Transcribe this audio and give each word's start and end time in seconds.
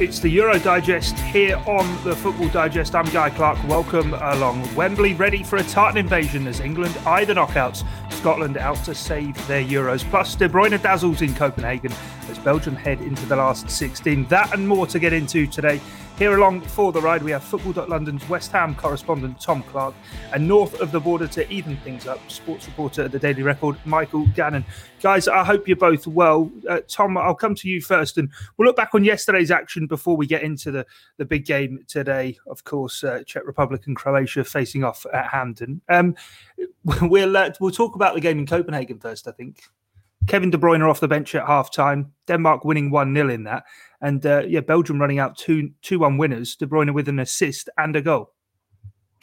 It's 0.00 0.18
the 0.18 0.30
Euro 0.30 0.58
Digest 0.58 1.18
here 1.18 1.58
on 1.66 2.04
the 2.04 2.16
Football 2.16 2.48
Digest. 2.48 2.94
I'm 2.94 3.04
Guy 3.10 3.28
Clarke. 3.28 3.62
Welcome 3.68 4.14
along. 4.14 4.66
Wembley 4.74 5.12
ready 5.12 5.42
for 5.42 5.56
a 5.56 5.62
Tartan 5.62 5.98
invasion 5.98 6.46
as 6.46 6.60
England 6.60 6.96
eye 7.04 7.26
the 7.26 7.34
knockouts. 7.34 7.84
Scotland 8.10 8.56
out 8.56 8.82
to 8.86 8.94
save 8.94 9.36
their 9.46 9.62
Euros. 9.62 10.02
Plus, 10.08 10.34
De 10.36 10.48
Bruyne 10.48 10.80
dazzles 10.80 11.20
in 11.20 11.34
Copenhagen 11.34 11.92
as 12.30 12.38
Belgium 12.38 12.76
head 12.76 13.00
into 13.00 13.26
the 13.26 13.36
last 13.36 13.68
16. 13.68 14.26
That 14.26 14.54
and 14.54 14.66
more 14.66 14.86
to 14.86 14.98
get 14.98 15.12
into 15.12 15.46
today. 15.46 15.80
Here 16.20 16.36
along 16.36 16.60
for 16.60 16.92
the 16.92 17.00
ride, 17.00 17.22
we 17.22 17.30
have 17.30 17.42
Football.London's 17.42 18.28
West 18.28 18.52
Ham 18.52 18.74
correspondent 18.74 19.40
Tom 19.40 19.62
Clark, 19.62 19.94
and 20.34 20.46
north 20.46 20.78
of 20.78 20.92
the 20.92 21.00
border 21.00 21.26
to 21.28 21.50
even 21.50 21.78
things 21.78 22.06
up, 22.06 22.20
sports 22.30 22.66
reporter 22.66 23.04
at 23.04 23.10
the 23.10 23.18
Daily 23.18 23.42
Record, 23.42 23.78
Michael 23.86 24.26
Gannon. 24.34 24.62
Guys, 25.00 25.28
I 25.28 25.42
hope 25.44 25.66
you're 25.66 25.78
both 25.78 26.06
well. 26.06 26.52
Uh, 26.68 26.80
Tom, 26.86 27.16
I'll 27.16 27.34
come 27.34 27.54
to 27.54 27.68
you 27.70 27.80
first, 27.80 28.18
and 28.18 28.28
we'll 28.58 28.66
look 28.66 28.76
back 28.76 28.90
on 28.94 29.02
yesterday's 29.02 29.50
action 29.50 29.86
before 29.86 30.14
we 30.14 30.26
get 30.26 30.42
into 30.42 30.70
the, 30.70 30.84
the 31.16 31.24
big 31.24 31.46
game 31.46 31.86
today. 31.88 32.36
Of 32.46 32.64
course, 32.64 33.02
uh, 33.02 33.22
Czech 33.24 33.46
Republic 33.46 33.86
and 33.86 33.96
Croatia 33.96 34.44
facing 34.44 34.84
off 34.84 35.06
at 35.14 35.28
Hampden. 35.28 35.80
Um, 35.88 36.14
we'll 37.00 37.34
uh, 37.34 37.50
we'll 37.60 37.70
talk 37.70 37.94
about 37.94 38.14
the 38.14 38.20
game 38.20 38.38
in 38.38 38.46
Copenhagen 38.46 38.98
first, 38.98 39.26
I 39.26 39.32
think. 39.32 39.62
Kevin 40.26 40.50
De 40.50 40.58
Bruyne 40.58 40.88
off 40.88 41.00
the 41.00 41.08
bench 41.08 41.34
at 41.34 41.46
half 41.46 41.72
time. 41.72 42.12
Denmark 42.26 42.64
winning 42.64 42.90
1 42.90 43.14
0 43.14 43.30
in 43.30 43.44
that. 43.44 43.64
And 44.00 44.24
uh, 44.24 44.42
yeah, 44.46 44.60
Belgium 44.60 45.00
running 45.00 45.18
out 45.18 45.36
2 45.36 45.70
2 45.82 45.98
1 45.98 46.18
winners. 46.18 46.56
De 46.56 46.66
Bruyne 46.66 46.94
with 46.94 47.08
an 47.08 47.18
assist 47.18 47.68
and 47.76 47.96
a 47.96 48.02
goal. 48.02 48.32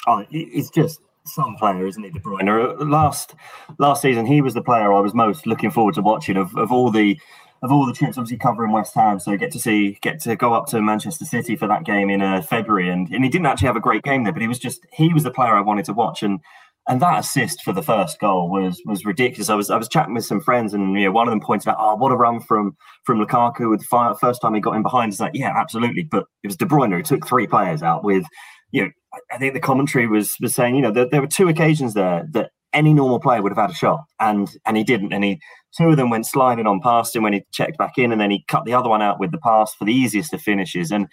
Oh, 0.06 0.26
it's 0.32 0.70
just 0.70 1.00
some 1.26 1.56
player, 1.56 1.86
isn't 1.86 2.04
he, 2.04 2.10
De 2.10 2.20
Bruyne? 2.20 2.90
Last 2.90 3.36
last 3.78 4.02
season, 4.02 4.26
he 4.26 4.42
was 4.42 4.54
the 4.54 4.62
player 4.62 4.94
I 4.94 5.00
was 5.00 5.14
most 5.14 5.46
looking 5.46 5.72
forward 5.72 5.96
to 5.96 6.02
watching 6.02 6.38
of, 6.38 6.56
of 6.58 6.72
all 6.72 6.92
the 6.92 7.20
of 7.64 7.72
all 7.72 7.86
the 7.86 7.94
trips, 7.94 8.18
obviously 8.18 8.38
covering 8.38 8.72
West 8.72 8.94
Ham, 8.94 9.20
so 9.20 9.36
get 9.36 9.52
to 9.52 9.60
see 9.60 9.98
get 10.02 10.20
to 10.22 10.36
go 10.36 10.54
up 10.54 10.68
to 10.68 10.82
Manchester 10.82 11.26
City 11.26 11.56
for 11.56 11.68
that 11.68 11.86
game 11.86 12.10
in 12.10 12.22
uh, 12.22 12.42
February, 12.42 12.90
and 12.90 13.10
and 13.10 13.24
he 13.24 13.30
didn't 13.30 13.48
actually 13.48 13.68
have 13.68 13.76
a 13.76 13.82
great 13.82 14.04
game 14.04 14.24
there, 14.24 14.34
but 14.34 14.42
he 14.42 14.48
was 14.48 14.60
just 14.60 14.86
he 14.92 15.14
was 15.14 15.24
the 15.24 15.32
player 15.32 15.56
I 15.56 15.62
wanted 15.62 15.86
to 15.86 15.94
watch, 15.94 16.24
and 16.24 16.40
and 16.88 17.02
that 17.02 17.20
assist 17.20 17.64
for 17.64 17.74
the 17.74 17.84
first 17.84 18.20
goal 18.20 18.50
was 18.50 18.82
was 18.86 19.06
ridiculous. 19.06 19.50
I 19.50 19.56
was 19.56 19.70
I 19.70 19.78
was 19.78 19.90
chatting 19.90 20.14
with 20.14 20.26
some 20.26 20.40
friends, 20.40 20.74
and 20.74 20.98
you 20.98 21.06
know, 21.06 21.12
one 21.12 21.28
of 21.28 21.32
them 21.32 21.42
pointed 21.42 21.70
out, 21.70 21.78
"Oh, 21.80 21.96
what 21.96 22.12
a 22.12 22.16
run 22.16 22.40
from 22.40 22.76
from 23.06 23.20
Lukaku 23.20 23.70
with 23.70 23.82
the 23.82 24.18
first 24.20 24.42
time 24.42 24.54
he 24.54 24.62
got 24.62 24.76
in 24.76 24.84
behind." 24.84 25.12
It's 25.12 25.20
like, 25.20 25.34
yeah, 25.34 25.54
absolutely, 25.56 26.04
but 26.04 26.26
it 26.44 26.48
was 26.48 26.56
De 26.56 26.66
Bruyne 26.66 26.94
who 26.96 27.04
took 27.04 27.28
three 27.28 27.48
players 27.48 27.84
out. 27.84 28.04
With 28.04 28.26
you 28.72 28.84
know, 28.84 28.90
I 29.32 29.38
think 29.38 29.54
the 29.54 29.60
commentary 29.60 30.08
was 30.08 30.38
was 30.42 30.56
saying, 30.56 30.76
you 30.76 30.82
know, 30.82 30.92
there, 30.92 31.08
there 31.10 31.22
were 31.22 31.28
two 31.28 31.50
occasions 31.50 31.94
there 31.94 32.26
that 32.32 32.52
any 32.74 32.94
normal 32.94 33.20
player 33.20 33.42
would 33.42 33.52
have 33.52 33.58
had 33.58 33.72
a 33.72 33.76
shot, 33.76 34.06
and 34.20 34.50
and 34.66 34.78
he 34.78 34.84
didn't, 34.84 35.12
and 35.12 35.24
he 35.24 35.40
two 35.78 35.90
of 35.90 35.98
them 35.98 36.10
went 36.10 36.26
sliding 36.26 36.68
on 36.68 36.80
past 36.82 37.16
him 37.16 37.24
when 37.24 37.34
he 37.34 37.44
checked 37.52 37.78
back 37.78 37.98
in, 37.98 38.12
and 38.14 38.22
then 38.22 38.32
he 38.32 38.46
cut 38.48 38.64
the 38.66 38.74
other 38.74 38.90
one 38.90 39.02
out 39.02 39.20
with 39.20 39.32
the 39.32 39.40
pass 39.40 39.74
for 39.74 39.86
the 39.86 39.94
easiest 39.94 40.34
of 40.34 40.42
finishes, 40.42 40.92
and. 40.92 41.08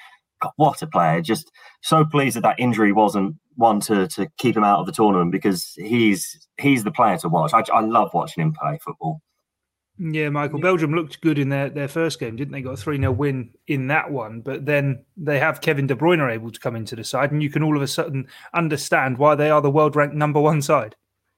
God, 0.44 0.52
what 0.56 0.82
a 0.82 0.86
player! 0.86 1.20
Just 1.22 1.50
so 1.82 2.04
pleased 2.04 2.36
that 2.36 2.42
that 2.42 2.60
injury 2.60 2.92
wasn't 2.92 3.36
one 3.56 3.80
to 3.80 4.06
to 4.08 4.28
keep 4.36 4.56
him 4.56 4.64
out 4.64 4.80
of 4.80 4.86
the 4.86 4.92
tournament 4.92 5.32
because 5.32 5.72
he's 5.76 6.48
he's 6.58 6.84
the 6.84 6.90
player 6.90 7.16
to 7.18 7.28
watch. 7.28 7.52
I, 7.54 7.64
I 7.72 7.80
love 7.80 8.12
watching 8.12 8.42
him 8.42 8.52
play 8.52 8.78
football. 8.84 9.20
Yeah, 9.96 10.28
Michael. 10.28 10.58
Belgium 10.58 10.92
looked 10.92 11.20
good 11.20 11.38
in 11.38 11.50
their, 11.50 11.70
their 11.70 11.86
first 11.86 12.18
game, 12.18 12.34
didn't 12.34 12.50
they? 12.50 12.62
Got 12.62 12.72
a 12.72 12.76
3 12.76 12.98
0 12.98 13.12
win 13.12 13.50
in 13.68 13.86
that 13.88 14.10
one. 14.10 14.40
But 14.40 14.66
then 14.66 15.04
they 15.16 15.38
have 15.38 15.60
Kevin 15.60 15.86
De 15.86 15.94
Bruyne 15.94 16.32
able 16.32 16.50
to 16.50 16.58
come 16.58 16.74
into 16.74 16.96
the 16.96 17.04
side, 17.04 17.30
and 17.30 17.42
you 17.42 17.48
can 17.48 17.62
all 17.62 17.76
of 17.76 17.82
a 17.82 17.86
sudden 17.86 18.26
understand 18.54 19.18
why 19.18 19.36
they 19.36 19.50
are 19.50 19.62
the 19.62 19.70
world 19.70 19.94
ranked 19.94 20.16
number 20.16 20.40
one 20.40 20.62
side. 20.62 20.96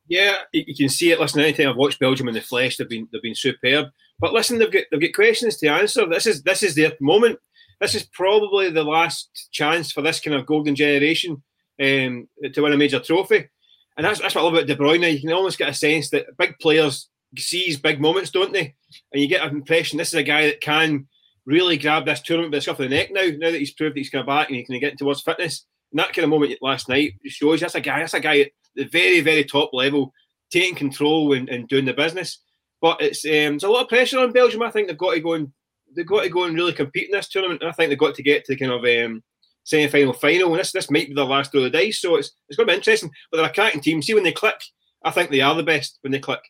Yeah, 0.08 0.36
you 0.52 0.74
can 0.74 0.88
see 0.88 1.10
it. 1.10 1.20
Listen, 1.20 1.42
anytime 1.42 1.68
I've 1.68 1.76
watched 1.76 1.98
Belgium 1.98 2.28
in 2.28 2.34
the 2.34 2.40
flesh, 2.40 2.76
they've 2.76 2.88
been 2.88 3.08
they've 3.12 3.20
been 3.20 3.34
superb. 3.34 3.88
But 4.18 4.32
listen, 4.32 4.58
they've 4.58 4.72
got 4.72 4.84
they've 4.90 5.00
got 5.00 5.14
questions 5.14 5.58
to 5.58 5.66
answer. 5.66 6.08
This 6.08 6.26
is 6.26 6.42
this 6.42 6.62
is 6.62 6.74
their 6.74 6.92
moment. 7.00 7.38
This 7.80 7.94
is 7.94 8.04
probably 8.04 8.70
the 8.70 8.84
last 8.84 9.48
chance 9.52 9.92
for 9.92 10.02
this 10.02 10.20
kind 10.20 10.36
of 10.36 10.46
golden 10.46 10.74
generation 10.74 11.42
um, 11.80 12.28
to 12.52 12.62
win 12.62 12.72
a 12.72 12.76
major 12.76 13.00
trophy. 13.00 13.48
And 13.96 14.04
that's, 14.04 14.20
that's 14.20 14.34
what 14.34 14.42
I 14.42 14.44
love 14.44 14.54
about 14.54 14.66
De 14.66 14.76
Bruyne. 14.76 15.12
You 15.12 15.20
can 15.20 15.32
almost 15.32 15.58
get 15.58 15.68
a 15.68 15.74
sense 15.74 16.10
that 16.10 16.36
big 16.38 16.58
players 16.60 17.08
seize 17.36 17.78
big 17.78 18.00
moments, 18.00 18.30
don't 18.30 18.52
they? 18.52 18.74
And 19.12 19.22
you 19.22 19.28
get 19.28 19.46
an 19.46 19.54
impression 19.54 19.98
this 19.98 20.08
is 20.08 20.14
a 20.14 20.22
guy 20.22 20.46
that 20.46 20.60
can 20.60 21.06
really 21.44 21.76
grab 21.76 22.04
this 22.04 22.20
tournament 22.20 22.52
by 22.52 22.58
the 22.58 22.62
scuff 22.62 22.80
of 22.80 22.88
the 22.88 22.94
neck 22.94 23.10
now, 23.12 23.28
now 23.38 23.50
that 23.50 23.58
he's 23.58 23.72
proved 23.72 23.94
that 23.94 24.00
he's 24.00 24.10
coming 24.10 24.26
back 24.26 24.48
and 24.48 24.56
he 24.56 24.64
can 24.64 24.78
get 24.80 24.98
towards 24.98 25.22
fitness. 25.22 25.64
And 25.92 26.00
that 26.00 26.12
kind 26.12 26.24
of 26.24 26.30
moment 26.30 26.58
last 26.60 26.88
night 26.88 27.14
shows 27.24 27.60
that's 27.60 27.74
a 27.74 27.80
guy, 27.80 28.00
that's 28.00 28.14
a 28.14 28.20
guy 28.20 28.40
at 28.40 28.50
the 28.74 28.84
very, 28.84 29.20
very 29.20 29.44
top 29.44 29.70
level, 29.72 30.12
taking 30.50 30.74
control 30.74 31.32
and, 31.32 31.48
and 31.48 31.68
doing 31.68 31.84
the 31.84 31.94
business. 31.94 32.40
But 32.80 33.00
it's 33.00 33.24
um, 33.24 33.54
it's 33.54 33.64
a 33.64 33.68
lot 33.68 33.84
of 33.84 33.88
pressure 33.88 34.18
on 34.18 34.32
Belgium. 34.32 34.62
I 34.62 34.70
think 34.70 34.88
they've 34.88 34.98
got 34.98 35.14
to 35.14 35.20
go 35.20 35.34
and 35.34 35.52
they've 35.96 36.06
got 36.06 36.22
to 36.22 36.28
go 36.28 36.44
and 36.44 36.54
really 36.54 36.72
compete 36.72 37.06
in 37.06 37.12
this 37.12 37.28
tournament. 37.28 37.62
And 37.62 37.70
I 37.70 37.72
think 37.72 37.88
they've 37.88 37.98
got 37.98 38.14
to 38.14 38.22
get 38.22 38.44
to 38.44 38.54
the 38.54 38.58
kind 38.58 38.72
of 38.72 38.84
um, 38.84 39.22
semi 39.64 39.88
final 39.88 40.12
final. 40.12 40.50
And 40.50 40.60
this 40.60 40.72
this 40.72 40.90
might 40.90 41.08
be 41.08 41.14
the 41.14 41.24
last 41.24 41.50
throw 41.50 41.64
of 41.64 41.72
the 41.72 41.78
dice. 41.78 42.00
So 42.00 42.16
it's 42.16 42.32
it's 42.48 42.56
going 42.56 42.68
to 42.68 42.72
be 42.72 42.76
interesting. 42.76 43.10
But 43.30 43.38
they're 43.38 43.46
a 43.46 43.52
cracking 43.52 43.80
team. 43.80 44.02
See 44.02 44.14
when 44.14 44.24
they 44.24 44.32
click, 44.32 44.60
I 45.02 45.10
think 45.10 45.30
they 45.30 45.40
are 45.40 45.54
the 45.54 45.62
best 45.62 45.98
when 46.02 46.12
they 46.12 46.20
click. 46.20 46.40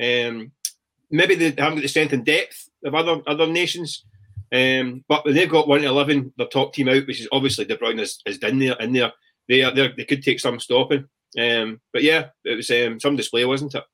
Um, 0.00 0.52
maybe 1.10 1.34
they 1.34 1.46
haven't 1.46 1.76
got 1.76 1.82
the 1.82 1.88
strength 1.88 2.12
and 2.12 2.24
depth 2.24 2.68
of 2.84 2.94
other 2.94 3.20
other 3.26 3.46
nations. 3.46 4.04
Um, 4.52 5.04
but 5.08 5.24
when 5.24 5.34
they've 5.34 5.48
got 5.48 5.68
one 5.68 5.80
to 5.82 5.86
eleven, 5.86 6.32
their 6.36 6.46
top 6.48 6.74
team 6.74 6.88
out, 6.88 7.06
which 7.06 7.20
is 7.20 7.28
obviously 7.32 7.64
De 7.64 7.76
Bruyne 7.76 8.00
is, 8.00 8.20
is 8.26 8.38
in 8.38 8.58
there 8.58 8.76
in 8.80 8.92
there. 8.92 9.12
They 9.48 9.62
are 9.62 9.72
they 9.72 10.04
could 10.04 10.22
take 10.22 10.40
some 10.40 10.60
stopping. 10.60 11.06
Um, 11.38 11.80
but 11.92 12.02
yeah, 12.02 12.26
it 12.44 12.56
was 12.56 12.70
um, 12.70 12.98
some 12.98 13.16
display, 13.16 13.44
wasn't 13.44 13.74
it? 13.74 13.84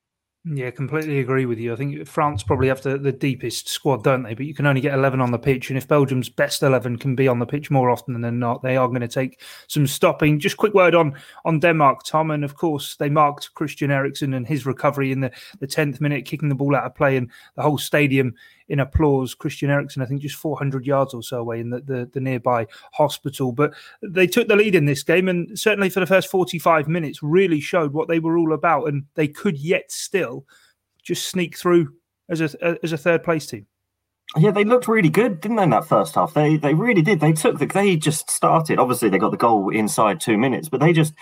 Yeah, 0.49 0.71
completely 0.71 1.19
agree 1.19 1.45
with 1.45 1.59
you. 1.59 1.73
I 1.73 1.77
think 1.77 2.07
France 2.07 2.45
probably 2.45 2.69
have 2.69 2.81
the, 2.81 2.99
the 2.99 3.11
deepest 3.11 3.69
squad, 3.69 4.05
don't 4.05 4.23
they? 4.23 4.35
But 4.35 4.47
you 4.47 4.55
can 4.55 4.67
only 4.67 4.81
get 4.81 4.95
11 4.95 5.21
on 5.21 5.33
the 5.33 5.41
pitch. 5.41 5.71
And 5.71 5.77
if 5.77 5.89
Belgium's 5.89 6.29
best 6.29 6.63
11 6.63 6.99
can 6.99 7.17
be 7.17 7.27
on 7.27 7.41
the 7.41 7.47
pitch 7.47 7.69
more 7.69 7.91
often 7.91 8.21
than 8.21 8.39
not, 8.39 8.63
they 8.63 8.77
are 8.77 8.87
going 8.87 9.01
to 9.01 9.09
take 9.09 9.41
some 9.67 9.89
stopping. 9.89 10.39
Just 10.39 10.57
quick 10.57 10.73
word 10.73 10.95
on 10.95 11.17
on 11.45 11.59
Denmark, 11.59 12.05
Tom. 12.05 12.31
And 12.31 12.45
of 12.45 12.55
course, 12.55 12.95
they 12.95 13.11
marked 13.11 13.55
Christian 13.55 13.91
Eriksen 13.91 14.35
and 14.35 14.47
his 14.47 14.67
recovery 14.67 15.11
in 15.11 15.21
the, 15.21 15.33
the 15.59 15.67
10th 15.67 16.01
minute, 16.01 16.27
kicking 16.27 16.49
the 16.49 16.55
ball 16.55 16.77
out 16.77 16.85
of 16.85 16.95
play. 16.95 17.17
And 17.17 17.29
the 17.57 17.63
whole 17.63 17.79
stadium 17.79 18.33
in 18.69 18.81
applause. 18.81 19.35
Christian 19.35 19.71
Eriksen, 19.71 20.03
I 20.03 20.07
think, 20.07 20.23
just 20.23 20.37
400 20.37 20.87
yards 20.87 21.15
or 21.15 21.23
so 21.23 21.39
away 21.39 21.61
in 21.61 21.71
the, 21.71 21.81
the, 21.81 22.11
the, 22.13 22.21
nearby 22.21 22.67
hospital. 22.93 23.53
But 23.53 23.75
they 24.03 24.27
took 24.27 24.49
the 24.49 24.57
lead 24.57 24.75
in 24.75 24.87
this 24.87 25.03
game, 25.03 25.29
and 25.29 25.59
certainly 25.59 25.91
for 25.91 26.01
the 26.01 26.07
first 26.07 26.31
45 26.31 26.89
minutes, 26.89 27.23
really 27.23 27.61
showed 27.61 27.93
what 27.93 28.09
they 28.09 28.19
were 28.19 28.39
all 28.39 28.53
about. 28.53 28.89
And 28.89 29.05
they 29.15 29.29
could 29.29 29.59
yet 29.59 29.91
still 29.91 30.45
just 31.03 31.29
sneak 31.29 31.57
through 31.57 31.93
as 32.29 32.41
a 32.41 32.79
as 32.83 32.93
a 32.93 32.99
third 32.99 33.23
place 33.23 33.47
team. 33.47 33.67
Yeah, 34.37 34.51
they 34.51 34.65
looked 34.65 34.89
really 34.89 35.09
good, 35.09 35.41
didn't 35.41 35.57
they? 35.57 35.63
In 35.63 35.71
that 35.71 35.87
first 35.87 36.17
half, 36.17 36.35
they 36.35 36.57
they 36.57 36.75
really 36.75 37.03
did. 37.03 37.21
They 37.21 37.33
took 37.33 37.59
the 37.59 37.67
they 37.67 37.97
just 37.97 38.31
started. 38.31 38.79
Obviously, 38.79 39.09
they 39.09 39.19
got 39.19 39.31
the 39.31 39.37
goal 39.37 39.71
inside 39.71 40.21
two 40.21 40.37
minutes, 40.37 40.69
but 40.69 40.81
they 40.81 40.93
just 40.93 41.15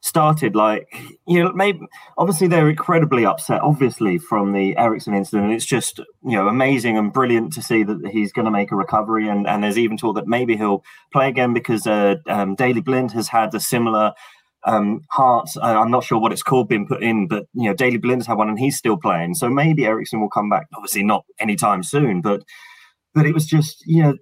started 0.00 0.56
like 0.56 0.88
you 1.26 1.42
know 1.42 1.52
maybe 1.52 1.80
obviously 2.16 2.48
they're 2.48 2.70
incredibly 2.70 3.26
upset 3.26 3.60
obviously 3.60 4.18
from 4.18 4.52
the 4.52 4.76
Eriksen 4.76 5.14
incident. 5.14 5.52
It's 5.52 5.66
just 5.66 5.98
you 5.98 6.36
know 6.36 6.48
amazing 6.48 6.96
and 6.96 7.12
brilliant 7.12 7.52
to 7.54 7.62
see 7.62 7.82
that 7.82 8.08
he's 8.10 8.32
going 8.32 8.46
to 8.46 8.50
make 8.50 8.72
a 8.72 8.76
recovery 8.76 9.28
and 9.28 9.46
and 9.46 9.62
there's 9.62 9.78
even 9.78 9.96
talk 9.96 10.16
that 10.16 10.26
maybe 10.26 10.56
he'll 10.56 10.82
play 11.12 11.28
again 11.28 11.52
because 11.52 11.86
uh, 11.86 12.16
um, 12.28 12.54
Blind 12.54 13.12
has 13.12 13.28
had 13.28 13.54
a 13.54 13.60
similar 13.60 14.12
um, 14.64 15.02
heart 15.10 15.48
I'm 15.62 15.90
not 15.90 16.04
sure 16.04 16.18
what 16.18 16.32
it's 16.32 16.42
called 16.42 16.68
being 16.68 16.86
put 16.86 17.02
in 17.02 17.28
but 17.28 17.46
you 17.52 17.68
know 17.68 17.74
Daley 17.74 17.98
Blind 17.98 18.20
has 18.20 18.26
had 18.26 18.38
one 18.38 18.48
and 18.48 18.58
he's 18.58 18.78
still 18.78 18.96
playing. 18.96 19.34
So 19.34 19.50
maybe 19.50 19.84
Eriksen 19.84 20.20
will 20.20 20.30
come 20.30 20.48
back 20.48 20.66
obviously 20.74 21.02
not 21.02 21.24
anytime 21.38 21.82
soon 21.82 22.22
but 22.22 22.42
but 23.14 23.26
it 23.26 23.34
was 23.34 23.44
just 23.46 23.84
you 23.86 24.02
know 24.02 24.14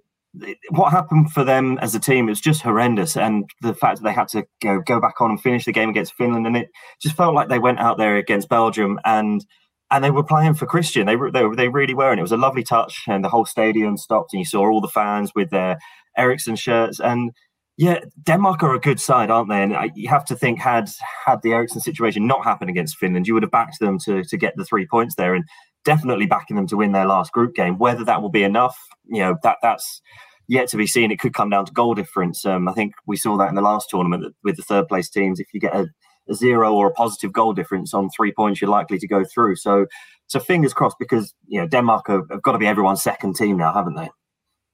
what 0.69 0.91
happened 0.91 1.31
for 1.31 1.43
them 1.43 1.77
as 1.79 1.95
a 1.95 1.99
team 1.99 2.27
was 2.27 2.39
just 2.39 2.61
horrendous, 2.61 3.17
and 3.17 3.49
the 3.61 3.73
fact 3.73 3.97
that 3.97 4.03
they 4.03 4.13
had 4.13 4.27
to 4.29 4.45
go 4.61 4.81
go 4.81 4.99
back 4.99 5.21
on 5.21 5.31
and 5.31 5.41
finish 5.41 5.65
the 5.65 5.71
game 5.71 5.89
against 5.89 6.13
Finland, 6.13 6.45
and 6.47 6.57
it 6.57 6.69
just 7.01 7.15
felt 7.15 7.33
like 7.33 7.49
they 7.49 7.59
went 7.59 7.79
out 7.79 7.97
there 7.97 8.17
against 8.17 8.49
Belgium 8.49 8.99
and 9.05 9.45
and 9.91 10.03
they 10.03 10.11
were 10.11 10.23
playing 10.23 10.53
for 10.53 10.65
Christian. 10.65 11.07
They 11.07 11.15
they 11.33 11.43
they 11.55 11.69
really 11.69 11.93
were, 11.93 12.11
and 12.11 12.19
it 12.19 12.23
was 12.23 12.31
a 12.31 12.37
lovely 12.37 12.63
touch, 12.63 13.03
and 13.07 13.23
the 13.23 13.29
whole 13.29 13.45
stadium 13.45 13.97
stopped, 13.97 14.33
and 14.33 14.39
you 14.39 14.45
saw 14.45 14.69
all 14.69 14.81
the 14.81 14.87
fans 14.87 15.31
with 15.35 15.49
their 15.49 15.79
Eriksen 16.17 16.55
shirts, 16.55 16.99
and 16.99 17.31
yeah, 17.77 17.99
Denmark 18.23 18.61
are 18.61 18.75
a 18.75 18.79
good 18.79 18.99
side, 18.99 19.31
aren't 19.31 19.49
they? 19.49 19.63
And 19.63 19.73
you 19.95 20.09
have 20.09 20.25
to 20.25 20.35
think 20.35 20.59
had 20.59 20.89
had 21.25 21.41
the 21.41 21.53
Eriksen 21.53 21.81
situation 21.81 22.27
not 22.27 22.43
happened 22.43 22.69
against 22.69 22.97
Finland, 22.97 23.27
you 23.27 23.33
would 23.33 23.43
have 23.43 23.51
backed 23.51 23.79
them 23.79 23.97
to 24.05 24.23
to 24.23 24.37
get 24.37 24.55
the 24.57 24.65
three 24.65 24.85
points 24.85 25.15
there, 25.15 25.33
and 25.33 25.45
definitely 25.85 26.25
backing 26.25 26.55
them 26.55 26.67
to 26.67 26.77
win 26.77 26.91
their 26.91 27.05
last 27.05 27.31
group 27.31 27.55
game. 27.55 27.77
Whether 27.77 28.03
that 28.05 28.21
will 28.21 28.29
be 28.29 28.43
enough, 28.43 28.77
you 29.05 29.19
know, 29.19 29.37
that 29.43 29.57
that's 29.61 30.01
yet 30.47 30.67
to 30.69 30.77
be 30.77 30.87
seen. 30.87 31.11
It 31.11 31.19
could 31.19 31.33
come 31.33 31.49
down 31.49 31.65
to 31.65 31.71
goal 31.71 31.93
difference. 31.93 32.45
Um, 32.45 32.67
I 32.67 32.73
think 32.73 32.93
we 33.05 33.15
saw 33.15 33.37
that 33.37 33.49
in 33.49 33.55
the 33.55 33.61
last 33.61 33.89
tournament 33.89 34.35
with 34.43 34.57
the 34.57 34.63
third 34.63 34.87
place 34.87 35.09
teams. 35.09 35.39
If 35.39 35.53
you 35.53 35.59
get 35.59 35.75
a, 35.75 35.87
a, 36.27 36.33
zero 36.33 36.73
or 36.73 36.87
a 36.87 36.91
positive 36.91 37.31
goal 37.31 37.53
difference 37.53 37.93
on 37.93 38.09
three 38.09 38.33
points, 38.33 38.59
you're 38.59 38.69
likely 38.69 38.97
to 38.99 39.07
go 39.07 39.23
through. 39.23 39.55
So, 39.55 39.85
so 40.27 40.39
fingers 40.39 40.73
crossed 40.73 40.97
because 40.99 41.33
you 41.47 41.61
know 41.61 41.67
Denmark 41.67 42.07
have, 42.07 42.23
have 42.29 42.41
got 42.41 42.53
to 42.53 42.57
be 42.57 42.67
everyone's 42.67 43.03
second 43.03 43.35
team 43.35 43.57
now, 43.57 43.73
haven't 43.73 43.95
they? 43.95 44.09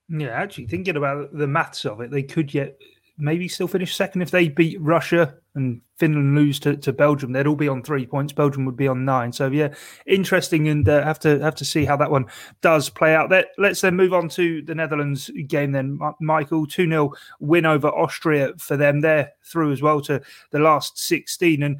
Yeah, 0.07 0.30
actually 0.30 0.68
thinking 0.68 0.98
about 0.98 1.36
the 1.36 1.48
maths 1.48 1.86
of 1.86 2.00
it, 2.00 2.12
they 2.12 2.24
could 2.24 2.54
yet 2.54 2.78
maybe 3.17 3.47
still 3.47 3.67
finish 3.67 3.95
second 3.95 4.21
if 4.21 4.31
they 4.31 4.50
beat 4.50 4.79
Russia 4.81 5.35
and 5.56 5.81
Finland 5.97 6.35
lose 6.35 6.59
to, 6.59 6.75
to 6.75 6.91
Belgium, 6.91 7.31
they'd 7.31 7.47
all 7.47 7.56
be 7.56 7.69
on 7.69 7.81
three 7.81 8.06
points. 8.06 8.33
Belgium 8.33 8.65
would 8.65 8.75
be 8.75 8.88
on 8.88 9.06
nine. 9.06 9.31
So 9.31 9.47
yeah, 9.47 9.73
interesting, 10.06 10.67
and 10.67 10.88
uh, 10.88 11.03
have 11.03 11.19
to 11.19 11.39
have 11.39 11.56
to 11.56 11.65
see 11.65 11.85
how 11.85 11.95
that 11.97 12.12
one 12.12 12.25
does 12.62 12.89
play 12.89 13.15
out. 13.15 13.31
Let, 13.31 13.47
let's 13.57 13.81
then 13.81 13.95
move 13.95 14.13
on 14.13 14.27
to 14.29 14.62
the 14.62 14.75
Netherlands 14.75 15.31
game. 15.47 15.71
Then 15.71 15.97
Michael 16.19 16.67
two 16.67 16.88
0 16.89 17.12
win 17.39 17.65
over 17.65 17.88
Austria 17.88 18.53
for 18.57 18.75
them. 18.75 19.01
They're 19.01 19.31
through 19.44 19.71
as 19.71 19.81
well 19.81 20.01
to 20.01 20.21
the 20.51 20.59
last 20.59 20.97
sixteen 20.97 21.63
and 21.63 21.79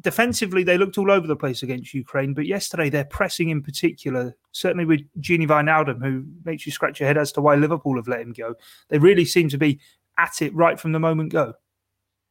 defensively, 0.00 0.64
they 0.64 0.78
looked 0.78 0.98
all 0.98 1.10
over 1.10 1.26
the 1.26 1.36
place 1.36 1.62
against 1.62 1.94
Ukraine, 1.94 2.34
but 2.34 2.46
yesterday 2.46 2.90
their 2.90 3.04
pressing 3.04 3.50
in 3.50 3.62
particular, 3.62 4.34
certainly 4.52 4.84
with 4.84 5.00
Gini 5.20 5.46
Wijnaldum, 5.46 6.02
who 6.02 6.24
makes 6.44 6.66
you 6.66 6.72
scratch 6.72 7.00
your 7.00 7.06
head 7.06 7.18
as 7.18 7.32
to 7.32 7.40
why 7.40 7.54
Liverpool 7.54 7.96
have 7.96 8.08
let 8.08 8.20
him 8.20 8.32
go, 8.32 8.54
they 8.88 8.98
really 8.98 9.24
seem 9.24 9.48
to 9.48 9.58
be 9.58 9.80
at 10.22 10.40
it 10.40 10.54
right 10.54 10.78
from 10.78 10.92
the 10.92 11.00
moment 11.00 11.32
go. 11.32 11.54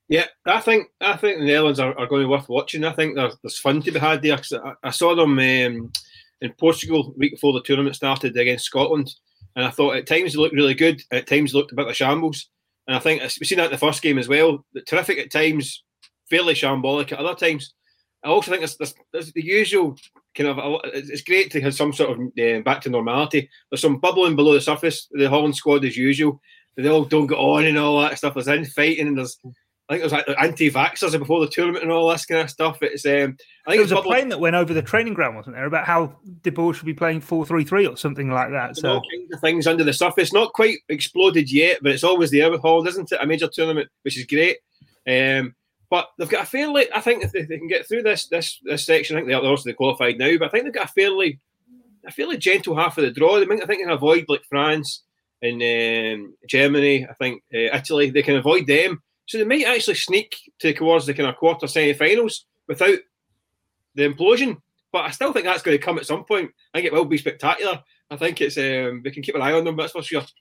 Yeah, 0.07 0.25
I 0.45 0.59
think 0.59 0.87
I 0.99 1.15
think 1.15 1.39
the 1.39 1.45
Netherlands 1.45 1.79
are, 1.79 1.97
are 1.97 2.07
going 2.07 2.21
to 2.21 2.27
be 2.27 2.31
worth 2.31 2.49
watching. 2.49 2.83
I 2.83 2.91
think 2.93 3.15
there's, 3.15 3.37
there's 3.43 3.59
fun 3.59 3.81
to 3.81 3.91
be 3.91 3.99
had 3.99 4.21
there. 4.21 4.37
I, 4.65 4.73
I, 4.83 4.89
saw 4.89 5.15
them 5.15 5.31
um, 5.31 5.91
in 6.41 6.53
Portugal 6.59 7.13
week 7.17 7.33
before 7.33 7.53
the 7.53 7.61
tournament 7.61 7.95
started 7.95 8.35
against 8.35 8.65
Scotland, 8.65 9.13
and 9.55 9.65
I 9.65 9.69
thought 9.69 9.95
at 9.95 10.07
times 10.07 10.33
they 10.33 10.39
looked 10.39 10.55
really 10.55 10.73
good, 10.73 11.01
at 11.11 11.27
times 11.27 11.53
looked 11.53 11.71
a 11.71 11.75
bit 11.75 11.87
of 11.87 11.95
shambles. 11.95 12.49
And 12.87 12.95
I 12.95 12.99
think 12.99 13.21
we've 13.21 13.47
seen 13.47 13.59
that 13.59 13.65
in 13.65 13.71
the 13.71 13.77
first 13.77 14.01
game 14.01 14.17
as 14.17 14.27
well. 14.27 14.65
Terrific 14.85 15.17
at 15.17 15.31
times, 15.31 15.83
fairly 16.29 16.55
shambolic 16.55 17.11
at 17.11 17.19
other 17.19 17.35
times. 17.35 17.73
I 18.23 18.29
also 18.29 18.51
think 18.51 18.61
there's, 18.61 18.93
there's, 19.13 19.31
the 19.31 19.43
usual 19.43 19.95
kind 20.35 20.49
of. 20.49 20.81
It's 20.93 21.21
great 21.21 21.51
to 21.51 21.61
have 21.61 21.73
some 21.73 21.93
sort 21.93 22.11
of 22.11 22.19
uh, 22.19 22.59
back 22.61 22.81
to 22.81 22.89
normality. 22.89 23.49
There's 23.69 23.81
some 23.81 23.99
bubbling 23.99 24.35
below 24.35 24.53
the 24.53 24.61
surface. 24.61 25.07
The 25.11 25.29
Holland 25.29 25.55
squad, 25.55 25.85
as 25.85 25.97
usual, 25.97 26.41
they 26.75 26.89
all 26.89 27.05
don't 27.05 27.27
get 27.27 27.37
on 27.37 27.65
and 27.65 27.77
all 27.77 28.01
that 28.01 28.17
stuff. 28.17 28.33
There's 28.33 28.47
infighting 28.47 29.07
and 29.07 29.17
there's. 29.17 29.37
I 29.89 29.95
think 29.95 30.09
there's 30.09 30.25
like 30.25 30.39
anti-vaxxers 30.39 31.19
before 31.19 31.41
the 31.41 31.51
tournament 31.51 31.83
and 31.83 31.91
all 31.91 32.09
this 32.09 32.25
kind 32.25 32.39
of 32.39 32.49
stuff. 32.49 32.77
It's 32.81 33.05
um, 33.05 33.35
I 33.65 33.71
think 33.71 33.79
there 33.79 33.81
was 33.81 33.91
a 33.91 34.01
plane 34.01 34.29
that 34.29 34.39
went 34.39 34.55
over 34.55 34.73
the 34.73 34.81
training 34.81 35.15
ground, 35.15 35.35
wasn't 35.35 35.57
there, 35.57 35.65
about 35.65 35.85
how 35.85 36.15
De 36.43 36.49
Boer 36.49 36.73
should 36.73 36.85
be 36.85 36.93
playing 36.93 37.19
four 37.19 37.45
three 37.45 37.65
three 37.65 37.85
or 37.85 37.97
something 37.97 38.29
like 38.29 38.51
that. 38.51 38.77
So 38.77 38.87
all 38.89 39.01
kinds 39.11 39.33
of 39.33 39.41
things 39.41 39.67
under 39.67 39.83
the 39.83 39.91
surface, 39.91 40.31
not 40.31 40.53
quite 40.53 40.77
exploded 40.87 41.51
yet, 41.51 41.79
but 41.81 41.91
it's 41.91 42.05
always 42.05 42.31
there 42.31 42.49
with 42.49 42.61
Holland, 42.61 42.87
isn't 42.87 43.11
it? 43.11 43.19
A 43.21 43.27
major 43.27 43.49
tournament, 43.49 43.89
which 44.03 44.17
is 44.17 44.25
great. 44.25 44.59
Um, 45.05 45.55
but 45.89 46.07
they've 46.17 46.29
got 46.29 46.43
a 46.43 46.47
fairly, 46.47 46.87
I 46.95 47.01
think, 47.01 47.25
if 47.25 47.33
they, 47.33 47.41
they 47.41 47.57
can 47.57 47.67
get 47.67 47.85
through 47.85 48.03
this 48.03 48.27
this 48.27 48.61
this 48.63 48.85
section, 48.85 49.17
I 49.17 49.19
think 49.19 49.27
they're 49.27 49.41
also 49.41 49.73
qualified 49.73 50.17
now. 50.17 50.37
But 50.37 50.45
I 50.45 50.51
think 50.51 50.63
they've 50.63 50.73
got 50.73 50.89
a 50.89 50.93
fairly, 50.93 51.41
a 52.05 52.11
fairly 52.11 52.37
gentle 52.37 52.77
half 52.77 52.97
of 52.97 53.03
the 53.03 53.11
draw. 53.11 53.39
They 53.39 53.45
might, 53.45 53.61
I 53.61 53.65
think, 53.65 53.79
they 53.79 53.83
can 53.83 53.89
avoid 53.89 54.23
like 54.29 54.45
France 54.47 55.03
and 55.41 55.61
um, 55.61 56.33
Germany. 56.47 57.07
I 57.09 57.13
think 57.13 57.43
uh, 57.53 57.75
Italy. 57.75 58.09
They 58.09 58.23
can 58.23 58.35
avoid 58.35 58.67
them, 58.67 59.01
so 59.27 59.37
they 59.37 59.43
might 59.43 59.65
actually 59.65 59.95
sneak 59.95 60.35
to 60.59 60.73
towards 60.73 61.05
the 61.05 61.13
kind 61.13 61.29
of 61.29 61.37
quarter 61.37 61.67
semi-finals 61.67 62.45
without 62.67 62.99
the 63.95 64.09
implosion. 64.09 64.57
But 64.91 65.05
I 65.05 65.11
still 65.11 65.31
think 65.33 65.45
that's 65.45 65.63
going 65.63 65.77
to 65.77 65.83
come 65.83 65.97
at 65.97 66.05
some 66.05 66.25
point. 66.25 66.51
I 66.73 66.77
think 66.77 66.87
it 66.87 66.93
will 66.93 67.05
be 67.05 67.17
spectacular. 67.17 67.81
I 68.09 68.17
think 68.17 68.41
it's 68.41 68.57
um, 68.57 69.01
we 69.03 69.11
can 69.11 69.23
keep 69.23 69.35
an 69.35 69.41
eye 69.41 69.53
on 69.53 69.63
them. 69.63 69.77
That's 69.77 69.93
for 69.93 70.03
sure. 70.03 70.23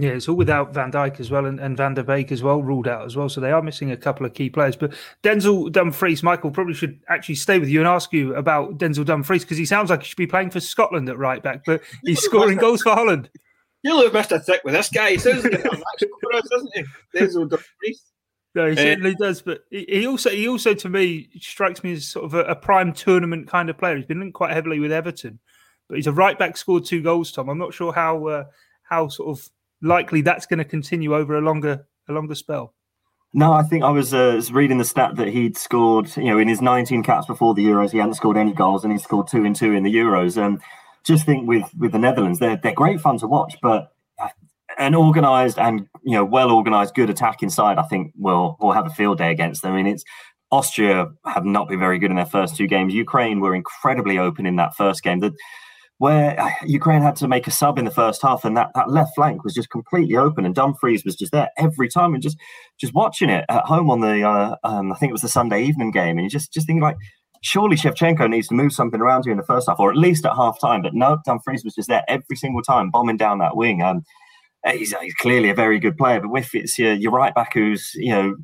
Yeah, 0.00 0.10
it's 0.10 0.28
all 0.28 0.36
without 0.36 0.74
Van 0.74 0.90
Dijk 0.90 1.20
as 1.20 1.30
well 1.30 1.46
and, 1.46 1.60
and 1.60 1.76
Van 1.76 1.94
der 1.94 2.02
Beek 2.02 2.32
as 2.32 2.42
well 2.42 2.62
ruled 2.62 2.88
out 2.88 3.06
as 3.06 3.16
well. 3.16 3.28
So 3.28 3.40
they 3.40 3.52
are 3.52 3.62
missing 3.62 3.92
a 3.92 3.96
couple 3.96 4.26
of 4.26 4.34
key 4.34 4.50
players. 4.50 4.76
But 4.76 4.94
Denzel 5.22 5.70
Dumfries, 5.70 6.22
Michael 6.22 6.50
probably 6.50 6.74
should 6.74 7.00
actually 7.08 7.36
stay 7.36 7.58
with 7.58 7.68
you 7.68 7.78
and 7.78 7.88
ask 7.88 8.12
you 8.12 8.34
about 8.34 8.78
Denzel 8.78 9.04
Dumfries 9.04 9.44
because 9.44 9.58
he 9.58 9.64
sounds 9.64 9.90
like 9.90 10.02
he 10.02 10.08
should 10.08 10.16
be 10.16 10.26
playing 10.26 10.50
for 10.50 10.60
Scotland 10.60 11.08
at 11.08 11.18
right 11.18 11.42
back, 11.42 11.62
but 11.64 11.82
he's 12.04 12.20
scoring 12.20 12.58
goals 12.58 12.82
for 12.82 12.94
Holland. 12.94 13.30
You 13.82 13.96
look 13.96 14.12
missed 14.12 14.32
a 14.32 14.40
trick 14.40 14.62
with 14.64 14.74
this 14.74 14.90
guy. 14.90 15.12
He 15.12 15.18
sounds 15.18 15.44
like 15.44 15.54
a 15.54 15.58
match 15.58 16.44
doesn't 16.50 16.70
he? 16.74 16.84
Denzel 17.14 17.48
Dumfries. 17.48 18.02
No, 18.54 18.66
he 18.66 18.72
uh, 18.72 18.76
certainly 18.76 19.14
does. 19.14 19.42
But 19.42 19.64
he 19.70 20.06
also, 20.06 20.30
he 20.30 20.48
also, 20.48 20.74
to 20.74 20.88
me, 20.88 21.28
strikes 21.40 21.82
me 21.82 21.92
as 21.92 22.06
sort 22.08 22.24
of 22.24 22.34
a, 22.34 22.44
a 22.44 22.56
prime 22.56 22.92
tournament 22.92 23.48
kind 23.48 23.70
of 23.70 23.78
player. 23.78 23.96
He's 23.96 24.06
been 24.06 24.20
linked 24.20 24.34
quite 24.34 24.52
heavily 24.52 24.80
with 24.80 24.92
Everton, 24.92 25.38
but 25.88 25.96
he's 25.96 26.06
a 26.06 26.12
right 26.12 26.38
back. 26.38 26.56
Scored 26.56 26.84
two 26.84 27.02
goals. 27.02 27.32
Tom, 27.32 27.48
I'm 27.48 27.58
not 27.58 27.72
sure 27.72 27.92
how 27.92 28.26
uh, 28.26 28.44
how 28.82 29.08
sort 29.08 29.38
of 29.38 29.48
likely 29.80 30.20
that's 30.20 30.46
going 30.46 30.58
to 30.58 30.64
continue 30.64 31.14
over 31.14 31.36
a 31.36 31.40
longer 31.40 31.86
a 32.08 32.12
longer 32.12 32.34
spell. 32.34 32.74
No, 33.32 33.52
I 33.52 33.62
think 33.62 33.84
I 33.84 33.90
was, 33.90 34.12
uh, 34.12 34.42
reading 34.50 34.78
the 34.78 34.84
stat 34.84 35.14
that 35.14 35.28
he'd 35.28 35.56
scored, 35.56 36.16
you 36.16 36.24
know, 36.24 36.38
in 36.38 36.48
his 36.48 36.60
19 36.60 37.04
caps 37.04 37.28
before 37.28 37.54
the 37.54 37.64
Euros, 37.64 37.92
he 37.92 37.98
hadn't 37.98 38.14
scored 38.14 38.36
any 38.36 38.52
goals, 38.52 38.82
and 38.82 38.92
he 38.92 38.98
scored 38.98 39.28
two 39.28 39.44
and 39.44 39.54
two 39.54 39.72
in 39.72 39.84
the 39.84 39.94
Euros. 39.94 40.36
And 40.36 40.56
um, 40.56 40.62
just 41.04 41.26
think 41.26 41.48
with 41.48 41.70
with 41.78 41.92
the 41.92 41.98
Netherlands, 41.98 42.38
they're 42.38 42.56
they're 42.56 42.74
great 42.74 43.00
fun 43.00 43.18
to 43.18 43.26
watch, 43.26 43.56
but 43.62 43.92
an 44.78 44.94
organised 44.94 45.58
and 45.58 45.86
you 46.02 46.12
know 46.12 46.24
well 46.24 46.50
organised, 46.50 46.94
good 46.94 47.10
attack 47.10 47.42
inside, 47.42 47.78
I 47.78 47.82
think 47.82 48.12
will 48.16 48.56
will 48.60 48.72
have 48.72 48.86
a 48.86 48.90
field 48.90 49.18
day 49.18 49.30
against 49.30 49.62
them. 49.62 49.72
I 49.72 49.76
mean, 49.76 49.86
it's 49.86 50.04
Austria 50.50 51.08
have 51.26 51.44
not 51.44 51.68
been 51.68 51.78
very 51.78 51.98
good 51.98 52.10
in 52.10 52.16
their 52.16 52.26
first 52.26 52.56
two 52.56 52.66
games. 52.66 52.94
Ukraine 52.94 53.40
were 53.40 53.54
incredibly 53.54 54.18
open 54.18 54.46
in 54.46 54.56
that 54.56 54.74
first 54.74 55.02
game. 55.02 55.20
The 55.20 55.32
where 55.98 56.40
uh, 56.40 56.48
Ukraine 56.64 57.02
had 57.02 57.14
to 57.16 57.28
make 57.28 57.46
a 57.46 57.50
sub 57.50 57.78
in 57.78 57.84
the 57.84 57.90
first 57.90 58.22
half, 58.22 58.46
and 58.46 58.56
that, 58.56 58.70
that 58.74 58.88
left 58.88 59.14
flank 59.14 59.44
was 59.44 59.52
just 59.52 59.68
completely 59.68 60.16
open, 60.16 60.46
and 60.46 60.54
Dumfries 60.54 61.04
was 61.04 61.14
just 61.14 61.30
there 61.30 61.50
every 61.58 61.88
time, 61.88 62.14
and 62.14 62.22
just 62.22 62.38
just 62.80 62.94
watching 62.94 63.28
it 63.28 63.44
at 63.50 63.66
home 63.66 63.90
on 63.90 64.00
the 64.00 64.26
uh, 64.26 64.56
um, 64.64 64.92
I 64.92 64.96
think 64.96 65.10
it 65.10 65.12
was 65.12 65.22
the 65.22 65.28
Sunday 65.28 65.62
evening 65.62 65.90
game, 65.90 66.16
and 66.16 66.24
you 66.24 66.30
just 66.30 66.52
just 66.52 66.66
thinking 66.66 66.82
like, 66.82 66.96
surely 67.42 67.76
Shevchenko 67.76 68.28
needs 68.28 68.48
to 68.48 68.54
move 68.54 68.72
something 68.72 69.00
around 69.00 69.24
here 69.24 69.32
in 69.32 69.38
the 69.38 69.44
first 69.44 69.68
half, 69.68 69.80
or 69.80 69.90
at 69.90 69.96
least 69.96 70.26
at 70.26 70.34
half 70.34 70.60
time. 70.60 70.82
But 70.82 70.94
no, 70.94 71.18
Dumfries 71.24 71.64
was 71.64 71.74
just 71.74 71.88
there 71.88 72.04
every 72.08 72.36
single 72.36 72.62
time, 72.62 72.90
bombing 72.90 73.16
down 73.16 73.38
that 73.38 73.56
wing. 73.56 73.82
Um, 73.82 74.04
he's, 74.66 74.94
he's 75.00 75.14
clearly 75.14 75.50
a 75.50 75.54
very 75.54 75.78
good 75.78 75.96
player, 75.96 76.20
but 76.20 76.38
if 76.38 76.54
it's 76.54 76.78
your, 76.78 76.94
your 76.94 77.12
right 77.12 77.34
back 77.34 77.54
who's 77.54 77.92
you 77.94 78.10
know 78.10 78.36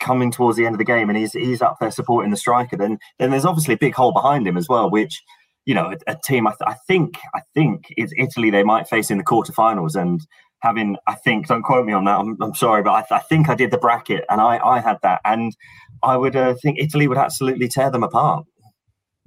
coming 0.00 0.30
towards 0.30 0.56
the 0.56 0.64
end 0.64 0.74
of 0.74 0.78
the 0.78 0.84
game 0.84 1.08
and 1.08 1.18
he's 1.18 1.32
he's 1.32 1.60
up 1.60 1.76
there 1.80 1.90
supporting 1.90 2.30
the 2.30 2.36
striker, 2.36 2.76
then 2.76 2.98
then 3.18 3.30
there's 3.30 3.44
obviously 3.44 3.74
a 3.74 3.78
big 3.78 3.94
hole 3.94 4.12
behind 4.12 4.46
him 4.46 4.56
as 4.56 4.68
well, 4.68 4.90
which 4.90 5.22
you 5.68 5.74
know, 5.74 5.92
a, 5.92 6.12
a 6.12 6.16
team. 6.24 6.46
I, 6.46 6.52
th- 6.52 6.66
I, 6.66 6.76
think 6.86 7.18
I 7.34 7.42
think 7.52 7.92
it's 7.98 8.14
Italy 8.16 8.48
they 8.48 8.62
might 8.62 8.88
face 8.88 9.10
in 9.10 9.18
the 9.18 9.24
quarterfinals, 9.24 10.00
and 10.00 10.26
having 10.62 10.96
I 11.06 11.14
think 11.14 11.46
don't 11.46 11.62
quote 11.62 11.84
me 11.84 11.92
on 11.92 12.04
that. 12.06 12.18
I'm, 12.18 12.38
I'm 12.40 12.54
sorry, 12.54 12.82
but 12.82 12.92
I, 12.92 13.00
th- 13.02 13.12
I, 13.12 13.18
think 13.18 13.50
I 13.50 13.54
did 13.54 13.70
the 13.70 13.76
bracket, 13.76 14.24
and 14.30 14.40
I 14.40 14.56
I 14.64 14.80
had 14.80 14.96
that, 15.02 15.20
and 15.26 15.54
I 16.02 16.16
would 16.16 16.36
uh, 16.36 16.54
think 16.62 16.78
Italy 16.78 17.08
would 17.08 17.18
absolutely 17.18 17.68
tear 17.68 17.90
them 17.90 18.02
apart. 18.02 18.46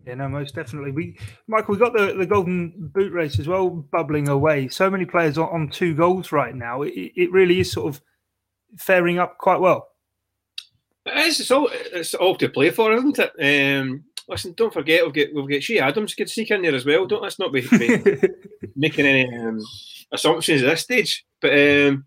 Yeah, 0.05 0.15
no, 0.15 0.27
most 0.27 0.55
definitely. 0.55 0.91
We, 0.91 1.17
Michael, 1.47 1.75
we 1.75 1.79
got 1.79 1.93
the, 1.93 2.15
the 2.17 2.25
golden 2.25 2.73
boot 2.93 3.13
race 3.13 3.39
as 3.39 3.47
well, 3.47 3.69
bubbling 3.69 4.29
away. 4.29 4.67
So 4.67 4.89
many 4.89 5.05
players 5.05 5.37
on, 5.37 5.49
on 5.49 5.69
two 5.69 5.93
goals 5.93 6.31
right 6.31 6.55
now. 6.55 6.81
It, 6.81 7.11
it 7.15 7.31
really 7.31 7.59
is 7.59 7.71
sort 7.71 7.93
of 7.93 8.01
faring 8.77 9.19
up 9.19 9.37
quite 9.37 9.59
well. 9.59 9.87
It's 11.05 11.49
all 11.49 11.67
it's 11.71 12.13
all 12.13 12.35
to 12.37 12.49
play 12.49 12.69
for, 12.69 12.93
isn't 12.93 13.19
it? 13.19 13.79
Um, 13.79 14.03
listen, 14.27 14.53
don't 14.53 14.73
forget 14.73 15.03
we've 15.03 15.13
got 15.13 15.33
we've 15.33 15.49
got 15.49 15.61
Che 15.61 15.79
Adams 15.79 16.13
could 16.13 16.29
sneak 16.29 16.51
in 16.51 16.61
there 16.61 16.75
as 16.75 16.85
well. 16.85 17.07
Don't 17.07 17.23
let's 17.23 17.39
not 17.39 17.51
be, 17.51 17.61
be 17.61 18.21
making 18.75 19.07
any 19.07 19.35
um, 19.35 19.59
assumptions 20.11 20.61
at 20.61 20.69
this 20.69 20.81
stage. 20.81 21.25
But 21.41 21.51
um, 21.53 22.05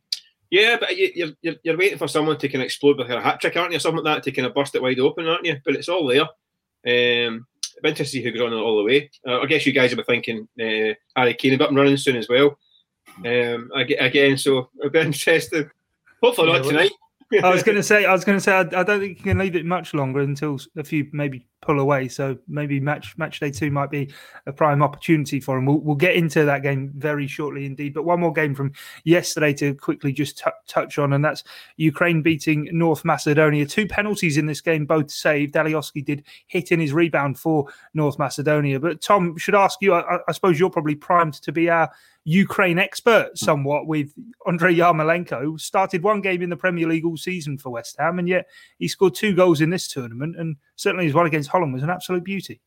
yeah, 0.54 0.76
but 0.78 0.96
you, 0.96 1.26
are 1.26 1.32
you're, 1.42 1.54
you're 1.64 1.76
waiting 1.76 1.98
for 1.98 2.06
someone 2.06 2.38
to 2.38 2.48
kind 2.48 2.62
of 2.62 2.66
explode 2.66 2.96
with 2.96 3.10
a 3.10 3.20
hat 3.20 3.40
trick, 3.40 3.56
aren't 3.56 3.72
you? 3.72 3.78
Or 3.78 3.80
something 3.80 4.04
like 4.04 4.18
that 4.18 4.22
to 4.22 4.30
kind 4.30 4.46
of 4.46 4.54
bust 4.54 4.76
it 4.76 4.82
wide 4.82 5.00
open, 5.00 5.26
aren't 5.26 5.44
you? 5.44 5.56
But 5.64 5.74
it's 5.74 5.88
all 5.88 6.06
there. 6.06 6.22
Um, 6.22 7.44
I'm 7.76 7.88
interested 7.88 8.04
to 8.04 8.10
see 8.10 8.22
who 8.22 8.30
goes 8.30 8.42
on 8.42 8.52
all 8.52 8.78
the 8.78 8.84
way. 8.84 9.10
Uh, 9.26 9.40
I 9.40 9.46
guess 9.46 9.66
you 9.66 9.72
guys 9.72 9.90
will 9.90 10.04
be 10.04 10.04
thinking 10.04 10.46
uh, 10.60 10.94
Harry 11.16 11.34
Kane 11.34 11.60
up 11.60 11.70
and 11.70 11.76
running 11.76 11.96
soon 11.96 12.14
as 12.14 12.28
well. 12.28 12.56
Um, 13.24 13.68
again, 13.74 14.38
so 14.38 14.70
I've 14.84 14.92
been 14.92 15.06
interested. 15.08 15.72
Hopefully 16.22 16.52
not 16.52 16.62
tonight. 16.62 16.92
I 17.42 17.50
was 17.50 17.62
going 17.64 17.74
to 17.74 17.82
say, 17.82 18.04
I 18.04 18.12
was 18.12 18.24
going 18.24 18.38
to 18.38 18.40
say, 18.40 18.52
I, 18.52 18.60
I, 18.60 18.84
don't 18.84 19.00
think 19.00 19.18
you 19.18 19.24
can 19.24 19.38
leave 19.38 19.56
it 19.56 19.66
much 19.66 19.92
longer 19.92 20.20
until 20.20 20.60
a 20.76 20.84
few 20.84 21.08
maybe 21.12 21.48
pull 21.64 21.80
away. 21.80 22.08
So 22.08 22.36
maybe 22.46 22.80
match 22.80 23.16
match 23.16 23.40
day 23.40 23.50
two 23.50 23.70
might 23.70 23.90
be 23.90 24.12
a 24.46 24.52
prime 24.52 24.82
opportunity 24.82 25.40
for 25.40 25.58
him. 25.58 25.66
We'll, 25.66 25.80
we'll 25.80 25.96
get 25.96 26.14
into 26.14 26.44
that 26.44 26.62
game 26.62 26.92
very 26.96 27.26
shortly 27.26 27.64
indeed. 27.66 27.94
But 27.94 28.04
one 28.04 28.20
more 28.20 28.32
game 28.32 28.54
from 28.54 28.72
yesterday 29.04 29.52
to 29.54 29.74
quickly 29.74 30.12
just 30.12 30.38
t- 30.38 30.50
touch 30.68 30.98
on, 30.98 31.12
and 31.14 31.24
that's 31.24 31.44
Ukraine 31.76 32.22
beating 32.22 32.68
North 32.72 33.04
Macedonia. 33.04 33.66
Two 33.66 33.86
penalties 33.86 34.36
in 34.36 34.46
this 34.46 34.60
game, 34.60 34.84
both 34.84 35.10
saved. 35.10 35.54
Alioski 35.54 36.04
did 36.04 36.24
hit 36.46 36.72
in 36.72 36.80
his 36.80 36.92
rebound 36.92 37.38
for 37.38 37.66
North 37.94 38.18
Macedonia. 38.18 38.78
But 38.78 39.00
Tom, 39.00 39.36
should 39.38 39.54
ask 39.54 39.80
you, 39.80 39.94
I, 39.94 40.18
I 40.28 40.32
suppose 40.32 40.60
you're 40.60 40.70
probably 40.70 40.94
primed 40.94 41.34
to 41.34 41.52
be 41.52 41.70
our 41.70 41.90
Ukraine 42.24 42.78
expert 42.78 43.36
somewhat 43.36 43.86
with 43.86 44.14
Andriy 44.46 44.76
Yarmolenko. 44.76 45.60
Started 45.60 46.02
one 46.02 46.22
game 46.22 46.40
in 46.40 46.48
the 46.48 46.56
Premier 46.56 46.88
League 46.88 47.04
all 47.04 47.18
season 47.18 47.58
for 47.58 47.70
West 47.70 47.96
Ham, 47.98 48.18
and 48.18 48.26
yet 48.26 48.48
he 48.78 48.88
scored 48.88 49.14
two 49.14 49.34
goals 49.34 49.60
in 49.60 49.68
this 49.68 49.88
tournament, 49.88 50.36
and 50.38 50.56
certainly 50.76 51.04
his 51.04 51.14
one 51.14 51.26
against 51.26 51.50
Holland 51.54 51.72
was 51.72 51.84
an 51.84 51.90
absolute 51.90 52.24
beauty. 52.24 52.60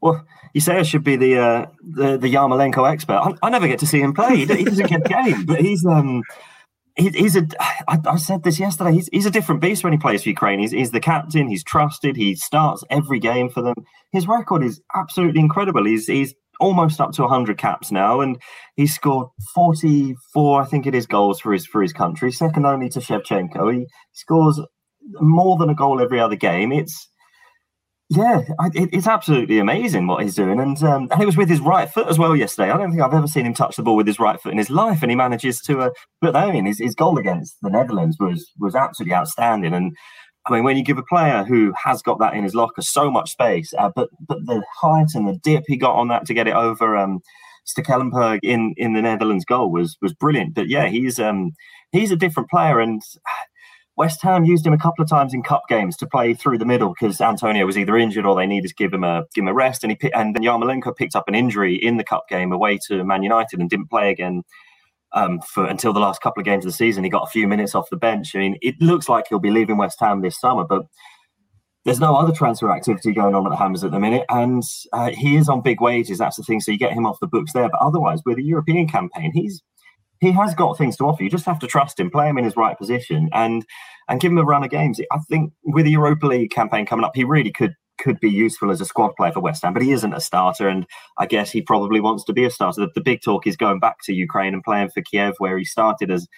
Well, 0.00 0.26
you 0.52 0.60
say 0.60 0.78
I 0.78 0.82
should 0.82 1.04
be 1.04 1.14
the 1.14 1.38
uh, 1.38 1.66
the, 1.80 2.18
the 2.18 2.34
Yarmolenko 2.34 2.90
expert. 2.90 3.14
I, 3.14 3.46
I, 3.46 3.50
never 3.50 3.68
get 3.68 3.78
to 3.78 3.86
see 3.86 4.00
him 4.00 4.12
play. 4.12 4.38
He, 4.38 4.46
he 4.46 4.64
doesn't 4.64 4.88
get 4.88 5.04
game, 5.04 5.46
but 5.46 5.60
he's 5.60 5.86
um 5.86 6.24
he, 6.96 7.10
he's 7.10 7.36
a. 7.36 7.46
I, 7.60 7.98
I 8.04 8.16
said 8.16 8.42
this 8.42 8.58
yesterday. 8.58 8.92
He's, 8.92 9.08
he's 9.12 9.26
a 9.26 9.30
different 9.30 9.60
beast 9.60 9.84
when 9.84 9.92
he 9.92 9.98
plays 10.00 10.24
for 10.24 10.30
Ukraine. 10.30 10.58
He's, 10.58 10.72
he's 10.72 10.90
the 10.90 10.98
captain. 10.98 11.46
He's 11.46 11.62
trusted. 11.62 12.16
He 12.16 12.34
starts 12.34 12.82
every 12.90 13.20
game 13.20 13.48
for 13.48 13.62
them. 13.62 13.76
His 14.10 14.26
record 14.26 14.64
is 14.64 14.80
absolutely 14.92 15.40
incredible. 15.40 15.84
He's 15.86 16.08
he's 16.08 16.34
almost 16.58 17.00
up 17.00 17.12
to 17.12 17.22
100 17.22 17.56
caps 17.56 17.92
now, 17.92 18.20
and 18.20 18.40
he 18.76 18.88
scored 18.88 19.28
44, 19.54 20.62
I 20.62 20.64
think 20.64 20.86
it 20.86 20.94
is, 20.94 21.06
goals 21.06 21.40
for 21.40 21.52
his 21.52 21.64
for 21.64 21.80
his 21.80 21.92
country, 21.92 22.32
second 22.32 22.66
only 22.66 22.88
to 22.90 22.98
Shevchenko. 22.98 23.72
He 23.72 23.86
scores 24.12 24.60
more 25.20 25.56
than 25.56 25.70
a 25.70 25.74
goal 25.74 26.00
every 26.00 26.20
other 26.20 26.36
game. 26.36 26.72
It's 26.72 27.08
yeah, 28.14 28.42
it, 28.74 28.90
it's 28.92 29.06
absolutely 29.06 29.58
amazing 29.58 30.06
what 30.06 30.22
he's 30.22 30.34
doing, 30.34 30.60
and 30.60 30.82
um, 30.82 31.08
and 31.10 31.22
it 31.22 31.26
was 31.26 31.36
with 31.36 31.48
his 31.48 31.60
right 31.60 31.88
foot 31.88 32.08
as 32.08 32.18
well 32.18 32.36
yesterday. 32.36 32.70
I 32.70 32.76
don't 32.76 32.90
think 32.90 33.02
I've 33.02 33.14
ever 33.14 33.26
seen 33.26 33.46
him 33.46 33.54
touch 33.54 33.76
the 33.76 33.82
ball 33.82 33.96
with 33.96 34.06
his 34.06 34.18
right 34.18 34.38
foot 34.40 34.52
in 34.52 34.58
his 34.58 34.68
life, 34.68 35.02
and 35.02 35.10
he 35.10 35.16
manages 35.16 35.60
to 35.62 35.80
uh, 35.80 35.90
put 36.20 36.34
that 36.34 36.54
in. 36.54 36.66
His, 36.66 36.78
his 36.78 36.94
goal 36.94 37.16
against 37.16 37.56
the 37.62 37.70
Netherlands 37.70 38.18
was 38.20 38.50
was 38.58 38.74
absolutely 38.74 39.14
outstanding, 39.14 39.72
and 39.72 39.96
I 40.46 40.52
mean, 40.52 40.62
when 40.64 40.76
you 40.76 40.84
give 40.84 40.98
a 40.98 41.02
player 41.04 41.44
who 41.44 41.72
has 41.82 42.02
got 42.02 42.18
that 42.18 42.34
in 42.34 42.42
his 42.42 42.54
locker 42.54 42.82
so 42.82 43.10
much 43.10 43.30
space, 43.30 43.72
uh, 43.78 43.90
but 43.94 44.10
but 44.20 44.44
the 44.44 44.62
height 44.76 45.14
and 45.14 45.26
the 45.26 45.38
dip 45.42 45.64
he 45.66 45.78
got 45.78 45.96
on 45.96 46.08
that 46.08 46.26
to 46.26 46.34
get 46.34 46.48
it 46.48 46.54
over 46.54 46.96
um, 46.96 47.20
Stekelenburg 47.66 48.40
in 48.42 48.74
in 48.76 48.92
the 48.92 49.02
Netherlands 49.02 49.46
goal 49.46 49.70
was 49.70 49.96
was 50.02 50.12
brilliant. 50.12 50.54
But 50.54 50.68
yeah, 50.68 50.88
he's 50.88 51.18
um 51.18 51.52
he's 51.92 52.10
a 52.10 52.16
different 52.16 52.50
player, 52.50 52.78
and 52.78 53.00
West 53.96 54.22
Ham 54.22 54.44
used 54.44 54.66
him 54.66 54.72
a 54.72 54.78
couple 54.78 55.02
of 55.02 55.08
times 55.08 55.34
in 55.34 55.42
cup 55.42 55.64
games 55.68 55.96
to 55.98 56.06
play 56.06 56.32
through 56.32 56.58
the 56.58 56.64
middle 56.64 56.94
because 56.98 57.20
Antonio 57.20 57.66
was 57.66 57.76
either 57.76 57.96
injured 57.96 58.24
or 58.24 58.34
they 58.34 58.46
needed 58.46 58.68
to 58.68 58.74
give 58.74 58.92
him 58.92 59.04
a 59.04 59.24
give 59.34 59.42
him 59.42 59.48
a 59.48 59.54
rest. 59.54 59.84
And 59.84 59.92
he 59.92 60.12
and 60.12 60.34
then 60.34 60.42
Yarmolenko 60.42 60.96
picked 60.96 61.14
up 61.14 61.28
an 61.28 61.34
injury 61.34 61.74
in 61.74 61.98
the 61.98 62.04
cup 62.04 62.28
game 62.28 62.52
away 62.52 62.78
to 62.88 63.04
Man 63.04 63.22
United 63.22 63.60
and 63.60 63.68
didn't 63.68 63.90
play 63.90 64.10
again 64.10 64.42
um, 65.12 65.40
for 65.40 65.66
until 65.66 65.92
the 65.92 66.00
last 66.00 66.22
couple 66.22 66.40
of 66.40 66.46
games 66.46 66.64
of 66.64 66.72
the 66.72 66.76
season. 66.76 67.04
He 67.04 67.10
got 67.10 67.28
a 67.28 67.30
few 67.30 67.46
minutes 67.46 67.74
off 67.74 67.90
the 67.90 67.96
bench. 67.96 68.34
I 68.34 68.38
mean, 68.38 68.56
it 68.62 68.76
looks 68.80 69.08
like 69.08 69.26
he'll 69.28 69.38
be 69.38 69.50
leaving 69.50 69.76
West 69.76 70.00
Ham 70.00 70.22
this 70.22 70.40
summer, 70.40 70.64
but 70.64 70.86
there's 71.84 72.00
no 72.00 72.14
other 72.14 72.32
transfer 72.32 72.70
activity 72.70 73.12
going 73.12 73.34
on 73.34 73.44
at 73.44 73.50
the 73.50 73.56
Hammers 73.56 73.84
at 73.84 73.90
the 73.90 73.98
minute, 73.98 74.24
and 74.28 74.62
uh, 74.92 75.10
he 75.10 75.36
is 75.36 75.48
on 75.48 75.60
big 75.60 75.80
wages. 75.80 76.18
That's 76.18 76.36
the 76.36 76.44
thing. 76.44 76.60
So 76.60 76.70
you 76.70 76.78
get 76.78 76.92
him 76.92 77.06
off 77.06 77.20
the 77.20 77.26
books 77.26 77.52
there, 77.52 77.68
but 77.68 77.80
otherwise, 77.80 78.20
with 78.24 78.36
the 78.36 78.44
European 78.44 78.86
campaign, 78.88 79.32
he's 79.34 79.62
he 80.22 80.30
has 80.30 80.54
got 80.54 80.78
things 80.78 80.96
to 80.96 81.04
offer. 81.04 81.24
You 81.24 81.28
just 81.28 81.46
have 81.46 81.58
to 81.58 81.66
trust 81.66 81.98
him, 81.98 82.08
play 82.08 82.28
him 82.28 82.38
in 82.38 82.44
his 82.44 82.56
right 82.56 82.78
position, 82.78 83.28
and 83.32 83.66
and 84.08 84.20
give 84.20 84.30
him 84.30 84.38
a 84.38 84.44
run 84.44 84.62
of 84.62 84.70
games. 84.70 85.00
I 85.10 85.18
think 85.28 85.52
with 85.64 85.84
the 85.84 85.90
Europa 85.90 86.26
League 86.28 86.52
campaign 86.52 86.86
coming 86.86 87.04
up, 87.04 87.16
he 87.16 87.24
really 87.24 87.50
could 87.50 87.74
could 87.98 88.20
be 88.20 88.30
useful 88.30 88.70
as 88.70 88.80
a 88.80 88.84
squad 88.84 89.16
player 89.16 89.32
for 89.32 89.40
West 89.40 89.62
Ham, 89.64 89.74
but 89.74 89.82
he 89.82 89.90
isn't 89.90 90.14
a 90.14 90.20
starter, 90.20 90.68
and 90.68 90.86
I 91.18 91.26
guess 91.26 91.50
he 91.50 91.60
probably 91.60 92.00
wants 92.00 92.22
to 92.24 92.32
be 92.32 92.44
a 92.44 92.50
starter. 92.50 92.82
The, 92.82 92.92
the 92.94 93.00
big 93.00 93.20
talk 93.20 93.48
is 93.48 93.56
going 93.56 93.80
back 93.80 93.96
to 94.04 94.14
Ukraine 94.14 94.54
and 94.54 94.62
playing 94.62 94.90
for 94.90 95.02
Kiev, 95.02 95.34
where 95.38 95.58
he 95.58 95.64
started 95.64 96.08
as 96.12 96.28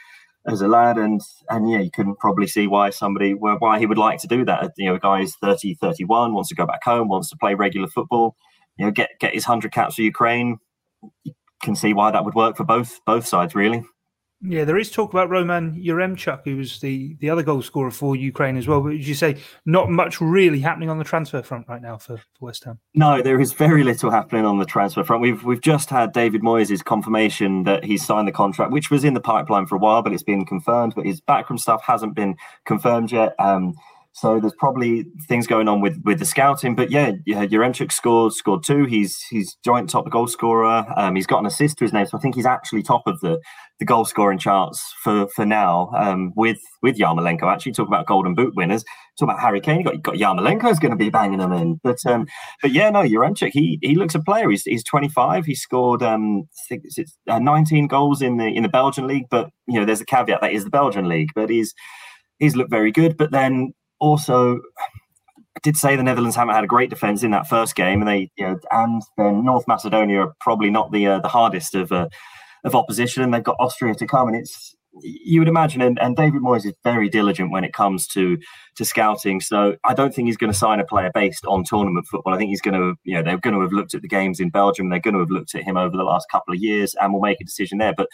as 0.46 0.62
a 0.62 0.68
lad 0.68 0.96
and 0.96 1.20
and 1.50 1.70
yeah 1.70 1.80
you 1.80 1.90
can 1.90 2.14
probably 2.16 2.46
see 2.46 2.66
why 2.66 2.90
somebody 2.90 3.32
why 3.32 3.78
he 3.78 3.86
would 3.86 3.98
like 3.98 4.18
to 4.18 4.26
do 4.26 4.44
that 4.44 4.62
uh, 4.62 4.68
you 4.76 4.86
know 4.86 4.94
a 4.94 5.00
guy 5.00 5.20
is 5.20 5.34
30 5.36 5.74
31 5.80 6.34
wants 6.34 6.50
to 6.50 6.54
go 6.54 6.66
back 6.66 6.84
home 6.84 7.08
wants 7.08 7.30
to 7.30 7.36
play 7.38 7.54
regular 7.54 7.88
football 7.88 8.36
you 8.76 8.84
know 8.84 8.90
get 8.90 9.08
get 9.20 9.32
his 9.32 9.46
100 9.46 9.72
caps 9.72 9.94
for 9.94 10.02
ukraine 10.02 10.58
can 11.64 11.74
see 11.74 11.92
why 11.92 12.10
that 12.10 12.24
would 12.24 12.34
work 12.34 12.56
for 12.56 12.64
both 12.64 13.00
both 13.04 13.26
sides, 13.26 13.54
really. 13.54 13.84
Yeah, 14.46 14.64
there 14.64 14.76
is 14.76 14.90
talk 14.90 15.10
about 15.10 15.30
Roman 15.30 15.74
Yaremchuk, 15.82 16.42
who 16.44 16.56
was 16.58 16.78
the, 16.80 17.16
the 17.20 17.30
other 17.30 17.42
goal 17.42 17.62
scorer 17.62 17.90
for 17.90 18.14
Ukraine 18.14 18.58
as 18.58 18.68
well. 18.68 18.82
But 18.82 18.92
as 18.94 19.08
you 19.08 19.14
say, 19.14 19.38
not 19.64 19.88
much 19.88 20.20
really 20.20 20.60
happening 20.60 20.90
on 20.90 20.98
the 20.98 21.04
transfer 21.04 21.40
front 21.40 21.66
right 21.66 21.80
now 21.80 21.96
for, 21.96 22.18
for 22.18 22.24
West 22.46 22.64
Ham. 22.64 22.78
No, 22.94 23.22
there 23.22 23.40
is 23.40 23.54
very 23.54 23.82
little 23.82 24.10
happening 24.10 24.44
on 24.44 24.58
the 24.58 24.66
transfer 24.66 25.02
front. 25.02 25.22
We've 25.22 25.42
we've 25.44 25.62
just 25.62 25.88
had 25.88 26.12
David 26.12 26.42
Moyes' 26.42 26.84
confirmation 26.84 27.62
that 27.64 27.84
he's 27.84 28.04
signed 28.04 28.28
the 28.28 28.32
contract, 28.32 28.70
which 28.70 28.90
was 28.90 29.02
in 29.02 29.14
the 29.14 29.20
pipeline 29.20 29.66
for 29.66 29.76
a 29.76 29.78
while, 29.78 30.02
but 30.02 30.12
it's 30.12 30.22
been 30.22 30.44
confirmed. 30.44 30.92
But 30.94 31.06
his 31.06 31.22
backroom 31.22 31.58
stuff 31.58 31.82
hasn't 31.82 32.14
been 32.14 32.36
confirmed 32.66 33.12
yet. 33.12 33.34
Um, 33.38 33.74
so 34.16 34.38
there's 34.38 34.54
probably 34.58 35.06
things 35.28 35.48
going 35.48 35.66
on 35.66 35.80
with 35.80 36.00
with 36.04 36.20
the 36.20 36.24
scouting. 36.24 36.76
But 36.76 36.92
yeah, 36.92 37.12
yeah, 37.26 37.44
Yaremchuk 37.44 37.90
scored 37.90 38.32
scored 38.32 38.62
two. 38.62 38.84
He's 38.84 39.20
he's 39.28 39.56
joint 39.64 39.90
top 39.90 40.08
goal 40.08 40.28
scorer. 40.28 40.86
Um, 40.96 41.16
he's 41.16 41.26
got 41.26 41.40
an 41.40 41.46
assist 41.46 41.78
to 41.78 41.84
his 41.84 41.92
name, 41.92 42.06
so 42.06 42.16
I 42.16 42.20
think 42.20 42.36
he's 42.36 42.46
actually 42.46 42.84
top 42.84 43.02
of 43.06 43.18
the 43.20 43.40
the 43.80 43.84
goal 43.84 44.04
scoring 44.04 44.38
charts 44.38 44.94
for 45.02 45.26
for 45.34 45.44
now. 45.44 45.90
Um, 45.96 46.32
with 46.36 46.60
with 46.80 46.96
Yarmolenko, 46.96 47.52
actually 47.52 47.72
talk 47.72 47.88
about 47.88 48.06
golden 48.06 48.36
boot 48.36 48.54
winners. 48.54 48.84
Talk 49.18 49.30
about 49.30 49.40
Harry 49.40 49.60
Kane. 49.60 49.78
You 49.78 49.84
got 49.84 49.94
you 49.94 50.00
got 50.00 50.14
Yarmolenko 50.14 50.70
is 50.70 50.78
going 50.78 50.92
to 50.92 50.96
be 50.96 51.10
banging 51.10 51.40
them 51.40 51.52
in. 51.52 51.80
But 51.82 51.98
um, 52.06 52.26
but 52.62 52.70
yeah, 52.70 52.90
no, 52.90 53.00
Yaremchuk. 53.00 53.50
He 53.50 53.80
he 53.82 53.96
looks 53.96 54.14
a 54.14 54.20
player. 54.20 54.48
He's 54.48 54.62
he's 54.62 54.84
25. 54.84 55.44
He 55.44 55.56
scored 55.56 56.04
um 56.04 56.44
think 56.68 56.82
it's 56.84 57.18
uh, 57.28 57.40
19 57.40 57.88
goals 57.88 58.22
in 58.22 58.36
the 58.36 58.46
in 58.46 58.62
the 58.62 58.68
Belgian 58.68 59.08
league. 59.08 59.26
But 59.28 59.50
you 59.66 59.80
know, 59.80 59.84
there's 59.84 60.00
a 60.00 60.06
caveat 60.06 60.40
that 60.40 60.52
is 60.52 60.62
the 60.62 60.70
Belgian 60.70 61.08
league. 61.08 61.30
But 61.34 61.50
he's 61.50 61.74
he's 62.38 62.54
looked 62.54 62.70
very 62.70 62.92
good. 62.92 63.16
But 63.16 63.32
then 63.32 63.72
also 64.00 64.60
I 65.56 65.60
did 65.62 65.76
say 65.76 65.94
the 65.94 66.02
Netherlands 66.02 66.36
haven't 66.36 66.54
had 66.54 66.64
a 66.64 66.68
great 66.68 66.90
defense 66.90 67.22
in 67.22 67.30
that 67.30 67.48
first 67.48 67.74
game, 67.76 68.00
and 68.00 68.08
they, 68.08 68.30
you 68.36 68.46
know, 68.46 68.58
and 68.70 69.02
then 69.16 69.44
North 69.44 69.68
Macedonia 69.68 70.20
are 70.20 70.34
probably 70.40 70.70
not 70.70 70.90
the 70.90 71.06
uh, 71.06 71.20
the 71.20 71.28
hardest 71.28 71.74
of 71.74 71.92
uh, 71.92 72.08
of 72.64 72.74
opposition, 72.74 73.22
and 73.22 73.32
they've 73.32 73.44
got 73.44 73.56
Austria 73.60 73.94
to 73.94 74.06
come, 74.06 74.28
and 74.28 74.36
it's 74.36 74.74
you 75.00 75.40
would 75.40 75.48
imagine, 75.48 75.80
and, 75.80 75.98
and 76.00 76.16
David 76.16 76.40
Moyes 76.42 76.64
is 76.64 76.72
very 76.84 77.08
diligent 77.08 77.50
when 77.50 77.64
it 77.64 77.72
comes 77.72 78.06
to 78.08 78.38
to 78.76 78.84
scouting. 78.84 79.40
So 79.40 79.76
I 79.84 79.94
don't 79.94 80.14
think 80.14 80.26
he's 80.26 80.36
going 80.36 80.52
to 80.52 80.58
sign 80.58 80.80
a 80.80 80.84
player 80.84 81.10
based 81.14 81.44
on 81.46 81.64
tournament 81.64 82.06
football. 82.08 82.34
I 82.34 82.38
think 82.38 82.50
he's 82.50 82.60
going 82.60 82.80
to, 82.80 82.94
you 83.04 83.14
know, 83.14 83.22
they're 83.22 83.38
going 83.38 83.54
to 83.54 83.60
have 83.60 83.72
looked 83.72 83.94
at 83.94 84.02
the 84.02 84.08
games 84.08 84.40
in 84.40 84.50
Belgium, 84.50 84.88
they're 84.88 84.98
going 84.98 85.14
to 85.14 85.20
have 85.20 85.30
looked 85.30 85.54
at 85.54 85.62
him 85.62 85.76
over 85.76 85.96
the 85.96 86.04
last 86.04 86.28
couple 86.30 86.54
of 86.54 86.60
years, 86.60 86.94
and 87.00 87.12
will 87.12 87.20
make 87.20 87.40
a 87.40 87.44
decision 87.44 87.78
there. 87.78 87.94
But 87.96 88.08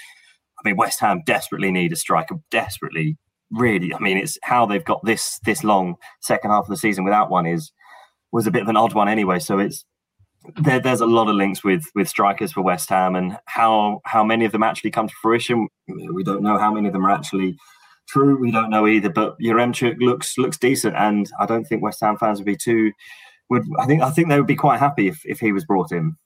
I 0.58 0.68
mean, 0.68 0.76
West 0.76 1.00
Ham 1.00 1.22
desperately 1.25 1.70
need 1.70 1.92
a 1.92 1.96
striker, 1.96 2.37
desperately 2.50 3.16
really, 3.50 3.95
I 3.95 3.99
mean, 3.99 4.16
it's 4.16 4.38
how 4.42 4.66
they've 4.66 4.85
got 4.85 5.04
this 5.04 5.38
this 5.45 5.64
long 5.64 5.97
second 6.21 6.50
half 6.50 6.64
of 6.64 6.71
the 6.71 6.76
season 6.76 7.04
without 7.04 7.30
one 7.30 7.47
is 7.47 7.73
was 8.33 8.47
a 8.47 8.50
bit 8.50 8.62
of 8.62 8.69
an 8.69 8.76
odd 8.76 8.95
one 8.95 9.09
anyway. 9.09 9.38
So 9.38 9.59
it's 9.59 9.85
there, 10.57 10.80
there's 10.80 11.00
a 11.00 11.07
lot 11.07 11.28
of 11.28 11.37
links 11.37 11.62
with 11.62 11.85
with 11.95 12.09
strikers 12.09 12.52
for 12.52 12.62
West 12.62 12.88
Ham 12.88 13.14
and 13.14 13.37
how 13.47 14.00
how 14.04 14.25
many 14.25 14.45
of 14.45 14.52
them 14.52 14.62
actually 14.62 14.90
come 14.90 15.09
to 15.09 15.14
fruition. 15.21 15.69
We 16.12 16.25
don't 16.25 16.42
know 16.42 16.59
how 16.59 16.73
many 16.73 16.88
of 16.88 16.92
them 16.92 17.07
are 17.07 17.11
actually 17.11 17.57
true. 18.09 18.38
We 18.38 18.50
don't 18.50 18.71
know 18.71 18.87
either. 18.87 19.11
But 19.11 19.38
Yaremchuk 19.38 19.97
looks 20.00 20.38
looks 20.38 20.59
decent, 20.59 20.97
and 20.97 21.30
I 21.38 21.47
don't 21.47 21.64
think 21.64 21.83
West 21.83 22.00
Ham 22.00 22.16
fans 22.16 22.38
would 22.38 22.47
be 22.47 22.57
too. 22.57 22.92
Would 23.50 23.64
I 23.78 23.87
think 23.87 24.02
I 24.02 24.11
think 24.11 24.28
they 24.28 24.38
would 24.38 24.47
be 24.47 24.57
quite 24.57 24.78
happy 24.80 25.09
if 25.09 25.21
if 25.25 25.40
he 25.40 25.52
was 25.52 25.64
brought 25.64 25.92
in. 25.92 26.16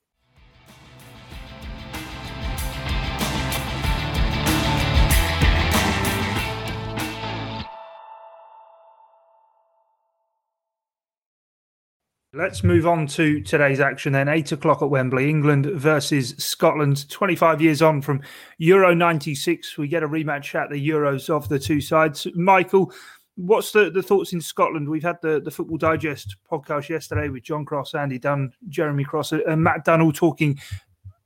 Let's 12.37 12.65
move 12.65 12.85
on 12.85 13.07
to 13.09 13.41
today's 13.43 13.79
action 13.79 14.13
then. 14.13 14.29
Eight 14.29 14.51
o'clock 14.51 14.83
at 14.83 14.91
Wembley, 14.91 15.31
England 15.31 15.67
versus 15.67 16.35
Scotland. 16.37 17.09
25 17.09 17.63
years 17.63 17.81
on 17.81 18.03
from 18.03 18.23
Euro 18.59 18.93
96. 18.93 19.79
We 19.79 19.87
get 19.87 20.03
a 20.03 20.09
rematch 20.09 20.53
at 20.57 20.69
the 20.69 20.89
Euros 20.89 21.31
of 21.31 21.49
the 21.49 21.61
two 21.61 21.81
sides. 21.81 22.27
Michael, 22.35 22.93
what's 23.37 23.71
the, 23.71 23.89
the 23.89 24.03
thoughts 24.03 24.33
in 24.33 24.41
Scotland? 24.41 24.89
We've 24.89 25.01
had 25.01 25.19
the, 25.23 25.41
the 25.41 25.51
Football 25.53 25.79
Digest 25.79 26.35
podcast 26.51 26.89
yesterday 26.89 27.29
with 27.29 27.45
John 27.45 27.65
Cross, 27.65 27.95
Andy 27.95 28.19
Dunn, 28.19 28.53
Jeremy 28.69 29.05
Cross, 29.05 29.31
and 29.31 29.63
Matt 29.63 29.85
Dunn 29.85 30.01
all 30.01 30.11
talking 30.11 30.59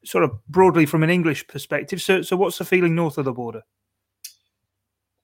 sort 0.05 0.25
of 0.25 0.33
broadly 0.49 0.85
from 0.85 1.03
an 1.03 1.09
English 1.11 1.47
perspective. 1.47 2.03
So, 2.03 2.21
so 2.21 2.37
what's 2.37 2.59
the 2.59 2.67
feeling 2.67 2.95
north 2.95 3.17
of 3.17 3.25
the 3.25 3.33
border? 3.33 3.63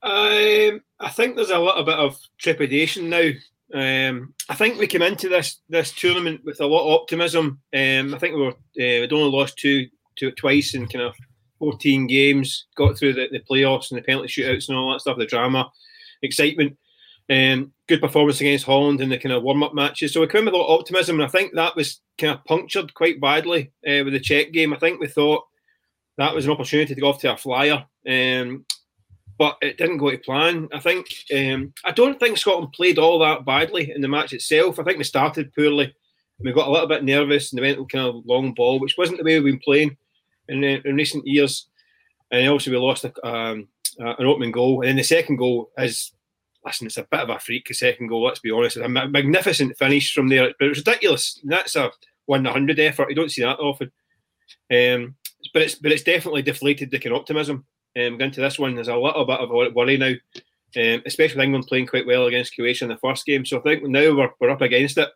Um, 0.03 0.81
I 0.99 1.11
think 1.11 1.37
there's 1.37 1.51
a 1.51 1.59
little 1.59 1.85
bit 1.85 1.99
of 1.99 2.19
trepidation 2.39 3.11
now 3.11 3.31
um, 3.73 4.35
I 4.49 4.55
think 4.55 4.79
we 4.79 4.87
came 4.87 5.03
into 5.03 5.29
this 5.29 5.61
this 5.69 5.93
tournament 5.93 6.43
with 6.45 6.61
a 6.61 6.67
lot 6.67 6.87
of 6.87 7.01
optimism. 7.01 7.61
Um, 7.75 8.15
I 8.15 8.19
think 8.19 8.35
we 8.35 8.43
were 8.43 8.49
uh, 8.49 8.55
we'd 9.01 9.13
only 9.13 9.37
lost 9.37 9.57
two, 9.57 9.89
two 10.17 10.31
twice 10.33 10.75
in 10.75 10.87
kind 10.87 11.05
of 11.05 11.15
14 11.59 12.07
games, 12.07 12.67
got 12.77 12.99
through 12.99 13.15
the, 13.15 13.29
the 13.31 13.41
playoffs 13.51 13.91
and 13.91 13.99
the 13.99 14.03
penalty 14.03 14.29
shootouts 14.29 14.69
and 14.69 14.77
all 14.77 14.93
that 14.93 15.01
stuff, 15.01 15.17
the 15.17 15.27
drama, 15.27 15.71
excitement. 16.23 16.77
Um, 17.31 17.73
good 17.89 18.03
performance 18.03 18.41
against 18.43 18.67
Holland 18.67 19.01
in 19.01 19.09
the 19.09 19.19
kind 19.19 19.33
of 19.33 19.43
warm 19.43 19.63
up 19.63 19.75
matches. 19.75 20.13
So 20.13 20.21
we 20.21 20.27
came 20.27 20.45
with 20.45 20.53
a 20.53 20.59
lot 20.59 20.75
of 20.75 20.81
optimism, 20.81 21.17
and 21.17 21.25
I 21.25 21.31
think 21.31 21.55
that 21.55 21.75
was 21.75 22.01
kind 22.19 22.35
of 22.35 22.45
punctured 22.45 22.93
quite 22.93 23.21
badly 23.21 23.73
uh, 23.89 24.05
with 24.05 24.13
the 24.13 24.21
Czech 24.21 24.53
game. 24.53 24.75
I 24.75 24.79
think 24.79 25.01
we 25.01 25.07
thought 25.07 25.45
that 26.19 26.35
was 26.35 26.45
an 26.45 26.51
opportunity 26.51 26.95
to 26.95 27.01
go 27.01 27.09
off 27.09 27.21
to 27.21 27.33
a 27.33 27.37
flyer. 27.37 27.87
Um, 28.07 28.67
but 29.39 29.57
it 29.61 29.79
didn't 29.79 29.99
go 29.99 30.11
to 30.11 30.19
plan. 30.19 30.69
I 30.73 30.81
think 30.81 31.07
um, 31.35 31.73
I 31.85 31.91
don't 31.91 32.19
think 32.21 32.39
Scotland 32.39 32.73
played 32.73 32.99
all 32.99 33.19
that 33.21 33.45
badly 33.45 33.93
in 33.95 34.01
the 34.01 34.09
match 34.09 34.33
itself. 34.33 34.79
I 34.79 34.85
think 34.85 34.99
we 34.99 35.05
started 35.05 35.55
poorly. 35.55 35.95
We 36.39 36.53
got 36.53 36.69
a 36.69 36.71
little 36.71 36.89
bit 36.89 37.05
nervous 37.05 37.53
and 37.53 37.63
they 37.63 37.75
went 37.75 37.91
kind 37.91 38.07
of 38.07 38.27
long 38.27 38.55
ball, 38.55 38.81
which 38.81 38.97
wasn't 38.99 39.19
the 39.19 39.25
way 39.25 39.39
we've 39.41 39.53
been 39.53 39.61
playing 39.65 39.97
in, 40.49 40.65
in 40.65 40.97
recent 40.97 41.27
years. 41.27 41.69
And 42.31 42.49
also 42.49 42.71
we 42.71 42.77
lost 42.77 43.05
a, 43.05 43.27
um, 43.27 43.69
uh, 44.01 44.15
an 44.19 44.27
opening 44.27 44.53
goal, 44.53 44.81
and 44.81 44.89
then 44.89 44.97
the 44.97 45.05
second 45.05 45.37
goal 45.37 45.71
is 45.79 46.13
listen, 46.65 46.87
it's 46.87 46.97
a 46.97 47.07
bit 47.11 47.21
of 47.21 47.31
a 47.31 47.39
freak. 47.39 47.69
The 47.69 47.75
second 47.75 48.09
goal, 48.09 48.25
let's 48.25 48.41
be 48.41 48.51
honest, 48.51 48.77
it's 48.77 48.87
a 48.87 48.89
magnificent 48.89 49.77
finish 49.79 50.13
from 50.13 50.29
there, 50.29 50.53
but 50.59 50.67
it 50.67 50.69
was 50.71 50.79
ridiculous. 50.79 51.41
That's 51.45 51.77
a 51.77 51.91
one 52.27 52.45
hundred 52.45 52.81
effort. 52.81 53.11
You 53.11 53.17
don't 53.17 53.31
see 53.31 53.43
that 53.43 53.59
often. 53.59 53.93
Um, 54.73 55.15
but 55.53 55.63
it's 55.63 55.75
but 55.75 55.93
it's 55.93 56.03
definitely 56.03 56.43
deflated 56.43 56.91
the 56.91 57.13
optimism 57.13 57.67
um, 57.97 58.19
going 58.19 58.23
into 58.23 58.41
this 58.41 58.59
one, 58.59 58.75
there's 58.75 58.89
a 58.89 58.97
little 58.97 59.25
bit 59.25 59.41
of 59.41 59.51
a 59.51 59.71
worry 59.71 59.97
now, 59.97 60.15
um, 60.77 61.03
especially 61.07 61.37
with 61.37 61.45
England 61.45 61.67
playing 61.67 61.87
quite 61.87 62.07
well 62.07 62.27
against 62.27 62.55
Croatia 62.55 62.85
in 62.85 62.91
the 62.91 62.97
first 62.99 63.25
game. 63.25 63.45
So 63.45 63.59
I 63.59 63.63
think 63.63 63.85
now 63.85 64.15
we're, 64.15 64.31
we're 64.41 64.51
up 64.51 64.63
against 64.63 64.99
it. 64.99 65.09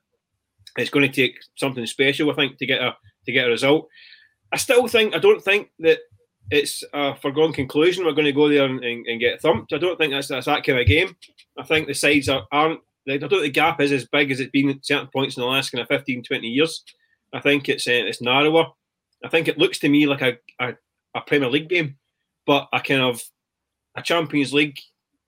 It's 0.76 0.90
going 0.90 1.10
to 1.10 1.12
take 1.12 1.38
something 1.56 1.84
special, 1.86 2.30
I 2.30 2.34
think, 2.34 2.58
to 2.58 2.66
get 2.66 2.80
a 2.80 2.96
to 3.26 3.32
get 3.32 3.46
a 3.46 3.50
result. 3.50 3.88
I 4.52 4.56
still 4.56 4.86
think 4.88 5.14
I 5.14 5.18
don't 5.18 5.42
think 5.42 5.70
that 5.80 5.98
it's 6.50 6.82
a 6.94 7.14
foregone 7.16 7.52
conclusion 7.52 8.04
we're 8.04 8.12
going 8.12 8.24
to 8.24 8.32
go 8.32 8.48
there 8.48 8.64
and, 8.64 8.82
and, 8.82 9.06
and, 9.06 9.20
get 9.20 9.40
thumped. 9.40 9.72
I 9.72 9.78
don't 9.78 9.98
think 9.98 10.12
that's 10.12 10.28
that's 10.28 10.46
that 10.46 10.64
kind 10.64 10.78
of 10.78 10.86
game. 10.86 11.14
I 11.58 11.64
think 11.64 11.86
the 11.86 11.94
sides 11.94 12.28
are, 12.28 12.46
aren't. 12.52 12.80
I 13.08 13.16
don't 13.16 13.28
think 13.28 13.42
the 13.42 13.50
gap 13.50 13.80
is 13.80 13.92
as 13.92 14.06
big 14.06 14.30
as 14.30 14.40
it's 14.40 14.50
been 14.50 14.70
at 14.70 14.84
certain 14.84 15.08
points 15.08 15.36
in 15.36 15.40
the 15.40 15.46
last 15.46 15.70
kind 15.70 15.80
of 15.80 15.88
15, 15.88 16.22
20 16.24 16.46
years. 16.46 16.84
I 17.32 17.40
think 17.40 17.68
it's 17.68 17.86
uh, 17.86 17.92
it's 17.92 18.22
narrower. 18.22 18.66
I 19.24 19.28
think 19.28 19.48
it 19.48 19.58
looks 19.58 19.78
to 19.80 19.88
me 19.88 20.06
like 20.06 20.22
a, 20.22 20.38
a, 20.60 20.74
a 21.14 21.20
Premier 21.22 21.50
League 21.50 21.68
game, 21.68 21.98
but 22.48 22.66
a 22.72 22.80
kind 22.80 23.02
of 23.02 23.22
a 23.94 24.02
Champions 24.02 24.54
League 24.54 24.80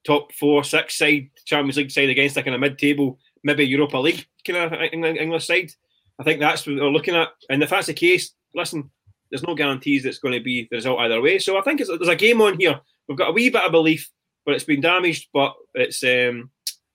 top 0.05 0.33
four, 0.33 0.65
six 0.65 0.97
side 0.97 1.29
Champions 1.45 1.77
League 1.77 1.91
side 1.91 2.09
against 2.09 2.39
a 2.39 2.43
kind 2.43 2.55
of 2.55 2.61
mid 2.63 2.79
table, 2.79 3.19
maybe 3.45 3.67
Europa 3.67 3.99
League 3.99 4.27
kind 4.45 4.73
of 4.73 4.81
English 4.93 5.47
side. 5.47 5.71
I 6.19 6.25
think 6.25 6.41
that's 6.41 6.67
what 6.67 6.77
we're 6.77 6.89
looking 6.89 7.15
at. 7.15 7.29
And 7.51 7.63
if 7.63 7.71
that's 7.71 7.89
the 7.89 7.95
case, 7.95 8.33
listen, 8.55 8.91
there's 9.31 9.43
no 9.43 9.55
guarantees 9.55 10.07
it's 10.07 10.19
going 10.19 10.33
to 10.33 10.43
be 10.43 10.67
the 10.71 10.79
result 10.79 11.01
either 11.01 11.21
way. 11.21 11.39
So 11.39 11.59
I 11.59 11.63
think 11.63 11.79
there's 11.79 12.09
a 12.09 12.17
game 12.17 12.41
on 12.41 12.59
here. 12.59 12.81
We've 13.07 13.19
got 13.19 13.29
a 13.29 13.33
wee 13.33 13.51
bit 13.51 13.65
of 13.65 13.73
belief, 13.73 14.11
but 14.47 14.55
it's 14.55 14.65
been 14.65 14.81
damaged. 14.81 15.29
But 15.35 15.55
it's 15.75 16.03
um, 16.03 16.51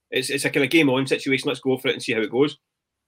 it's 0.09 0.31
it's 0.31 0.45
a 0.45 0.49
kind 0.49 0.63
of 0.63 0.71
game 0.71 0.89
on 0.89 1.05
situation. 1.05 1.47
Let's 1.47 1.59
go 1.59 1.77
for 1.77 1.89
it 1.89 1.93
and 1.93 2.01
see 2.01 2.13
how 2.13 2.21
it 2.21 2.31
goes. 2.31 2.57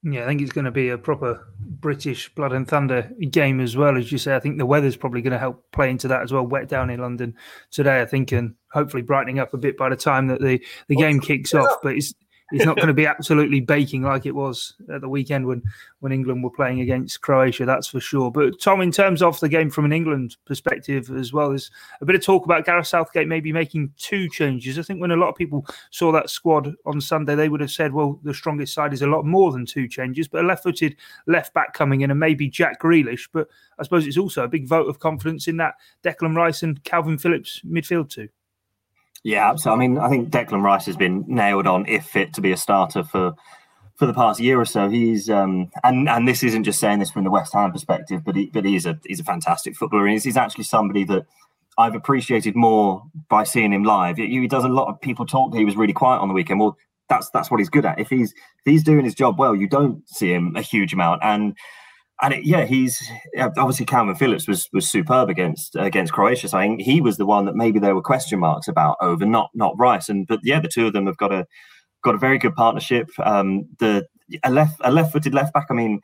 Yeah, 0.03 0.23
I 0.23 0.27
think 0.27 0.41
it's 0.41 0.51
going 0.51 0.65
to 0.65 0.71
be 0.71 0.89
a 0.89 0.97
proper 0.99 1.47
British 1.79 2.33
blood 2.33 2.53
and 2.53 2.67
thunder 2.67 3.11
game 3.29 3.59
as 3.59 3.75
well, 3.77 3.97
as 3.97 4.11
you 4.11 4.17
say. 4.17 4.35
I 4.35 4.39
think 4.39 4.57
the 4.57 4.65
weather's 4.65 4.97
probably 4.97 5.21
going 5.21 5.33
to 5.33 5.39
help 5.39 5.71
play 5.71 5.89
into 5.89 6.07
that 6.07 6.21
as 6.21 6.31
well. 6.31 6.45
Wet 6.45 6.67
down 6.67 6.89
in 6.89 6.99
London 6.99 7.35
today, 7.71 8.01
I 8.01 8.05
think, 8.05 8.31
and 8.31 8.55
hopefully 8.71 9.03
brightening 9.03 9.39
up 9.39 9.53
a 9.53 9.57
bit 9.57 9.77
by 9.77 9.89
the 9.89 9.95
time 9.95 10.27
that 10.27 10.41
the, 10.41 10.63
the 10.87 10.95
game 10.95 11.19
kicks 11.19 11.53
off. 11.53 11.77
But 11.81 11.95
it's 11.95 12.13
it's 12.51 12.65
not 12.65 12.75
going 12.75 12.87
to 12.87 12.93
be 12.93 13.05
absolutely 13.05 13.59
baking 13.59 14.03
like 14.03 14.25
it 14.25 14.35
was 14.35 14.73
at 14.93 15.01
the 15.01 15.09
weekend 15.09 15.45
when, 15.45 15.61
when 15.99 16.11
England 16.11 16.43
were 16.43 16.49
playing 16.49 16.81
against 16.81 17.21
Croatia, 17.21 17.65
that's 17.65 17.87
for 17.87 17.99
sure. 17.99 18.31
But 18.31 18.59
Tom, 18.61 18.81
in 18.81 18.91
terms 18.91 19.21
of 19.21 19.39
the 19.39 19.49
game 19.49 19.69
from 19.69 19.85
an 19.85 19.93
England 19.93 20.37
perspective 20.45 21.09
as 21.11 21.33
well, 21.33 21.49
there's 21.49 21.71
a 22.01 22.05
bit 22.05 22.15
of 22.15 22.23
talk 22.23 22.45
about 22.45 22.65
Gareth 22.65 22.87
Southgate 22.87 23.27
maybe 23.27 23.51
making 23.51 23.91
two 23.97 24.29
changes. 24.29 24.79
I 24.79 24.83
think 24.83 25.01
when 25.01 25.11
a 25.11 25.17
lot 25.17 25.29
of 25.29 25.35
people 25.35 25.65
saw 25.91 26.11
that 26.11 26.29
squad 26.29 26.73
on 26.85 27.01
Sunday, 27.01 27.35
they 27.35 27.49
would 27.49 27.61
have 27.61 27.71
said, 27.71 27.93
well, 27.93 28.19
the 28.23 28.33
strongest 28.33 28.73
side 28.73 28.93
is 28.93 29.01
a 29.01 29.07
lot 29.07 29.25
more 29.25 29.51
than 29.51 29.65
two 29.65 29.87
changes, 29.87 30.27
but 30.27 30.43
a 30.43 30.47
left 30.47 30.63
footed 30.63 30.95
left 31.25 31.53
back 31.53 31.73
coming 31.73 32.01
in 32.01 32.11
and 32.11 32.19
maybe 32.19 32.49
Jack 32.49 32.81
Grealish. 32.81 33.27
But 33.31 33.47
I 33.79 33.83
suppose 33.83 34.07
it's 34.07 34.17
also 34.17 34.43
a 34.43 34.47
big 34.47 34.67
vote 34.67 34.87
of 34.87 34.99
confidence 34.99 35.47
in 35.47 35.57
that 35.57 35.75
Declan 36.03 36.35
Rice 36.35 36.63
and 36.63 36.81
Kalvin 36.83 37.19
Phillips 37.19 37.61
midfield 37.65 38.09
too. 38.09 38.29
Yeah, 39.27 39.55
so 39.55 39.73
I 39.73 39.75
mean, 39.75 39.97
I 39.97 40.07
think 40.07 40.29
Declan 40.29 40.63
Rice 40.63 40.85
has 40.85 40.95
been 40.95 41.25
nailed 41.27 41.67
on 41.67 41.85
if 41.85 42.05
fit 42.05 42.33
to 42.35 42.39
be 42.39 42.53
a 42.53 42.57
starter 42.57 43.03
for 43.03 43.33
for 43.97 44.05
the 44.05 44.13
past 44.13 44.39
year 44.39 44.57
or 44.57 44.63
so. 44.63 44.87
He's 44.87 45.29
um, 45.29 45.69
and 45.83 46.07
and 46.07 46.25
this 46.25 46.43
isn't 46.43 46.63
just 46.63 46.79
saying 46.79 46.99
this 46.99 47.11
from 47.11 47.25
the 47.25 47.29
West 47.29 47.51
Ham 47.51 47.73
perspective, 47.73 48.23
but 48.23 48.37
he 48.37 48.45
but 48.45 48.63
he's 48.63 48.85
a 48.85 48.97
he's 49.05 49.19
a 49.19 49.25
fantastic 49.25 49.75
footballer. 49.75 50.07
He's, 50.07 50.23
he's 50.23 50.37
actually 50.37 50.63
somebody 50.63 51.03
that 51.03 51.25
I've 51.77 51.93
appreciated 51.93 52.55
more 52.55 53.03
by 53.27 53.43
seeing 53.43 53.73
him 53.73 53.83
live. 53.83 54.15
He, 54.15 54.27
he 54.27 54.47
does 54.47 54.63
a 54.63 54.69
lot 54.69 54.87
of 54.87 55.01
people 55.01 55.25
talk. 55.25 55.53
He 55.53 55.65
was 55.65 55.75
really 55.75 55.91
quiet 55.91 56.21
on 56.21 56.29
the 56.29 56.33
weekend. 56.33 56.61
Well, 56.61 56.77
that's 57.09 57.29
that's 57.31 57.51
what 57.51 57.59
he's 57.59 57.69
good 57.69 57.85
at. 57.85 57.99
If 57.99 58.09
he's 58.09 58.31
if 58.31 58.63
he's 58.63 58.81
doing 58.81 59.03
his 59.03 59.13
job 59.13 59.37
well, 59.37 59.57
you 59.57 59.67
don't 59.67 60.07
see 60.07 60.31
him 60.31 60.55
a 60.55 60.61
huge 60.61 60.93
amount 60.93 61.21
and 61.21 61.53
and 62.21 62.33
it, 62.33 62.45
yeah, 62.45 62.65
he's 62.65 63.01
obviously 63.37 63.85
Kalvin 63.85 64.17
Phillips 64.17 64.47
was 64.47 64.67
was 64.73 64.89
superb 64.89 65.29
against 65.29 65.75
against 65.75 66.13
Croatia. 66.13 66.47
So 66.47 66.57
I 66.57 66.67
think 66.67 66.81
he 66.81 66.99
was 66.99 67.17
the 67.17 67.25
one 67.25 67.45
that 67.45 67.55
maybe 67.55 67.79
there 67.79 67.95
were 67.95 68.01
question 68.01 68.39
marks 68.39 68.67
about 68.67 68.97
over, 69.01 69.25
not 69.25 69.49
not 69.53 69.77
Rice. 69.77 70.09
And 70.09 70.25
but 70.25 70.39
yeah, 70.43 70.59
the 70.59 70.67
two 70.67 70.87
of 70.87 70.93
them 70.93 71.05
have 71.05 71.17
got 71.17 71.31
a 71.31 71.45
got 72.03 72.15
a 72.15 72.19
very 72.19 72.39
good 72.39 72.55
partnership. 72.55 73.09
Um, 73.23 73.67
the 73.79 74.07
a 74.43 74.51
left 74.51 74.81
a 74.83 74.91
left 74.91 75.11
footed 75.11 75.33
left 75.35 75.53
back. 75.53 75.67
I 75.69 75.73
mean, 75.75 76.01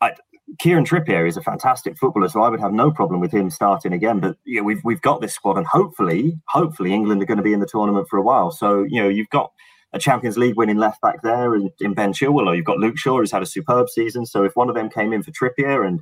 I, 0.00 0.12
Kieran 0.58 0.84
Trippier 0.84 1.26
is 1.26 1.36
a 1.36 1.42
fantastic 1.42 1.96
footballer, 1.98 2.28
so 2.28 2.42
I 2.42 2.48
would 2.48 2.60
have 2.60 2.72
no 2.72 2.90
problem 2.90 3.20
with 3.20 3.32
him 3.32 3.48
starting 3.48 3.92
again. 3.92 4.18
But 4.18 4.36
yeah, 4.44 4.62
we've 4.62 4.82
we've 4.84 5.00
got 5.02 5.20
this 5.20 5.34
squad, 5.34 5.56
and 5.56 5.66
hopefully, 5.66 6.34
hopefully 6.48 6.92
England 6.92 7.22
are 7.22 7.26
going 7.26 7.38
to 7.38 7.44
be 7.44 7.52
in 7.52 7.60
the 7.60 7.66
tournament 7.66 8.08
for 8.10 8.18
a 8.18 8.22
while. 8.22 8.50
So 8.50 8.82
you 8.82 9.00
know, 9.00 9.08
you've 9.08 9.30
got 9.30 9.52
a 9.94 9.98
Champions 9.98 10.36
League 10.36 10.56
winning 10.56 10.76
left 10.76 11.00
back 11.00 11.22
there 11.22 11.54
in, 11.54 11.70
in 11.80 11.94
Ben 11.94 12.12
Chilwell, 12.12 12.48
or 12.48 12.54
you've 12.54 12.64
got 12.64 12.78
Luke 12.78 12.98
Shaw 12.98 13.18
who's 13.18 13.30
had 13.30 13.42
a 13.42 13.46
superb 13.46 13.88
season. 13.88 14.26
So 14.26 14.44
if 14.44 14.56
one 14.56 14.68
of 14.68 14.74
them 14.74 14.90
came 14.90 15.12
in 15.12 15.22
for 15.22 15.30
Trippier 15.30 15.86
and 15.86 16.00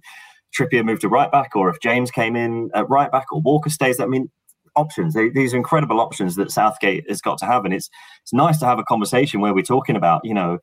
Trippier 0.58 0.84
moved 0.84 1.02
to 1.02 1.08
right 1.08 1.30
back, 1.30 1.54
or 1.54 1.68
if 1.68 1.80
James 1.80 2.10
came 2.10 2.34
in 2.34 2.70
at 2.74 2.88
right 2.88 3.12
back, 3.12 3.32
or 3.32 3.40
Walker 3.40 3.70
stays, 3.70 4.00
I 4.00 4.06
mean, 4.06 4.30
options. 4.76 5.14
They, 5.14 5.28
these 5.28 5.54
are 5.54 5.58
incredible 5.58 6.00
options 6.00 6.36
that 6.36 6.50
Southgate 6.50 7.08
has 7.08 7.20
got 7.20 7.38
to 7.38 7.46
have, 7.46 7.64
and 7.64 7.74
it's 7.74 7.90
it's 8.22 8.32
nice 8.32 8.58
to 8.58 8.66
have 8.66 8.78
a 8.78 8.84
conversation 8.84 9.40
where 9.40 9.54
we're 9.54 9.62
talking 9.62 9.96
about, 9.96 10.22
you 10.24 10.34
know, 10.34 10.58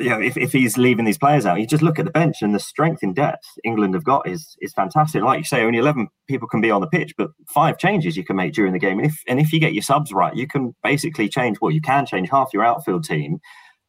you 0.00 0.08
know, 0.08 0.20
if, 0.20 0.36
if 0.36 0.52
he's 0.52 0.78
leaving 0.78 1.04
these 1.04 1.18
players 1.18 1.46
out, 1.46 1.60
you 1.60 1.66
just 1.66 1.82
look 1.82 1.98
at 1.98 2.04
the 2.04 2.10
bench 2.10 2.36
and 2.40 2.54
the 2.54 2.58
strength 2.58 3.02
in 3.02 3.12
depth 3.12 3.44
England 3.64 3.94
have 3.94 4.04
got 4.04 4.26
is 4.26 4.56
is 4.60 4.72
fantastic. 4.72 5.22
Like 5.22 5.38
you 5.38 5.44
say, 5.44 5.62
only 5.62 5.78
eleven 5.78 6.08
people 6.28 6.48
can 6.48 6.60
be 6.60 6.70
on 6.70 6.80
the 6.80 6.86
pitch, 6.86 7.14
but 7.16 7.30
five 7.48 7.78
changes 7.78 8.16
you 8.16 8.24
can 8.24 8.36
make 8.36 8.54
during 8.54 8.72
the 8.72 8.78
game. 8.78 8.98
And 8.98 9.06
if 9.06 9.22
and 9.28 9.38
if 9.38 9.52
you 9.52 9.60
get 9.60 9.74
your 9.74 9.82
subs 9.82 10.12
right, 10.12 10.34
you 10.34 10.48
can 10.48 10.74
basically 10.82 11.28
change. 11.28 11.58
Well, 11.60 11.70
you 11.70 11.80
can 11.80 12.06
change 12.06 12.30
half 12.30 12.50
your 12.52 12.64
outfield 12.64 13.04
team 13.04 13.38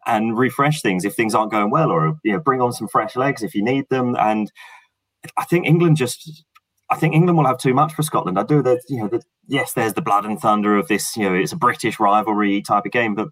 and 0.06 0.38
refresh 0.38 0.82
things 0.82 1.06
if 1.06 1.16
things 1.16 1.34
aren't 1.34 1.52
going 1.52 1.72
well, 1.72 1.92
or 1.92 2.18
you 2.24 2.34
know, 2.34 2.40
bring 2.40 2.62
on 2.62 2.74
some 2.74 2.88
fresh 2.88 3.16
legs 3.16 3.42
if 3.42 3.56
you 3.56 3.64
need 3.64 3.86
them. 3.90 4.16
And 4.20 4.52
I 5.38 5.46
think 5.46 5.66
England 5.66 5.98
just 5.98 6.44
I 6.92 6.98
think 6.98 7.16
England 7.16 7.38
will 7.38 7.46
have 7.46 7.58
too 7.58 7.74
much 7.74 7.94
for 7.94 8.04
Scotland. 8.04 8.38
I 8.38 8.44
do 8.44 8.62
that, 8.64 8.82
you 8.90 9.00
know, 9.00 9.08
the, 9.08 9.22
yes, 9.48 9.74
there's 9.74 9.94
the 9.94 10.02
blood 10.02 10.26
and 10.26 10.40
thunder 10.40 10.78
of 10.78 10.90
this, 10.90 11.16
you 11.16 11.24
know, 11.24 11.34
it's 11.34 11.54
a 11.54 11.58
British 11.58 12.02
rivalry 12.02 12.62
type 12.62 12.86
of 12.86 12.92
game, 12.92 13.16
but 13.16 13.30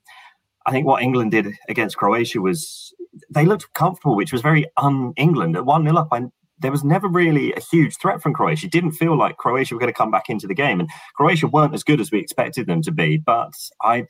I 0.69 0.71
think 0.71 0.85
what 0.85 1.01
England 1.01 1.31
did 1.31 1.47
against 1.67 1.97
Croatia 1.97 2.39
was 2.41 2.93
they 3.27 3.43
looked 3.43 3.73
comfortable, 3.73 4.15
which 4.15 4.31
was 4.31 4.43
very 4.43 4.67
un-England. 4.77 5.57
At 5.57 5.65
one 5.65 5.83
0 5.83 5.97
up, 5.97 6.09
I, 6.11 6.25
there 6.59 6.69
was 6.69 6.83
never 6.83 7.07
really 7.07 7.51
a 7.53 7.59
huge 7.59 7.97
threat 7.97 8.21
from 8.21 8.35
Croatia. 8.35 8.67
It 8.67 8.71
didn't 8.71 8.91
feel 8.91 9.17
like 9.17 9.37
Croatia 9.37 9.73
were 9.73 9.79
going 9.79 9.91
to 9.91 9.97
come 9.97 10.11
back 10.11 10.29
into 10.29 10.45
the 10.45 10.53
game, 10.53 10.79
and 10.79 10.87
Croatia 11.15 11.47
weren't 11.47 11.73
as 11.73 11.83
good 11.83 11.99
as 11.99 12.11
we 12.11 12.19
expected 12.19 12.67
them 12.67 12.83
to 12.83 12.91
be. 12.91 13.17
But 13.17 13.53
I, 13.81 14.05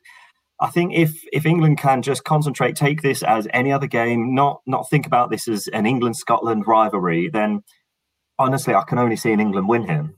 I 0.60 0.68
think 0.68 0.94
if 0.94 1.24
if 1.32 1.46
England 1.46 1.78
can 1.78 2.02
just 2.02 2.26
concentrate, 2.26 2.76
take 2.76 3.04
this 3.04 3.24
as 3.24 3.48
any 3.54 3.72
other 3.72 3.88
game, 3.88 4.36
not 4.36 4.60
not 4.66 4.90
think 4.90 5.06
about 5.06 5.32
this 5.32 5.48
as 5.48 5.70
an 5.70 5.86
England 5.86 6.18
Scotland 6.18 6.68
rivalry, 6.68 7.30
then 7.30 7.64
honestly, 8.38 8.76
I 8.76 8.84
can 8.84 9.00
only 9.00 9.16
see 9.16 9.32
an 9.32 9.40
England 9.40 9.70
win 9.70 9.88
here. 9.88 10.14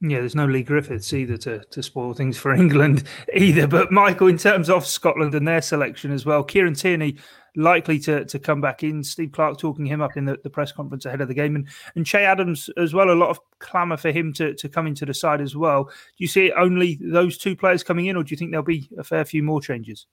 Yeah, 0.00 0.20
there's 0.20 0.34
no 0.34 0.46
Leigh 0.46 0.64
Griffiths 0.64 1.12
either 1.12 1.36
to, 1.38 1.64
to 1.64 1.82
spoil 1.82 2.14
things 2.14 2.36
for 2.36 2.52
England 2.54 3.04
either. 3.34 3.66
But 3.66 3.90
Michael, 3.90 4.28
in 4.28 4.38
terms 4.38 4.68
of 4.68 4.86
Scotland 4.86 5.34
and 5.34 5.46
their 5.48 5.62
selection 5.62 6.10
as 6.10 6.26
well, 6.26 6.44
Kieran 6.44 6.74
Tierney 6.74 7.16
likely 7.56 7.98
to, 8.00 8.24
to 8.24 8.38
come 8.38 8.60
back 8.60 8.82
in. 8.82 9.02
Steve 9.02 9.32
Clarke 9.32 9.58
talking 9.58 9.86
him 9.86 10.00
up 10.02 10.16
in 10.16 10.24
the, 10.24 10.38
the 10.42 10.50
press 10.50 10.72
conference 10.72 11.06
ahead 11.06 11.20
of 11.20 11.28
the 11.28 11.34
game. 11.34 11.56
And, 11.56 11.68
and 11.94 12.04
Che 12.04 12.24
Adams 12.24 12.68
as 12.76 12.94
well, 12.94 13.10
a 13.10 13.12
lot 13.12 13.30
of 13.30 13.38
clamour 13.60 13.96
for 13.96 14.10
him 14.10 14.32
to, 14.34 14.54
to 14.54 14.68
come 14.68 14.86
into 14.86 15.06
the 15.06 15.14
side 15.14 15.40
as 15.40 15.56
well. 15.56 15.84
Do 15.84 15.92
you 16.18 16.28
see 16.28 16.52
only 16.52 16.98
those 17.00 17.38
two 17.38 17.56
players 17.56 17.84
coming 17.84 18.06
in, 18.06 18.16
or 18.16 18.24
do 18.24 18.30
you 18.30 18.36
think 18.36 18.50
there'll 18.50 18.64
be 18.64 18.88
a 18.98 19.04
fair 19.04 19.24
few 19.24 19.42
more 19.42 19.60
changes? 19.60 20.06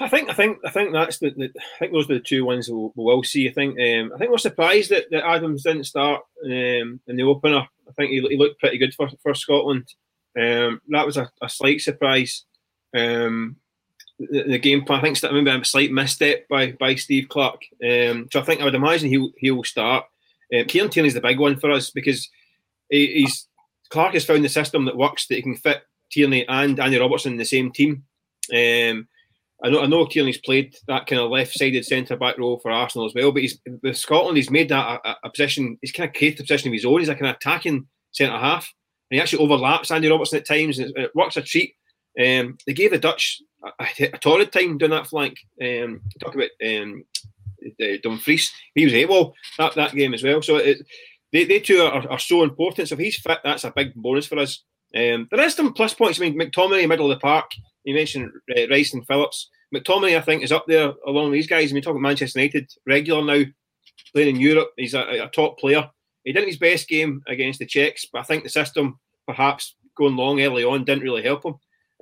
I 0.00 0.08
think 0.08 0.30
I 0.30 0.32
think 0.32 0.58
I 0.64 0.70
think 0.70 0.92
that's 0.92 1.18
the, 1.18 1.30
the 1.30 1.50
I 1.56 1.78
think 1.78 1.92
those 1.92 2.08
are 2.08 2.14
the 2.14 2.20
two 2.20 2.44
ones 2.44 2.68
we'll, 2.70 2.92
we'll 2.94 3.22
see. 3.24 3.48
I 3.48 3.52
think 3.52 3.78
um, 3.80 4.12
I 4.14 4.18
think 4.18 4.30
we're 4.30 4.38
surprised 4.38 4.90
that, 4.90 5.10
that 5.10 5.26
Adams 5.26 5.64
didn't 5.64 5.84
start 5.84 6.22
um, 6.44 7.00
in 7.06 7.16
the 7.16 7.24
opener. 7.24 7.66
I 7.88 7.92
think 7.96 8.10
he, 8.10 8.20
he 8.20 8.36
looked 8.36 8.60
pretty 8.60 8.78
good 8.78 8.94
for, 8.94 9.08
for 9.22 9.34
Scotland. 9.34 9.92
Um, 10.38 10.80
that 10.88 11.06
was 11.06 11.16
a, 11.16 11.30
a 11.42 11.48
slight 11.48 11.80
surprise. 11.80 12.44
Um, 12.96 13.56
the, 14.20 14.44
the, 14.44 14.58
game 14.58 14.84
plan, 14.84 15.00
I 15.00 15.02
think, 15.02 15.24
I 15.24 15.28
remember 15.28 15.62
a 15.62 15.64
slight 15.64 15.90
misstep 15.90 16.46
by 16.48 16.72
by 16.72 16.94
Steve 16.94 17.28
Clarke. 17.28 17.62
Um, 17.82 18.28
so 18.32 18.40
I 18.40 18.44
think 18.44 18.60
I 18.60 18.64
would 18.64 18.74
imagine 18.76 19.08
he'll 19.08 19.32
he'll 19.38 19.64
start. 19.64 20.04
Um, 20.54 20.64
Kieran 20.66 20.90
Tierney's 20.90 21.14
the 21.14 21.20
big 21.20 21.40
one 21.40 21.58
for 21.58 21.72
us 21.72 21.90
because 21.90 22.28
he, 22.88 23.06
he's 23.14 23.48
Clarke 23.90 24.14
has 24.14 24.24
found 24.24 24.44
the 24.44 24.48
system 24.48 24.84
that 24.84 24.96
works 24.96 25.26
that 25.26 25.36
he 25.36 25.42
can 25.42 25.56
fit 25.56 25.82
Tierney 26.10 26.46
and 26.48 26.78
Andy 26.78 26.98
Robertson 26.98 27.32
in 27.32 27.38
the 27.38 27.44
same 27.44 27.72
team. 27.72 28.04
Um, 28.52 29.08
I 29.62 29.70
know 29.70 29.82
I 29.82 29.86
know 29.86 30.06
Tierney's 30.06 30.38
played 30.38 30.76
that 30.86 31.06
kind 31.06 31.20
of 31.20 31.30
left-sided 31.30 31.84
centre 31.84 32.16
back 32.16 32.38
role 32.38 32.58
for 32.60 32.70
Arsenal 32.70 33.06
as 33.06 33.14
well, 33.14 33.32
but 33.32 33.42
he's 33.42 33.58
with 33.82 33.96
Scotland 33.96 34.36
he's 34.36 34.50
made 34.50 34.68
that 34.68 35.00
a, 35.04 35.16
a 35.24 35.30
position. 35.30 35.78
He's 35.82 35.92
kind 35.92 36.08
of 36.08 36.14
created 36.14 36.40
a 36.40 36.42
position 36.44 36.68
of 36.68 36.74
his 36.74 36.84
own. 36.84 37.00
He's 37.00 37.08
like 37.08 37.20
an 37.20 37.26
attacking 37.26 37.86
centre 38.12 38.38
half, 38.38 38.72
and 39.10 39.16
he 39.16 39.20
actually 39.20 39.44
overlaps 39.44 39.90
Andy 39.90 40.08
Robertson 40.08 40.38
at 40.38 40.46
times, 40.46 40.78
and 40.78 40.96
it, 40.96 41.14
works 41.14 41.36
a 41.36 41.42
treat. 41.42 41.74
Um, 42.18 42.56
they 42.66 42.72
gave 42.72 42.92
the 42.92 42.98
Dutch 42.98 43.40
a, 43.80 43.84
a, 44.12 44.18
torrid 44.18 44.52
time 44.52 44.78
doing 44.78 44.92
that 44.92 45.06
flank. 45.06 45.36
Um, 45.60 46.02
talk 46.20 46.34
about 46.34 46.50
um, 46.64 47.04
Dumfries, 48.02 48.52
he 48.74 48.84
was 48.84 48.94
able 48.94 49.34
that 49.58 49.74
that 49.74 49.94
game 49.94 50.14
as 50.14 50.22
well. 50.22 50.42
So 50.42 50.56
it, 50.56 50.78
they, 51.32 51.44
they 51.44 51.60
two 51.60 51.80
are, 51.80 52.08
are 52.08 52.18
so 52.18 52.42
important. 52.42 52.88
So 52.88 52.94
if 52.94 53.00
he's 53.00 53.18
fit, 53.18 53.38
that's 53.44 53.64
a 53.64 53.72
big 53.74 53.94
bonus 53.94 54.26
for 54.26 54.38
us. 54.38 54.62
Um, 54.94 55.28
is 55.32 55.54
some 55.54 55.74
plus 55.74 55.94
points. 55.94 56.20
I 56.20 56.24
mean, 56.24 56.38
McTominay, 56.38 56.88
middle 56.88 57.10
of 57.10 57.18
the 57.18 57.20
park. 57.20 57.50
You 57.88 57.94
mentioned 57.94 58.30
uh, 58.54 58.68
Rice 58.68 58.92
and 58.92 59.06
Phillips. 59.06 59.48
McTominay, 59.74 60.14
I 60.14 60.20
think, 60.20 60.42
is 60.42 60.52
up 60.52 60.66
there 60.68 60.92
along 61.06 61.30
with 61.30 61.32
these 61.32 61.46
guys. 61.46 61.70
I 61.70 61.74
mean, 61.74 61.82
talking 61.82 62.02
Manchester 62.02 62.38
United, 62.38 62.70
regular 62.86 63.24
now, 63.24 63.44
playing 64.12 64.36
in 64.36 64.42
Europe. 64.42 64.72
He's 64.76 64.92
a, 64.92 65.24
a, 65.24 65.30
top 65.30 65.58
player. 65.58 65.88
He 66.22 66.34
didn't 66.34 66.48
his 66.48 66.58
best 66.58 66.86
game 66.86 67.22
against 67.26 67.60
the 67.60 67.64
Czechs, 67.64 68.04
but 68.12 68.18
I 68.18 68.24
think 68.24 68.42
the 68.44 68.50
system, 68.50 68.98
perhaps 69.26 69.74
going 69.96 70.16
long 70.16 70.38
early 70.38 70.64
on, 70.64 70.84
didn't 70.84 71.02
really 71.02 71.22
help 71.22 71.46
him. 71.46 71.54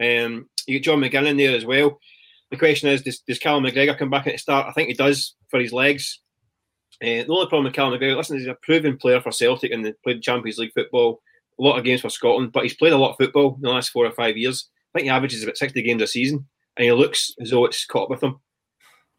Um, 0.02 0.48
you 0.66 0.74
get 0.74 0.82
John 0.82 0.98
McGinn 0.98 1.28
in 1.28 1.36
there 1.36 1.54
as 1.54 1.64
well. 1.64 2.00
The 2.50 2.56
question 2.56 2.88
is, 2.88 3.02
does, 3.02 3.20
does 3.20 3.38
Callum 3.38 3.62
McGregor 3.62 3.96
come 3.96 4.10
back 4.10 4.26
at 4.26 4.32
the 4.32 4.38
start? 4.38 4.66
I 4.68 4.72
think 4.72 4.88
he 4.88 4.94
does 4.94 5.36
for 5.52 5.60
his 5.60 5.72
legs. 5.72 6.20
Uh, 7.00 7.22
the 7.22 7.26
only 7.28 7.46
problem 7.46 7.62
with 7.62 7.74
Callum 7.74 7.96
McGregor, 7.96 8.16
listen, 8.16 8.38
he's 8.38 8.48
a 8.48 8.56
proven 8.60 8.96
player 8.96 9.20
for 9.20 9.30
Celtic 9.30 9.70
and 9.70 9.94
played 10.02 10.20
Champions 10.20 10.58
League 10.58 10.74
football, 10.74 11.22
a 11.60 11.62
lot 11.62 11.78
of 11.78 11.84
games 11.84 12.00
for 12.00 12.10
Scotland, 12.10 12.50
but 12.50 12.64
he's 12.64 12.74
played 12.74 12.92
a 12.92 12.98
lot 12.98 13.12
of 13.12 13.18
football 13.18 13.54
in 13.54 13.60
the 13.60 13.70
last 13.70 13.90
four 13.90 14.04
or 14.04 14.10
five 14.10 14.36
years. 14.36 14.68
I 14.96 15.00
think 15.00 15.04
he 15.04 15.10
averages 15.10 15.42
about 15.42 15.58
60 15.58 15.82
games 15.82 16.00
a 16.00 16.06
season, 16.06 16.46
and 16.76 16.84
he 16.84 16.92
looks 16.92 17.34
as 17.38 17.50
though 17.50 17.66
it's 17.66 17.84
caught 17.84 18.08
with 18.08 18.22
him. 18.22 18.40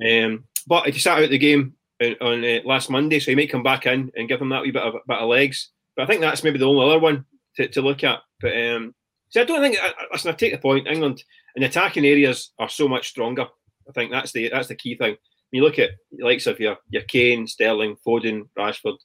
Um, 0.03 0.45
but 0.65 0.87
he 0.87 0.97
sat 0.97 1.21
out 1.21 1.29
the 1.29 1.37
game 1.37 1.75
on, 2.01 2.15
on 2.19 2.43
uh, 2.43 2.59
last 2.65 2.89
Monday, 2.89 3.19
so 3.19 3.29
he 3.29 3.35
might 3.35 3.51
come 3.51 3.61
back 3.61 3.85
in 3.85 4.11
and 4.15 4.27
give 4.27 4.41
him 4.41 4.49
that 4.49 4.63
wee 4.63 4.71
bit 4.71 4.81
of, 4.81 4.95
bit 5.07 5.17
of 5.17 5.29
legs. 5.29 5.69
But 5.95 6.03
I 6.03 6.05
think 6.07 6.21
that's 6.21 6.43
maybe 6.43 6.57
the 6.57 6.67
only 6.67 6.83
other 6.83 6.97
one 6.97 7.25
to, 7.57 7.67
to 7.67 7.81
look 7.83 8.03
at. 8.03 8.21
But 8.41 8.57
um, 8.57 8.95
see, 9.29 9.39
I 9.39 9.43
don't 9.43 9.61
think. 9.61 9.77
Listen, 10.11 10.31
I 10.31 10.33
take 10.33 10.53
the 10.53 10.57
point. 10.57 10.87
England 10.87 11.23
in 11.55 11.61
attacking 11.61 12.05
areas 12.05 12.51
are 12.57 12.69
so 12.69 12.87
much 12.87 13.09
stronger. 13.09 13.45
I 13.87 13.91
think 13.91 14.11
that's 14.11 14.31
the 14.31 14.49
that's 14.49 14.69
the 14.69 14.75
key 14.75 14.95
thing. 14.95 15.11
When 15.51 15.59
you 15.59 15.63
look 15.63 15.77
at 15.77 15.91
the 16.11 16.25
likes 16.25 16.47
of 16.47 16.59
your 16.59 16.77
your 16.89 17.03
Kane, 17.03 17.45
Sterling, 17.45 17.97
Foden, 18.05 18.49
Rashford. 18.57 18.97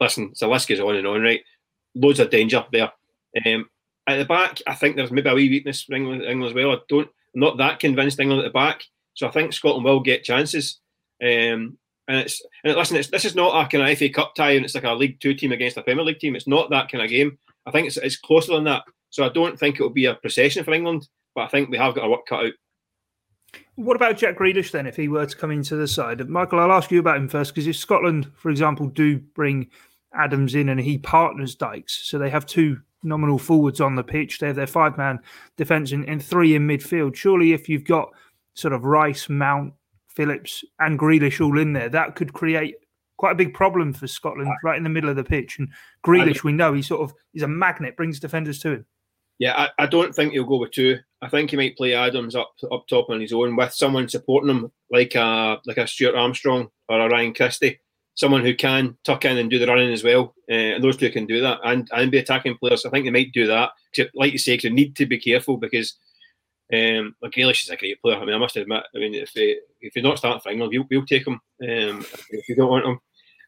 Listen, 0.00 0.32
the 0.38 0.46
list 0.46 0.68
goes 0.68 0.80
on 0.80 0.96
and 0.96 1.06
on, 1.08 1.22
right? 1.22 1.40
Loads 1.96 2.20
of 2.20 2.30
danger 2.30 2.64
there. 2.70 2.92
Um, 3.46 3.68
at 4.06 4.16
the 4.16 4.24
back, 4.24 4.60
I 4.66 4.74
think 4.74 4.96
there's 4.96 5.10
maybe 5.10 5.30
a 5.30 5.34
wee 5.34 5.48
weakness 5.48 5.82
for 5.82 5.94
England, 5.94 6.22
England 6.22 6.50
as 6.50 6.54
well. 6.54 6.72
I 6.72 6.78
don't, 6.88 7.08
I'm 7.34 7.40
not 7.40 7.58
that 7.58 7.80
convinced 7.80 8.20
England 8.20 8.42
at 8.42 8.44
the 8.44 8.58
back, 8.58 8.84
so 9.14 9.26
I 9.26 9.30
think 9.30 9.52
Scotland 9.52 9.84
will 9.84 10.00
get 10.00 10.24
chances. 10.24 10.80
Um, 11.22 11.78
and 12.06 12.18
it's 12.18 12.42
and 12.64 12.76
listen, 12.76 12.98
it's, 12.98 13.08
this 13.08 13.24
is 13.24 13.34
not 13.34 13.64
a 13.64 13.68
kind 13.68 13.88
of 13.88 13.98
FA 13.98 14.10
Cup 14.10 14.34
tie, 14.34 14.52
and 14.52 14.64
it's 14.64 14.74
like 14.74 14.84
a 14.84 14.92
League 14.92 15.20
Two 15.20 15.34
team 15.34 15.52
against 15.52 15.76
a 15.76 15.82
Premier 15.82 16.04
League 16.04 16.18
team. 16.18 16.36
It's 16.36 16.46
not 16.46 16.70
that 16.70 16.90
kind 16.90 17.02
of 17.02 17.10
game. 17.10 17.38
I 17.66 17.70
think 17.70 17.86
it's 17.86 17.96
it's 17.96 18.18
closer 18.18 18.54
than 18.54 18.64
that. 18.64 18.82
So 19.10 19.24
I 19.24 19.30
don't 19.30 19.58
think 19.58 19.76
it 19.76 19.82
will 19.82 19.90
be 19.90 20.06
a 20.06 20.14
procession 20.14 20.64
for 20.64 20.74
England, 20.74 21.08
but 21.34 21.42
I 21.42 21.48
think 21.48 21.70
we 21.70 21.78
have 21.78 21.94
got 21.94 22.04
a 22.04 22.08
work 22.08 22.26
cut 22.26 22.46
out. 22.46 22.52
What 23.76 23.96
about 23.96 24.18
Jack 24.18 24.36
Grealish 24.36 24.70
then, 24.70 24.86
if 24.86 24.96
he 24.96 25.08
were 25.08 25.26
to 25.26 25.36
come 25.36 25.50
into 25.50 25.76
the 25.76 25.88
side? 25.88 26.28
Michael, 26.28 26.60
I'll 26.60 26.72
ask 26.72 26.90
you 26.90 26.98
about 26.98 27.16
him 27.16 27.28
first 27.28 27.54
because 27.54 27.66
if 27.66 27.76
Scotland, 27.76 28.30
for 28.34 28.50
example, 28.50 28.86
do 28.86 29.18
bring 29.18 29.68
Adams 30.12 30.54
in 30.54 30.68
and 30.68 30.80
he 30.80 30.98
partners 30.98 31.54
Dykes, 31.54 32.08
so 32.08 32.18
they 32.18 32.30
have 32.30 32.44
two 32.44 32.80
nominal 33.04 33.38
forwards 33.38 33.80
on 33.80 33.94
the 33.94 34.02
pitch. 34.02 34.38
They 34.38 34.48
have 34.48 34.56
their 34.56 34.66
five 34.66 34.96
man 34.96 35.20
defence 35.56 35.92
and, 35.92 36.08
and, 36.08 36.22
three 36.22 36.54
in 36.54 36.66
midfield. 36.66 37.14
Surely, 37.14 37.52
if 37.52 37.68
you've 37.68 37.84
got 37.84 38.08
sort 38.54 38.72
of 38.72 38.84
Rice, 38.84 39.28
Mount, 39.28 39.74
Phillips, 40.08 40.64
and 40.78 40.98
Grealish 40.98 41.44
all 41.44 41.58
in 41.58 41.72
there, 41.72 41.88
that 41.88 42.16
could 42.16 42.32
create 42.32 42.76
quite 43.16 43.32
a 43.32 43.36
big 43.36 43.54
problem 43.54 43.92
for 43.92 44.06
Scotland 44.06 44.50
right 44.64 44.76
in 44.76 44.82
the 44.84 44.90
middle 44.90 45.10
of 45.10 45.16
the 45.16 45.24
pitch. 45.24 45.58
And 45.58 45.68
Grealish, 46.04 46.42
we 46.42 46.52
know 46.52 46.72
he 46.72 46.82
sort 46.82 47.02
of 47.02 47.14
is 47.34 47.42
a 47.42 47.48
magnet, 47.48 47.96
brings 47.96 48.20
defenders 48.20 48.58
to 48.60 48.70
him. 48.70 48.86
Yeah, 49.38 49.54
I, 49.56 49.84
I, 49.84 49.86
don't 49.86 50.14
think 50.14 50.32
he'll 50.32 50.44
go 50.44 50.58
with 50.58 50.70
two. 50.70 50.98
I 51.20 51.28
think 51.28 51.50
he 51.50 51.56
might 51.56 51.76
play 51.76 51.92
Adams 51.92 52.36
up 52.36 52.52
up 52.70 52.86
top 52.86 53.10
on 53.10 53.20
his 53.20 53.32
own 53.32 53.56
with 53.56 53.74
someone 53.74 54.08
supporting 54.08 54.50
him, 54.50 54.70
like 54.90 55.16
a 55.16 55.58
like 55.66 55.76
a 55.76 55.88
Stuart 55.88 56.14
Armstrong 56.14 56.68
or 56.88 57.00
a 57.00 57.08
Ryan 57.08 57.34
Christie 57.34 57.80
someone 58.14 58.44
who 58.44 58.54
can 58.54 58.96
tuck 59.04 59.24
in 59.24 59.38
and 59.38 59.50
do 59.50 59.58
the 59.58 59.66
running 59.66 59.92
as 59.92 60.04
well. 60.04 60.34
Uh, 60.50 60.74
and 60.74 60.84
those 60.84 60.96
two 60.96 61.10
can 61.10 61.26
do 61.26 61.40
that 61.40 61.58
and, 61.64 61.88
and 61.92 62.10
be 62.10 62.18
attacking 62.18 62.56
players. 62.58 62.86
I 62.86 62.90
think 62.90 63.04
they 63.04 63.10
might 63.10 63.32
do 63.32 63.46
that. 63.48 63.70
Like 64.14 64.32
you 64.32 64.38
say, 64.38 64.56
they 64.56 64.70
need 64.70 64.96
to 64.96 65.06
be 65.06 65.18
careful 65.18 65.56
because 65.56 65.96
um, 66.72 67.14
is 67.22 67.70
a 67.70 67.76
great 67.76 68.00
player. 68.00 68.16
I 68.16 68.24
mean, 68.24 68.34
I 68.34 68.38
must 68.38 68.56
admit. 68.56 68.84
I 68.94 68.98
mean, 68.98 69.14
if 69.14 69.32
they, 69.32 69.58
if 69.80 69.94
you're 69.94 70.04
not 70.04 70.18
starting 70.18 70.40
for 70.40 70.50
England, 70.50 70.72
we'll, 70.72 70.86
we'll 70.90 71.06
take 71.06 71.26
him 71.26 71.34
um, 71.34 72.06
if 72.30 72.48
you 72.48 72.56
don't 72.56 72.70
want 72.70 72.86
him. 72.86 73.00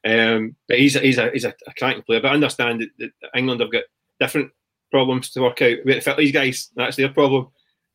Um, 0.05 0.57
but 0.69 0.79
he's 0.79 0.95
a, 0.95 1.01
he's 1.01 1.19
a 1.19 1.31
he's 1.31 1.45
a, 1.45 1.55
a 1.67 1.75
cracking 1.77 2.03
player. 2.03 2.21
But 2.21 2.31
I 2.31 2.35
understand 2.35 2.81
that, 2.81 2.91
that, 2.99 3.31
England 3.37 3.61
have 3.61 3.73
got 3.73 3.85
different 4.21 4.53
problems 4.91 5.31
to 5.31 5.41
work 5.41 5.61
out. 5.63 5.79
We 5.85 6.01
fit 6.01 6.17
these 6.17 6.33
guys. 6.33 6.71
That's 6.77 6.97
their 6.97 7.09
problem. 7.09 7.49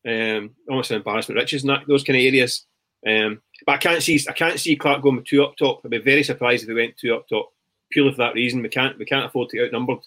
Um, 0.06 0.50
almost 0.68 0.90
an 0.90 0.98
embarrassment, 0.98 1.38
riches, 1.38 1.62
and 1.62 1.70
that, 1.70 1.82
those 1.86 2.04
kind 2.04 2.18
of 2.18 2.24
areas. 2.24 2.66
Um, 3.06 3.42
but 3.66 3.72
I 3.72 3.78
can't 3.78 4.02
see 4.02 4.20
I 4.28 4.32
can't 4.32 4.60
see 4.60 4.76
Clarke 4.76 5.02
going 5.02 5.16
with 5.16 5.26
two 5.26 5.44
up 5.44 5.56
top. 5.56 5.80
I'd 5.84 5.90
be 5.90 5.98
very 5.98 6.22
surprised 6.22 6.62
if 6.62 6.68
he 6.68 6.74
went 6.74 6.96
two 6.96 7.14
up 7.14 7.28
top 7.28 7.50
purely 7.90 8.12
for 8.12 8.18
that 8.18 8.34
reason. 8.34 8.62
We 8.62 8.68
can't 8.68 8.98
we 8.98 9.04
can't 9.04 9.26
afford 9.26 9.48
to 9.50 9.56
get 9.56 9.66
outnumbered 9.66 9.98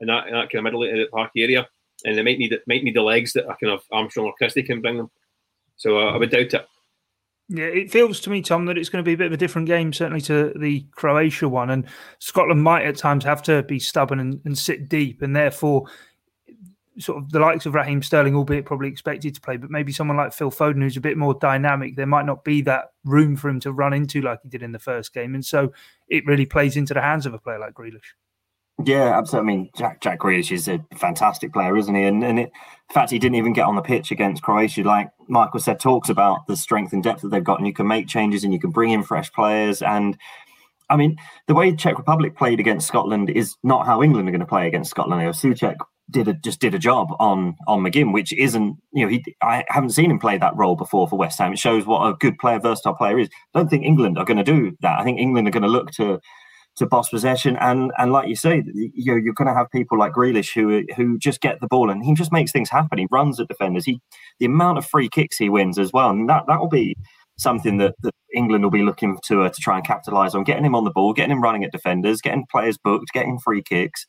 in 0.00 0.08
that 0.08 0.26
in 0.26 0.34
that 0.34 0.50
kind 0.50 0.56
of 0.56 0.64
middle 0.64 0.84
of 0.84 0.90
the 0.90 1.06
park 1.12 1.30
area, 1.36 1.68
and 2.04 2.16
they 2.16 2.22
might 2.22 2.38
need 2.38 2.56
might 2.66 2.84
need 2.84 2.96
the 2.96 3.02
legs 3.02 3.32
that 3.32 3.48
a 3.48 3.56
kind 3.56 3.72
of 3.72 3.82
Armstrong 3.92 4.26
or 4.26 4.34
Christie 4.34 4.62
can 4.62 4.80
bring 4.80 4.96
them. 4.96 5.10
So 5.76 5.98
uh, 5.98 6.12
I 6.12 6.16
would 6.16 6.30
doubt 6.30 6.54
it. 6.54 6.66
Yeah, 7.48 7.66
it 7.66 7.90
feels 7.90 8.20
to 8.20 8.30
me, 8.30 8.40
Tom, 8.40 8.64
that 8.66 8.78
it's 8.78 8.88
going 8.88 9.04
to 9.04 9.08
be 9.08 9.12
a 9.12 9.18
bit 9.18 9.26
of 9.26 9.32
a 9.32 9.36
different 9.36 9.66
game, 9.66 9.92
certainly 9.92 10.22
to 10.22 10.54
the 10.56 10.86
Croatia 10.92 11.46
one. 11.46 11.68
And 11.68 11.86
Scotland 12.18 12.62
might 12.62 12.86
at 12.86 12.96
times 12.96 13.22
have 13.24 13.42
to 13.42 13.62
be 13.64 13.78
stubborn 13.78 14.18
and, 14.18 14.40
and 14.46 14.56
sit 14.56 14.88
deep, 14.88 15.20
and 15.20 15.36
therefore 15.36 15.84
sort 16.98 17.18
of 17.18 17.30
the 17.32 17.40
likes 17.40 17.66
of 17.66 17.74
Raheem 17.74 18.02
Sterling, 18.02 18.34
albeit 18.34 18.66
probably 18.66 18.88
expected 18.88 19.34
to 19.34 19.40
play, 19.40 19.56
but 19.56 19.70
maybe 19.70 19.92
someone 19.92 20.16
like 20.16 20.32
Phil 20.32 20.50
Foden, 20.50 20.82
who's 20.82 20.96
a 20.96 21.00
bit 21.00 21.16
more 21.16 21.34
dynamic, 21.34 21.96
there 21.96 22.06
might 22.06 22.26
not 22.26 22.44
be 22.44 22.62
that 22.62 22.92
room 23.04 23.36
for 23.36 23.48
him 23.48 23.60
to 23.60 23.72
run 23.72 23.92
into 23.92 24.22
like 24.22 24.40
he 24.42 24.48
did 24.48 24.62
in 24.62 24.72
the 24.72 24.78
first 24.78 25.12
game. 25.12 25.34
And 25.34 25.44
so 25.44 25.72
it 26.08 26.26
really 26.26 26.46
plays 26.46 26.76
into 26.76 26.94
the 26.94 27.00
hands 27.00 27.26
of 27.26 27.34
a 27.34 27.38
player 27.38 27.58
like 27.58 27.74
Grealish. 27.74 28.14
Yeah, 28.82 29.16
absolutely. 29.16 29.52
I 29.52 29.56
mean, 29.56 29.70
Jack 29.76 30.00
Jack 30.00 30.18
Grealish 30.18 30.50
is 30.50 30.66
a 30.66 30.84
fantastic 30.96 31.52
player, 31.52 31.76
isn't 31.76 31.94
he? 31.94 32.02
And 32.02 32.24
and 32.24 32.40
it, 32.40 32.50
in 32.90 32.94
fact, 32.94 33.10
he 33.10 33.20
didn't 33.20 33.36
even 33.36 33.52
get 33.52 33.66
on 33.66 33.76
the 33.76 33.82
pitch 33.82 34.10
against 34.10 34.42
Croatia. 34.42 34.82
Like 34.82 35.10
Michael 35.28 35.60
said, 35.60 35.78
talks 35.78 36.08
about 36.08 36.46
the 36.48 36.56
strength 36.56 36.92
and 36.92 37.02
depth 37.02 37.22
that 37.22 37.28
they've 37.28 37.44
got, 37.44 37.58
and 37.58 37.68
you 37.68 37.72
can 37.72 37.86
make 37.86 38.08
changes 38.08 38.42
and 38.42 38.52
you 38.52 38.58
can 38.58 38.70
bring 38.70 38.90
in 38.90 39.04
fresh 39.04 39.32
players. 39.32 39.80
And 39.80 40.18
I 40.90 40.96
mean, 40.96 41.16
the 41.46 41.54
way 41.54 41.74
Czech 41.74 41.98
Republic 41.98 42.36
played 42.36 42.58
against 42.58 42.88
Scotland 42.88 43.30
is 43.30 43.56
not 43.62 43.86
how 43.86 44.02
England 44.02 44.28
are 44.28 44.32
going 44.32 44.40
to 44.40 44.46
play 44.46 44.66
against 44.66 44.90
Scotland. 44.90 45.22
Soucek 45.22 45.76
did 46.10 46.28
a, 46.28 46.34
just 46.34 46.60
did 46.60 46.74
a 46.74 46.78
job 46.78 47.08
on 47.18 47.56
on 47.66 47.80
McGinn, 47.80 48.12
which 48.12 48.32
isn't 48.32 48.76
you 48.92 49.04
know 49.04 49.10
he 49.10 49.24
I 49.42 49.64
haven't 49.68 49.90
seen 49.90 50.10
him 50.10 50.18
play 50.18 50.38
that 50.38 50.56
role 50.56 50.76
before 50.76 51.08
for 51.08 51.18
West 51.18 51.38
Ham. 51.38 51.52
It 51.52 51.58
shows 51.58 51.86
what 51.86 52.06
a 52.06 52.14
good 52.14 52.38
player, 52.38 52.60
versatile 52.60 52.94
player 52.94 53.18
is. 53.18 53.28
I 53.54 53.58
don't 53.58 53.68
think 53.68 53.84
England 53.84 54.18
are 54.18 54.24
going 54.24 54.36
to 54.36 54.44
do 54.44 54.76
that. 54.80 54.98
I 54.98 55.04
think 55.04 55.18
England 55.18 55.48
are 55.48 55.52
going 55.52 55.62
to 55.62 55.68
look 55.68 55.90
to 55.92 56.20
to 56.76 56.86
boss 56.86 57.08
possession 57.08 57.56
and 57.60 57.92
and 57.98 58.12
like 58.12 58.28
you 58.28 58.36
say, 58.36 58.62
you 58.74 59.12
know, 59.12 59.16
you're 59.16 59.34
going 59.34 59.48
to 59.48 59.54
have 59.54 59.70
people 59.70 59.98
like 59.98 60.12
Grealish 60.12 60.52
who 60.54 60.84
who 60.96 61.18
just 61.18 61.40
get 61.40 61.60
the 61.60 61.68
ball 61.68 61.90
and 61.90 62.04
he 62.04 62.14
just 62.14 62.32
makes 62.32 62.52
things 62.52 62.68
happen. 62.68 62.98
He 62.98 63.06
runs 63.10 63.40
at 63.40 63.48
defenders. 63.48 63.84
He 63.84 64.00
the 64.40 64.46
amount 64.46 64.78
of 64.78 64.86
free 64.86 65.08
kicks 65.08 65.36
he 65.36 65.48
wins 65.48 65.78
as 65.78 65.92
well, 65.92 66.10
and 66.10 66.28
that 66.28 66.44
that 66.48 66.60
will 66.60 66.68
be 66.68 66.96
something 67.36 67.78
that, 67.78 67.94
that 68.02 68.14
England 68.34 68.62
will 68.62 68.70
be 68.70 68.82
looking 68.82 69.18
to 69.26 69.44
uh, 69.44 69.48
to 69.48 69.60
try 69.60 69.76
and 69.76 69.86
capitalise 69.86 70.34
on, 70.34 70.44
getting 70.44 70.64
him 70.64 70.74
on 70.74 70.84
the 70.84 70.90
ball, 70.90 71.12
getting 71.12 71.32
him 71.32 71.42
running 71.42 71.64
at 71.64 71.72
defenders, 71.72 72.20
getting 72.20 72.44
players 72.50 72.76
booked, 72.76 73.12
getting 73.12 73.38
free 73.38 73.62
kicks 73.62 74.06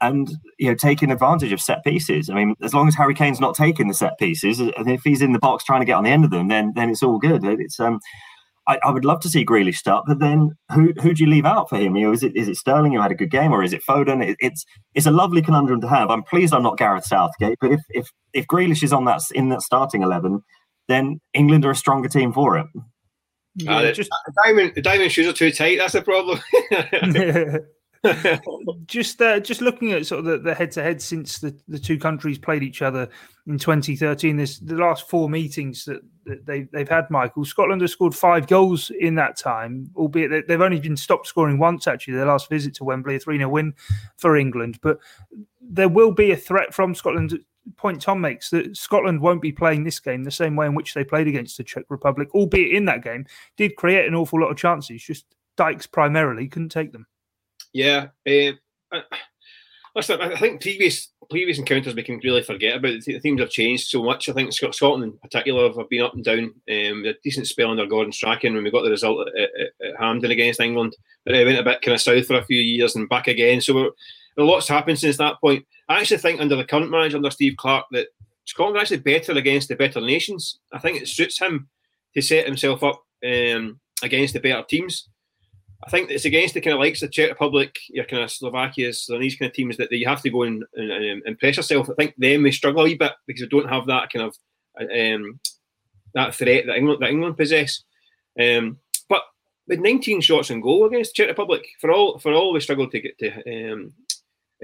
and 0.00 0.30
you 0.58 0.68
know 0.68 0.74
taking 0.74 1.10
advantage 1.10 1.52
of 1.52 1.60
set 1.60 1.84
pieces. 1.84 2.30
I 2.30 2.34
mean, 2.34 2.54
as 2.62 2.74
long 2.74 2.88
as 2.88 2.94
Harry 2.94 3.14
Kane's 3.14 3.40
not 3.40 3.54
taking 3.54 3.88
the 3.88 3.94
set 3.94 4.18
pieces, 4.18 4.60
and 4.60 4.90
if 4.90 5.02
he's 5.02 5.22
in 5.22 5.32
the 5.32 5.38
box 5.38 5.64
trying 5.64 5.80
to 5.80 5.86
get 5.86 5.94
on 5.94 6.04
the 6.04 6.10
end 6.10 6.24
of 6.24 6.30
them, 6.30 6.48
then 6.48 6.72
then 6.74 6.90
it's 6.90 7.02
all 7.02 7.18
good. 7.18 7.44
It's 7.44 7.78
um, 7.78 8.00
I, 8.66 8.78
I 8.84 8.90
would 8.90 9.04
love 9.04 9.20
to 9.20 9.28
see 9.28 9.44
Grealish 9.44 9.76
start, 9.76 10.04
but 10.06 10.20
then 10.20 10.52
who 10.72 10.92
who 11.02 11.12
do 11.12 11.24
you 11.24 11.30
leave 11.30 11.46
out 11.46 11.68
for 11.68 11.76
him? 11.76 11.96
You 11.96 12.06
know, 12.06 12.12
is 12.12 12.22
it 12.22 12.36
is 12.36 12.48
it 12.48 12.56
Sterling 12.56 12.92
who 12.92 13.00
had 13.00 13.10
a 13.10 13.16
good 13.16 13.30
game, 13.30 13.52
or 13.52 13.62
is 13.62 13.72
it 13.72 13.82
Foden? 13.88 14.24
It, 14.24 14.36
it's 14.40 14.64
it's 14.94 15.06
a 15.06 15.10
lovely 15.10 15.42
conundrum 15.42 15.80
to 15.80 15.88
have. 15.88 16.10
I'm 16.10 16.22
pleased 16.22 16.54
I'm 16.54 16.62
not 16.62 16.78
Gareth 16.78 17.04
Southgate, 17.04 17.58
but 17.60 17.72
if 17.72 17.80
if 17.90 18.08
if 18.32 18.46
Grealish 18.46 18.82
is 18.82 18.92
on 18.92 19.04
that 19.06 19.22
in 19.34 19.48
that 19.48 19.62
starting 19.62 20.02
eleven, 20.02 20.42
then 20.88 21.20
England 21.34 21.64
are 21.64 21.72
a 21.72 21.76
stronger 21.76 22.08
team 22.08 22.32
for 22.32 22.58
it. 22.58 22.66
Yeah, 23.56 23.78
uh, 23.78 23.92
just 23.92 24.10
the 24.26 24.32
diamond, 24.44 24.72
the 24.74 24.82
diamond 24.82 25.10
shoes 25.10 25.26
are 25.26 25.32
too 25.32 25.50
tight. 25.50 25.78
That's 25.78 25.94
the 25.94 26.02
problem. 26.02 26.40
just 28.86 29.20
uh, 29.20 29.38
just 29.40 29.60
looking 29.60 29.92
at 29.92 30.06
sort 30.06 30.24
of 30.24 30.42
the, 30.42 30.54
head 30.54 30.70
to 30.72 30.82
head 30.82 31.02
since 31.02 31.38
the, 31.38 31.54
the 31.68 31.78
two 31.78 31.98
countries 31.98 32.38
played 32.38 32.62
each 32.62 32.80
other 32.80 33.08
in 33.46 33.58
2013. 33.58 34.36
This 34.36 34.58
the 34.58 34.76
last 34.76 35.08
four 35.08 35.28
meetings 35.28 35.84
that, 35.84 36.00
that 36.24 36.46
they 36.46 36.62
they've 36.72 36.88
had. 36.88 37.10
Michael 37.10 37.44
Scotland 37.44 37.82
has 37.82 37.92
scored 37.92 38.14
five 38.14 38.46
goals 38.46 38.90
in 39.00 39.16
that 39.16 39.36
time, 39.36 39.90
albeit 39.96 40.48
they've 40.48 40.60
only 40.60 40.80
been 40.80 40.96
stopped 40.96 41.26
scoring 41.26 41.58
once. 41.58 41.86
Actually, 41.86 42.14
their 42.14 42.26
last 42.26 42.48
visit 42.48 42.74
to 42.76 42.84
Wembley, 42.84 43.16
a 43.16 43.18
three 43.18 43.36
0 43.36 43.50
win 43.50 43.74
for 44.16 44.36
England. 44.36 44.78
But 44.80 44.98
there 45.60 45.88
will 45.88 46.12
be 46.12 46.32
a 46.32 46.36
threat 46.36 46.72
from 46.72 46.94
Scotland. 46.94 47.38
Point 47.76 48.00
Tom 48.00 48.22
makes 48.22 48.48
that 48.50 48.74
Scotland 48.78 49.20
won't 49.20 49.42
be 49.42 49.52
playing 49.52 49.84
this 49.84 50.00
game 50.00 50.24
the 50.24 50.30
same 50.30 50.56
way 50.56 50.64
in 50.64 50.74
which 50.74 50.94
they 50.94 51.04
played 51.04 51.28
against 51.28 51.58
the 51.58 51.64
Czech 51.64 51.84
Republic, 51.90 52.28
albeit 52.34 52.74
in 52.74 52.86
that 52.86 53.04
game 53.04 53.26
did 53.58 53.76
create 53.76 54.08
an 54.08 54.14
awful 54.14 54.40
lot 54.40 54.50
of 54.50 54.56
chances. 54.56 55.02
Just 55.02 55.26
Dykes 55.58 55.86
primarily 55.86 56.48
couldn't 56.48 56.70
take 56.70 56.92
them. 56.92 57.06
Yeah. 57.72 58.08
Uh, 58.26 58.52
listen, 59.94 60.20
I 60.20 60.36
think 60.36 60.60
previous 60.60 61.12
previous 61.30 61.58
encounters 61.58 61.94
we 61.94 62.02
can 62.02 62.20
really 62.24 62.42
forget 62.42 62.76
about. 62.76 63.00
The 63.04 63.20
themes 63.20 63.40
have 63.40 63.50
changed 63.50 63.88
so 63.88 64.02
much. 64.02 64.28
I 64.28 64.32
think 64.32 64.52
Scotland 64.52 65.04
in 65.04 65.18
particular 65.18 65.72
have 65.72 65.88
been 65.88 66.02
up 66.02 66.14
and 66.14 66.24
down. 66.24 66.54
Um, 66.68 67.04
a 67.04 67.14
decent 67.22 67.46
spell 67.46 67.70
under 67.70 67.86
Gordon 67.86 68.12
Strachan 68.12 68.54
when 68.54 68.64
we 68.64 68.70
got 68.70 68.82
the 68.82 68.90
result 68.90 69.28
at, 69.28 69.42
at, 69.42 69.88
at 69.88 70.00
Hampden 70.00 70.32
against 70.32 70.60
England. 70.60 70.96
But 71.24 71.36
it 71.36 71.46
went 71.46 71.58
a 71.58 71.62
bit 71.62 71.82
kind 71.82 71.94
of 71.94 72.00
south 72.00 72.26
for 72.26 72.38
a 72.38 72.44
few 72.44 72.60
years 72.60 72.96
and 72.96 73.08
back 73.08 73.28
again. 73.28 73.60
So 73.60 73.92
a 74.36 74.42
lot's 74.42 74.68
happened 74.68 74.98
since 74.98 75.16
that 75.18 75.40
point. 75.40 75.64
I 75.88 76.00
actually 76.00 76.18
think 76.18 76.40
under 76.40 76.56
the 76.56 76.64
current 76.64 76.90
manager, 76.90 77.16
under 77.16 77.30
Steve 77.30 77.54
Clarke, 77.56 77.86
that 77.92 78.08
Scotland 78.44 78.76
are 78.76 78.80
actually 78.80 78.98
better 78.98 79.32
against 79.32 79.68
the 79.68 79.76
better 79.76 80.00
nations. 80.00 80.58
I 80.72 80.78
think 80.78 81.00
it 81.00 81.08
suits 81.08 81.40
him 81.40 81.68
to 82.14 82.22
set 82.22 82.46
himself 82.46 82.82
up 82.82 83.02
um, 83.24 83.78
against 84.02 84.34
the 84.34 84.40
better 84.40 84.64
teams. 84.68 85.08
I 85.86 85.90
think 85.90 86.10
it's 86.10 86.26
against 86.26 86.54
the 86.54 86.60
kind 86.60 86.74
of 86.74 86.80
likes 86.80 87.00
the 87.00 87.08
Czech 87.08 87.30
Republic, 87.30 87.78
your 87.88 88.04
kind 88.04 88.22
of 88.22 88.30
Slovakia's, 88.30 89.06
and 89.08 89.22
these 89.22 89.36
kind 89.36 89.50
of 89.50 89.54
teams 89.54 89.76
that, 89.78 89.88
that 89.88 89.96
you 89.96 90.06
have 90.06 90.20
to 90.22 90.30
go 90.30 90.42
and, 90.42 90.62
and, 90.74 90.90
and, 90.90 91.22
impress 91.26 91.56
yourself. 91.56 91.88
I 91.88 91.94
think 91.94 92.14
them 92.16 92.42
may 92.42 92.50
struggle 92.50 92.82
a 92.82 92.84
wee 92.84 92.96
bit 92.96 93.12
because 93.26 93.40
they 93.42 93.48
don't 93.48 93.68
have 93.68 93.86
that 93.86 94.12
kind 94.12 94.26
of 94.26 94.36
um, 94.78 95.40
that 96.14 96.34
threat 96.34 96.66
that 96.66 96.76
England 96.76 97.00
that 97.00 97.10
England 97.10 97.36
possess. 97.36 97.82
Um, 98.38 98.78
but 99.08 99.22
with 99.66 99.80
19 99.80 100.20
shots 100.20 100.50
on 100.50 100.60
goal 100.60 100.86
against 100.86 101.14
Czech 101.14 101.28
Republic 101.28 101.66
for 101.80 101.90
all 101.90 102.18
for 102.18 102.32
all 102.32 102.52
we 102.52 102.60
struggled 102.60 102.90
to 102.92 103.00
get 103.00 103.18
to 103.18 103.72
um, 103.72 103.92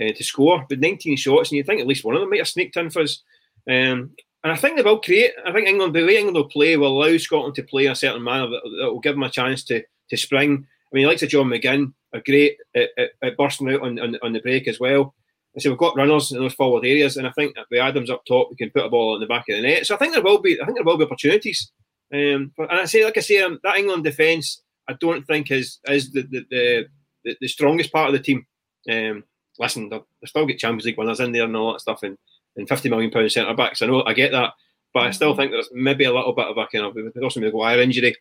uh, 0.00 0.12
to 0.12 0.24
score. 0.24 0.66
With 0.68 0.80
19 0.80 1.16
shots, 1.16 1.50
and 1.50 1.56
you 1.56 1.64
think 1.64 1.80
at 1.80 1.86
least 1.86 2.04
one 2.04 2.14
of 2.14 2.20
them 2.20 2.28
might 2.28 2.40
have 2.40 2.48
sneaked 2.48 2.76
in 2.76 2.90
for 2.90 3.02
us. 3.02 3.22
Um, 3.68 4.10
and 4.44 4.52
I 4.52 4.56
think 4.56 4.76
they 4.76 4.82
will 4.82 5.00
create. 5.00 5.32
I 5.44 5.52
think 5.52 5.66
England, 5.66 5.94
the 5.94 6.04
way 6.04 6.18
England 6.18 6.36
will 6.36 6.48
play, 6.48 6.76
will 6.76 7.02
allow 7.02 7.16
Scotland 7.16 7.54
to 7.56 7.62
play 7.62 7.86
in 7.86 7.92
a 7.92 7.96
certain 7.96 8.22
manner 8.22 8.48
that, 8.48 8.60
that 8.80 8.92
will 8.92 9.00
give 9.00 9.14
them 9.14 9.22
a 9.22 9.30
chance 9.30 9.64
to 9.64 9.82
to 10.10 10.16
spring. 10.16 10.66
I 10.92 10.96
mean, 10.96 11.06
likes 11.06 11.22
of 11.22 11.28
John 11.28 11.48
McGinn 11.48 11.92
are 12.14 12.22
great 12.24 12.58
at, 12.74 12.90
at, 12.96 13.10
at 13.22 13.36
bursting 13.36 13.70
out 13.72 13.82
on, 13.82 13.98
on, 13.98 14.16
on 14.22 14.32
the 14.32 14.40
break 14.40 14.68
as 14.68 14.78
well. 14.78 15.14
And 15.54 15.62
so 15.62 15.70
we've 15.70 15.78
got 15.78 15.96
runners 15.96 16.32
in 16.32 16.38
those 16.38 16.54
forward 16.54 16.84
areas, 16.84 17.16
and 17.16 17.26
I 17.26 17.30
think 17.32 17.56
with 17.70 17.80
Adams 17.80 18.10
up 18.10 18.24
top, 18.26 18.48
we 18.50 18.56
can 18.56 18.70
put 18.70 18.84
a 18.84 18.90
ball 18.90 19.14
in 19.14 19.20
the 19.20 19.26
back 19.26 19.48
of 19.48 19.56
the 19.56 19.62
net. 19.62 19.86
So 19.86 19.94
I 19.94 19.98
think 19.98 20.12
there 20.12 20.22
will 20.22 20.40
be, 20.40 20.60
I 20.60 20.64
think 20.64 20.76
there 20.76 20.84
will 20.84 20.98
be 20.98 21.04
opportunities. 21.04 21.72
Um, 22.12 22.52
and 22.58 22.70
I 22.70 22.84
say, 22.84 23.04
like 23.04 23.16
I 23.16 23.20
say, 23.20 23.40
um, 23.40 23.58
that 23.64 23.78
England 23.78 24.04
defence, 24.04 24.62
I 24.86 24.92
don't 25.00 25.26
think 25.26 25.50
is 25.50 25.78
is 25.88 26.12
the 26.12 26.22
the, 26.22 26.86
the, 27.24 27.36
the 27.40 27.48
strongest 27.48 27.92
part 27.92 28.08
of 28.08 28.12
the 28.12 28.20
team. 28.20 28.46
Um, 28.88 29.24
listen, 29.58 29.88
they 29.88 30.00
still 30.26 30.46
get 30.46 30.58
Champions 30.58 30.84
League 30.84 30.98
winners 30.98 31.20
in 31.20 31.32
there 31.32 31.44
and 31.44 31.56
all 31.56 31.72
that 31.72 31.80
stuff, 31.80 32.02
and, 32.02 32.16
and 32.56 32.68
fifty 32.68 32.88
million 32.88 33.10
pound 33.10 33.32
centre 33.32 33.54
backs. 33.54 33.82
I 33.82 33.86
know, 33.86 34.04
I 34.04 34.12
get 34.12 34.32
that, 34.32 34.52
but 34.94 35.04
I 35.04 35.10
still 35.10 35.32
mm-hmm. 35.32 35.40
think 35.40 35.52
there's 35.52 35.70
maybe 35.72 36.04
a 36.04 36.14
little 36.14 36.34
bit 36.34 36.46
of 36.46 36.58
a 36.58 36.66
kind 36.66 36.84
of 36.84 36.96
also 37.22 37.40
the 37.40 37.46
Maguire 37.46 37.80
injury. 37.80 38.14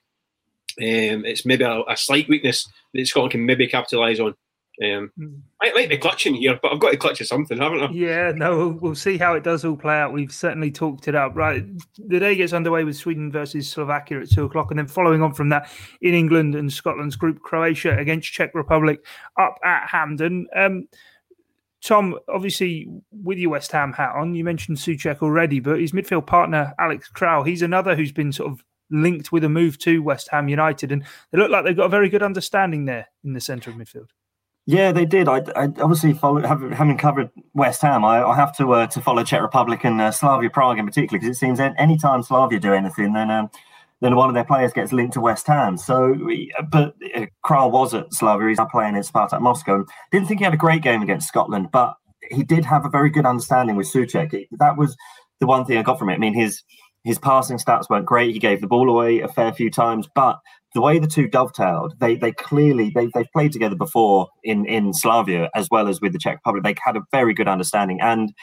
Um, 0.82 1.26
it's 1.26 1.46
maybe 1.46 1.64
a, 1.64 1.82
a, 1.88 1.96
slight 1.96 2.28
weakness 2.28 2.68
that 2.94 3.08
Scotland 3.08 3.32
can 3.32 3.46
maybe 3.46 3.68
capitalise 3.68 4.20
on. 4.20 4.36
Um, 4.84 5.10
mm. 5.18 5.40
I 5.62 5.72
might 5.72 5.88
be 5.88 5.98
clutching 5.98 6.36
here, 6.36 6.60
but 6.62 6.74
I've 6.74 6.82
got 6.82 6.92
to 6.92 6.98
clutch 6.98 7.22
at 7.22 7.28
something, 7.28 7.58
haven't 7.58 7.82
I? 7.82 7.92
Yeah, 7.92 8.34
no, 8.36 8.58
we'll, 8.58 8.72
we'll, 8.72 8.96
see 8.96 9.18
how 9.18 9.34
it 9.34 9.44
does 9.44 9.64
all 9.64 9.78
play 9.78 9.96
out. 9.96 10.12
We've 10.12 10.34
certainly 10.34 10.70
talked 10.70 11.08
it 11.08 11.16
up. 11.16 11.34
Right, 11.34 11.66
the 11.98 12.20
day 12.20 12.36
gets 12.36 12.52
underway 12.52 12.84
with 12.84 12.98
Sweden 12.98 13.32
versus 13.32 13.70
Slovakia 13.70 14.20
at 14.20 14.30
two 14.30 14.44
o'clock, 14.44 14.72
and 14.72 14.78
then 14.78 14.88
following 14.88 15.22
on 15.22 15.34
from 15.34 15.48
that, 15.50 15.70
in 16.02 16.14
England 16.14 16.56
and 16.56 16.72
Scotland's 16.72 17.16
group, 17.16 17.42
Croatia 17.42 17.98
against 17.98 18.34
Czech 18.34 18.54
Republic 18.54 19.00
up 19.40 19.58
at 19.64 19.88
Hampden. 19.88 20.48
Um, 20.54 20.90
Tom, 21.82 22.18
obviously, 22.28 22.90
with 23.12 23.38
your 23.38 23.52
West 23.52 23.72
Ham 23.72 23.94
hat 23.94 24.16
on, 24.16 24.34
you 24.34 24.44
mentioned 24.44 24.78
Soucek 24.78 25.22
already, 25.22 25.60
but 25.60 25.80
his 25.80 25.92
midfield 25.92 26.26
partner, 26.26 26.74
Alex 26.80 27.10
Kral, 27.16 27.48
he's 27.48 27.62
another 27.62 27.96
who's 27.96 28.12
been 28.12 28.32
sort 28.32 28.52
of 28.52 28.64
linked 28.89 29.32
with 29.32 29.43
a 29.43 29.50
move 29.50 29.78
to 29.80 30.02
West 30.02 30.30
Ham 30.32 30.48
United, 30.48 30.91
and 30.91 31.04
they 31.32 31.38
look 31.38 31.52
like 31.52 31.65
they've 31.65 31.76
got 31.76 31.86
a 31.86 31.89
very 31.89 32.10
good 32.10 32.24
understanding 32.24 32.86
there 32.86 33.08
in 33.24 33.34
the 33.34 33.41
centre 33.41 33.69
of 33.69 33.76
midfield. 33.76 34.10
Yeah, 34.67 34.91
they 34.91 35.06
did. 35.06 35.28
I, 35.28 35.43
I 35.56 35.65
obviously 35.65 36.13
follow, 36.13 36.41
having 36.41 36.98
covered 36.98 37.30
West 37.54 37.84
Ham, 37.84 38.04
I, 38.04 38.24
I 38.24 38.36
have 38.36 38.56
to 38.58 38.74
uh, 38.74 38.88
to 38.88 39.02
follow 39.02 39.24
Czech 39.24 39.41
Republic 39.41 39.84
and 39.84 40.02
uh, 40.02 40.12
Slavia 40.12 40.50
Prague 40.50 40.80
in 40.80 40.86
particular 40.86 41.19
because 41.19 41.38
it 41.38 41.39
seems 41.39 41.60
any 41.60 41.98
time 41.98 42.24
Slavia 42.24 42.60
do 42.60 42.74
anything, 42.74 43.13
then 43.13 43.30
um, 43.30 43.52
then 44.02 44.15
one 44.15 44.28
of 44.28 44.34
their 44.34 44.43
players 44.43 44.74
gets 44.74 44.91
linked 44.91 45.13
to 45.13 45.21
West 45.21 45.45
Ham. 45.48 45.78
So, 45.78 46.15
but 46.71 46.95
uh, 47.15 47.28
Kral 47.45 47.71
was 47.71 47.93
at 47.93 48.12
Slavia. 48.12 48.50
He's 48.50 48.58
now 48.58 48.65
playing 48.65 48.95
in 48.95 49.04
Spartak 49.04 49.39
Moscow. 49.39 49.86
Didn't 50.12 50.28
think 50.28 50.39
he 50.39 50.43
had 50.43 50.54
a 50.54 50.58
great 50.58 50.82
game 50.82 51.04
against 51.04 51.28
Scotland, 51.28 51.69
but 51.71 51.95
he 52.32 52.43
did 52.43 52.65
have 52.65 52.86
a 52.86 52.89
very 52.89 53.12
good 53.12 53.26
understanding 53.26 53.76
with 53.76 53.88
Soucek. 53.88 54.48
That 54.52 54.78
was 54.78 54.98
the 55.39 55.45
one 55.45 55.65
thing 55.65 55.78
I 55.78 55.84
got 55.84 56.00
from 56.00 56.10
it. 56.10 56.15
I 56.15 56.17
mean, 56.17 56.34
his 56.34 56.63
his 57.06 57.20
passing 57.20 57.58
stats 57.58 57.89
weren't 57.89 58.06
great. 58.06 58.34
He 58.34 58.39
gave 58.39 58.62
the 58.62 58.68
ball 58.68 58.89
away 58.89 59.22
a 59.22 59.28
fair 59.28 59.54
few 59.54 59.70
times, 59.70 60.10
but 60.13 60.39
the 60.74 60.82
way 60.82 60.98
the 61.00 61.08
two 61.08 61.28
dovetailed, 61.28 61.94
they 62.00 62.15
they 62.15 62.32
clearly 62.32 62.91
they 62.94 63.10
they've 63.13 63.32
played 63.32 63.54
together 63.54 63.76
before 63.76 64.28
in 64.44 64.65
in 64.65 64.91
Slavia 64.94 65.50
as 65.56 65.70
well 65.70 65.88
as 65.88 66.02
with 66.02 66.13
the 66.13 66.20
Czech 66.20 66.38
Republic. 66.38 66.63
They 66.63 66.76
had 66.84 66.98
a 66.98 67.06
very 67.12 67.34
good 67.34 67.48
understanding. 67.48 68.02
And 68.02 68.34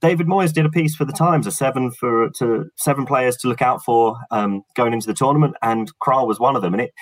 David 0.00 0.28
Moyes 0.28 0.52
did 0.52 0.64
a 0.64 0.70
piece 0.70 0.94
for 0.94 1.04
the 1.04 1.12
Times, 1.12 1.46
a 1.46 1.50
seven 1.50 1.90
for 1.90 2.30
to 2.38 2.66
seven 2.76 3.04
players 3.04 3.36
to 3.38 3.48
look 3.48 3.62
out 3.62 3.84
for 3.84 4.16
um, 4.30 4.62
going 4.76 4.92
into 4.92 5.08
the 5.08 5.14
tournament, 5.14 5.56
and 5.60 5.90
Kral 5.98 6.26
was 6.26 6.38
one 6.38 6.54
of 6.54 6.62
them. 6.62 6.72
And 6.72 6.82
it 6.82 6.92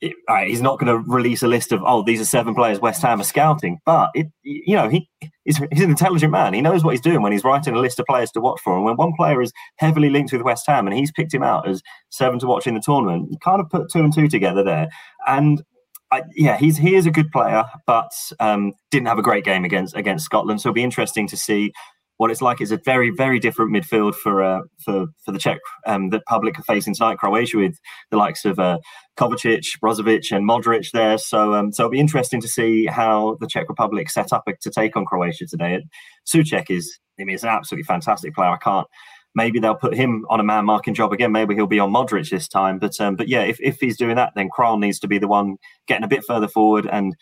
it, 0.00 0.14
he's 0.46 0.62
not 0.62 0.78
going 0.78 0.86
to 0.86 1.10
release 1.10 1.42
a 1.42 1.48
list 1.48 1.72
of 1.72 1.82
oh 1.84 2.02
these 2.02 2.20
are 2.20 2.24
seven 2.24 2.54
players 2.54 2.78
West 2.80 3.02
Ham 3.02 3.20
are 3.20 3.24
scouting, 3.24 3.78
but 3.84 4.10
it 4.14 4.28
you 4.42 4.76
know 4.76 4.88
he 4.88 5.08
he's, 5.44 5.58
he's 5.72 5.82
an 5.82 5.90
intelligent 5.90 6.30
man. 6.30 6.54
He 6.54 6.60
knows 6.60 6.84
what 6.84 6.92
he's 6.92 7.00
doing 7.00 7.22
when 7.22 7.32
he's 7.32 7.44
writing 7.44 7.74
a 7.74 7.80
list 7.80 7.98
of 7.98 8.06
players 8.06 8.30
to 8.32 8.40
watch 8.40 8.60
for. 8.62 8.76
And 8.76 8.84
when 8.84 8.96
one 8.96 9.12
player 9.14 9.42
is 9.42 9.52
heavily 9.76 10.10
linked 10.10 10.32
with 10.32 10.42
West 10.42 10.66
Ham 10.66 10.86
and 10.86 10.96
he's 10.96 11.10
picked 11.10 11.34
him 11.34 11.42
out 11.42 11.68
as 11.68 11.82
seven 12.10 12.38
to 12.40 12.46
watch 12.46 12.66
in 12.66 12.74
the 12.74 12.80
tournament, 12.80 13.28
you 13.30 13.38
kind 13.38 13.60
of 13.60 13.68
put 13.70 13.90
two 13.90 14.00
and 14.00 14.14
two 14.14 14.28
together 14.28 14.62
there. 14.62 14.88
And 15.26 15.62
I, 16.10 16.22
yeah, 16.34 16.56
he's 16.56 16.76
he 16.76 16.94
is 16.94 17.06
a 17.06 17.10
good 17.10 17.30
player, 17.30 17.64
but 17.86 18.12
um, 18.40 18.72
didn't 18.90 19.08
have 19.08 19.18
a 19.18 19.22
great 19.22 19.44
game 19.44 19.64
against 19.64 19.96
against 19.96 20.24
Scotland. 20.24 20.60
So 20.60 20.68
it'll 20.68 20.74
be 20.74 20.84
interesting 20.84 21.26
to 21.28 21.36
see 21.36 21.72
what 22.18 22.30
it's 22.30 22.42
like 22.42 22.60
is 22.60 22.70
a 22.70 22.76
very 22.76 23.10
very 23.10 23.40
different 23.40 23.72
midfield 23.72 24.14
for 24.14 24.42
uh, 24.42 24.60
for 24.84 25.06
for 25.24 25.32
the 25.32 25.38
Czech 25.38 25.58
um, 25.86 26.10
the 26.10 26.20
public 26.20 26.58
are 26.58 26.64
facing 26.64 26.94
tonight. 26.94 27.18
Croatia 27.18 27.56
with 27.56 27.78
the 28.10 28.16
likes 28.16 28.44
of 28.44 28.58
uh, 28.58 28.78
Kovacic, 29.16 29.78
Brozovic, 29.82 30.30
and 30.30 30.48
Modric 30.48 30.90
there. 30.92 31.16
So 31.18 31.54
um, 31.54 31.72
so 31.72 31.84
it'll 31.84 31.92
be 31.92 32.00
interesting 32.00 32.40
to 32.42 32.48
see 32.48 32.86
how 32.86 33.36
the 33.40 33.46
Czech 33.46 33.68
Republic 33.68 34.10
set 34.10 34.32
up 34.32 34.44
to 34.46 34.70
take 34.70 34.96
on 34.96 35.04
Croatia 35.04 35.46
today. 35.46 35.82
Soucek 36.26 36.70
is 36.70 36.98
I 37.18 37.24
mean, 37.24 37.34
he's 37.34 37.42
an 37.42 37.50
absolutely 37.50 37.84
fantastic 37.84 38.34
player. 38.34 38.50
I 38.50 38.56
can't. 38.58 38.86
Maybe 39.34 39.60
they'll 39.60 39.74
put 39.74 39.94
him 39.94 40.24
on 40.30 40.40
a 40.40 40.44
man 40.44 40.64
marking 40.64 40.94
job 40.94 41.12
again. 41.12 41.32
Maybe 41.32 41.54
he'll 41.54 41.66
be 41.66 41.78
on 41.78 41.92
Modric 41.92 42.30
this 42.30 42.48
time. 42.48 42.78
But 42.78 43.00
um, 43.00 43.16
but 43.16 43.28
yeah, 43.28 43.42
if, 43.42 43.58
if 43.60 43.78
he's 43.78 43.96
doing 43.96 44.16
that, 44.16 44.32
then 44.34 44.48
Kral 44.48 44.78
needs 44.78 44.98
to 45.00 45.08
be 45.08 45.18
the 45.18 45.28
one 45.28 45.56
getting 45.86 46.04
a 46.04 46.08
bit 46.08 46.24
further 46.24 46.48
forward 46.48 46.88
and 46.90 47.14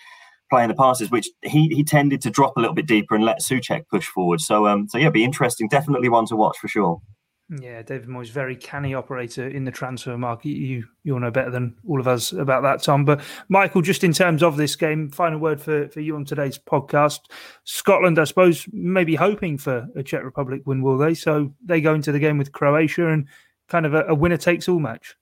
playing 0.50 0.68
the 0.68 0.74
passes, 0.74 1.10
which 1.10 1.28
he 1.42 1.68
he 1.68 1.84
tended 1.84 2.20
to 2.22 2.30
drop 2.30 2.56
a 2.56 2.60
little 2.60 2.74
bit 2.74 2.86
deeper 2.86 3.14
and 3.14 3.24
let 3.24 3.40
Soucek 3.40 3.88
push 3.88 4.06
forward. 4.06 4.40
So 4.40 4.66
um 4.66 4.88
so 4.88 4.98
yeah, 4.98 5.10
be 5.10 5.24
interesting. 5.24 5.68
Definitely 5.68 6.08
one 6.08 6.26
to 6.26 6.36
watch 6.36 6.58
for 6.58 6.68
sure. 6.68 7.00
Yeah, 7.48 7.82
David 7.82 8.08
Moyes, 8.08 8.30
very 8.30 8.56
canny 8.56 8.92
operator 8.92 9.46
in 9.46 9.64
the 9.64 9.70
transfer 9.70 10.18
market. 10.18 10.48
You 10.48 10.84
you'll 11.04 11.20
know 11.20 11.30
better 11.30 11.50
than 11.50 11.76
all 11.86 12.00
of 12.00 12.08
us 12.08 12.32
about 12.32 12.64
that, 12.64 12.82
Tom. 12.82 13.04
But 13.04 13.20
Michael, 13.48 13.82
just 13.82 14.02
in 14.02 14.12
terms 14.12 14.42
of 14.42 14.56
this 14.56 14.74
game, 14.74 15.10
final 15.10 15.38
word 15.38 15.60
for, 15.60 15.88
for 15.88 16.00
you 16.00 16.16
on 16.16 16.24
today's 16.24 16.58
podcast. 16.58 17.20
Scotland, 17.62 18.18
I 18.18 18.24
suppose, 18.24 18.66
maybe 18.72 19.14
hoping 19.14 19.58
for 19.58 19.86
a 19.94 20.02
Czech 20.02 20.24
Republic 20.24 20.62
win, 20.66 20.82
will 20.82 20.98
they? 20.98 21.14
So 21.14 21.54
they 21.64 21.80
go 21.80 21.94
into 21.94 22.10
the 22.10 22.18
game 22.18 22.36
with 22.36 22.50
Croatia 22.50 23.10
and 23.10 23.28
kind 23.68 23.86
of 23.86 23.94
a, 23.94 24.02
a 24.06 24.14
winner 24.14 24.38
takes 24.38 24.68
all 24.68 24.80
match. 24.80 25.14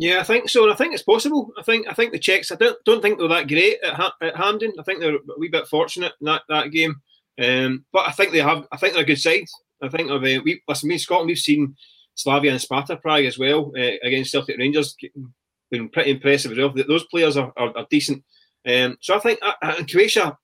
Yeah, 0.00 0.18
I 0.18 0.22
think 0.22 0.48
so, 0.48 0.62
and 0.62 0.72
I 0.72 0.76
think 0.76 0.94
it's 0.94 1.02
possible. 1.02 1.52
I 1.58 1.62
think 1.62 1.86
I 1.86 1.92
think 1.92 2.12
the 2.12 2.18
Czechs. 2.18 2.50
I 2.50 2.54
don't 2.54 2.82
don't 2.86 3.02
think 3.02 3.18
they're 3.18 3.28
that 3.28 3.48
great 3.48 3.82
at, 3.84 3.92
ha- 3.92 4.16
at 4.22 4.34
Hampden. 4.34 4.72
I 4.78 4.82
think 4.82 4.98
they're 4.98 5.16
a 5.16 5.20
wee 5.36 5.50
bit 5.50 5.66
fortunate 5.66 6.14
in 6.22 6.24
that, 6.24 6.40
that 6.48 6.70
game. 6.70 6.94
Um, 7.38 7.84
but 7.92 8.08
I 8.08 8.12
think 8.12 8.32
they 8.32 8.38
have. 8.38 8.66
I 8.72 8.78
think 8.78 8.94
they're 8.94 9.02
a 9.02 9.06
good 9.06 9.20
side. 9.20 9.44
I 9.82 9.90
think 9.90 10.10
of 10.10 10.22
uh, 10.22 10.40
we 10.42 10.62
listen. 10.66 10.88
Me 10.88 10.96
Scotland, 10.96 11.26
we've 11.28 11.36
seen 11.36 11.76
Slavia 12.14 12.50
and 12.50 12.60
Sparta 12.62 12.96
Prague 12.96 13.26
as 13.26 13.38
well 13.38 13.72
uh, 13.76 13.96
against 14.02 14.30
Celtic 14.30 14.56
Rangers. 14.56 14.96
Been 15.70 15.90
pretty 15.90 16.12
impressive 16.12 16.52
as 16.52 16.56
well. 16.56 16.72
Those 16.88 17.04
players 17.08 17.36
are, 17.36 17.52
are, 17.58 17.76
are 17.76 17.86
decent. 17.90 18.24
Um, 18.66 18.96
so 19.02 19.14
I 19.16 19.18
think 19.18 19.38
uh, 19.42 19.74
in 19.78 19.86
Croatia, 19.86 20.34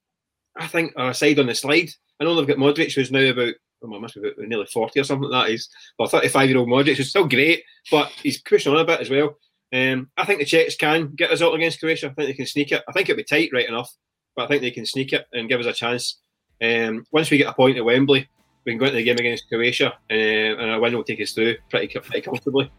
I 0.54 0.66
think 0.66 0.92
are 0.96 1.08
a 1.08 1.14
side 1.14 1.38
on 1.38 1.46
the 1.46 1.54
slide. 1.54 1.88
I 2.20 2.24
know 2.24 2.34
they've 2.34 2.46
got 2.46 2.58
Modric, 2.58 2.94
who's 2.94 3.10
now 3.10 3.20
about 3.20 3.54
oh, 3.92 4.00
must 4.00 4.14
be 4.14 4.32
nearly 4.38 4.66
40 4.66 5.00
or 5.00 5.04
something 5.04 5.28
like 5.28 5.46
that. 5.46 5.50
He's 5.50 5.68
well, 5.98 6.08
35 6.08 6.48
year 6.48 6.58
old 6.58 6.68
Modric, 6.68 6.96
who's 6.96 7.10
still 7.10 7.28
great, 7.28 7.62
but 7.90 8.08
he's 8.22 8.40
pushing 8.42 8.72
on 8.72 8.80
a 8.80 8.84
bit 8.84 9.00
as 9.00 9.10
well. 9.10 9.36
Um, 9.72 10.10
I 10.16 10.24
think 10.24 10.38
the 10.38 10.44
Czechs 10.44 10.76
can 10.76 11.14
get 11.16 11.30
a 11.30 11.32
result 11.32 11.54
against 11.54 11.80
Croatia. 11.80 12.06
I 12.06 12.14
think 12.14 12.28
they 12.28 12.34
can 12.34 12.46
sneak 12.46 12.72
it. 12.72 12.82
I 12.88 12.92
think 12.92 13.08
it'll 13.08 13.18
be 13.18 13.24
tight, 13.24 13.50
right 13.52 13.68
enough, 13.68 13.92
but 14.34 14.44
I 14.44 14.48
think 14.48 14.62
they 14.62 14.70
can 14.70 14.86
sneak 14.86 15.12
it 15.12 15.26
and 15.32 15.48
give 15.48 15.60
us 15.60 15.66
a 15.66 15.72
chance. 15.72 16.18
Um, 16.62 17.04
once 17.12 17.30
we 17.30 17.38
get 17.38 17.48
a 17.48 17.52
point 17.52 17.76
at 17.76 17.84
Wembley, 17.84 18.28
we 18.64 18.72
can 18.72 18.78
go 18.78 18.86
into 18.86 18.96
the 18.96 19.04
game 19.04 19.18
against 19.18 19.48
Croatia, 19.48 19.92
uh, 20.10 20.14
and 20.14 20.70
a 20.70 20.80
win 20.80 20.94
will 20.94 21.04
take 21.04 21.20
us 21.20 21.32
through 21.32 21.56
pretty, 21.68 21.88
pretty 21.88 22.20
comfortably. 22.20 22.70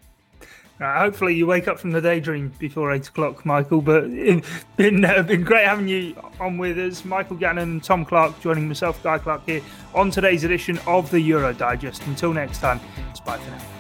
Uh, 0.80 1.00
hopefully, 1.00 1.34
you 1.34 1.48
wake 1.48 1.68
up 1.68 1.80
from 1.80 1.92
the 1.92 2.02
daydream 2.02 2.54
before 2.60 2.92
eight 2.92 3.08
o'clock, 3.08 3.46
Michael. 3.46 3.82
But 3.82 4.06
it's 4.06 4.48
been 4.76 5.04
uh, 5.04 5.24
been 5.24 5.44
great 5.44 5.66
having 5.66 5.88
you 5.88 6.16
on 6.40 6.58
with 6.58 6.78
us, 6.78 7.04
Michael 7.04 7.36
Gannon 7.36 7.72
and 7.72 7.84
Tom 7.84 8.06
Clark, 8.06 8.40
joining 8.42 8.68
myself, 8.68 9.02
Guy 9.02 9.18
Clarke, 9.18 9.46
here 9.46 9.62
on 9.96 10.12
today's 10.12 10.44
edition 10.44 10.80
of 10.86 11.10
the 11.10 11.20
Euro 11.22 11.54
Digest. 11.54 12.06
Until 12.06 12.32
next 12.34 12.60
time, 12.60 12.80
it's 13.10 13.20
bye 13.20 13.38
for 13.38 13.52
now. 13.52 13.77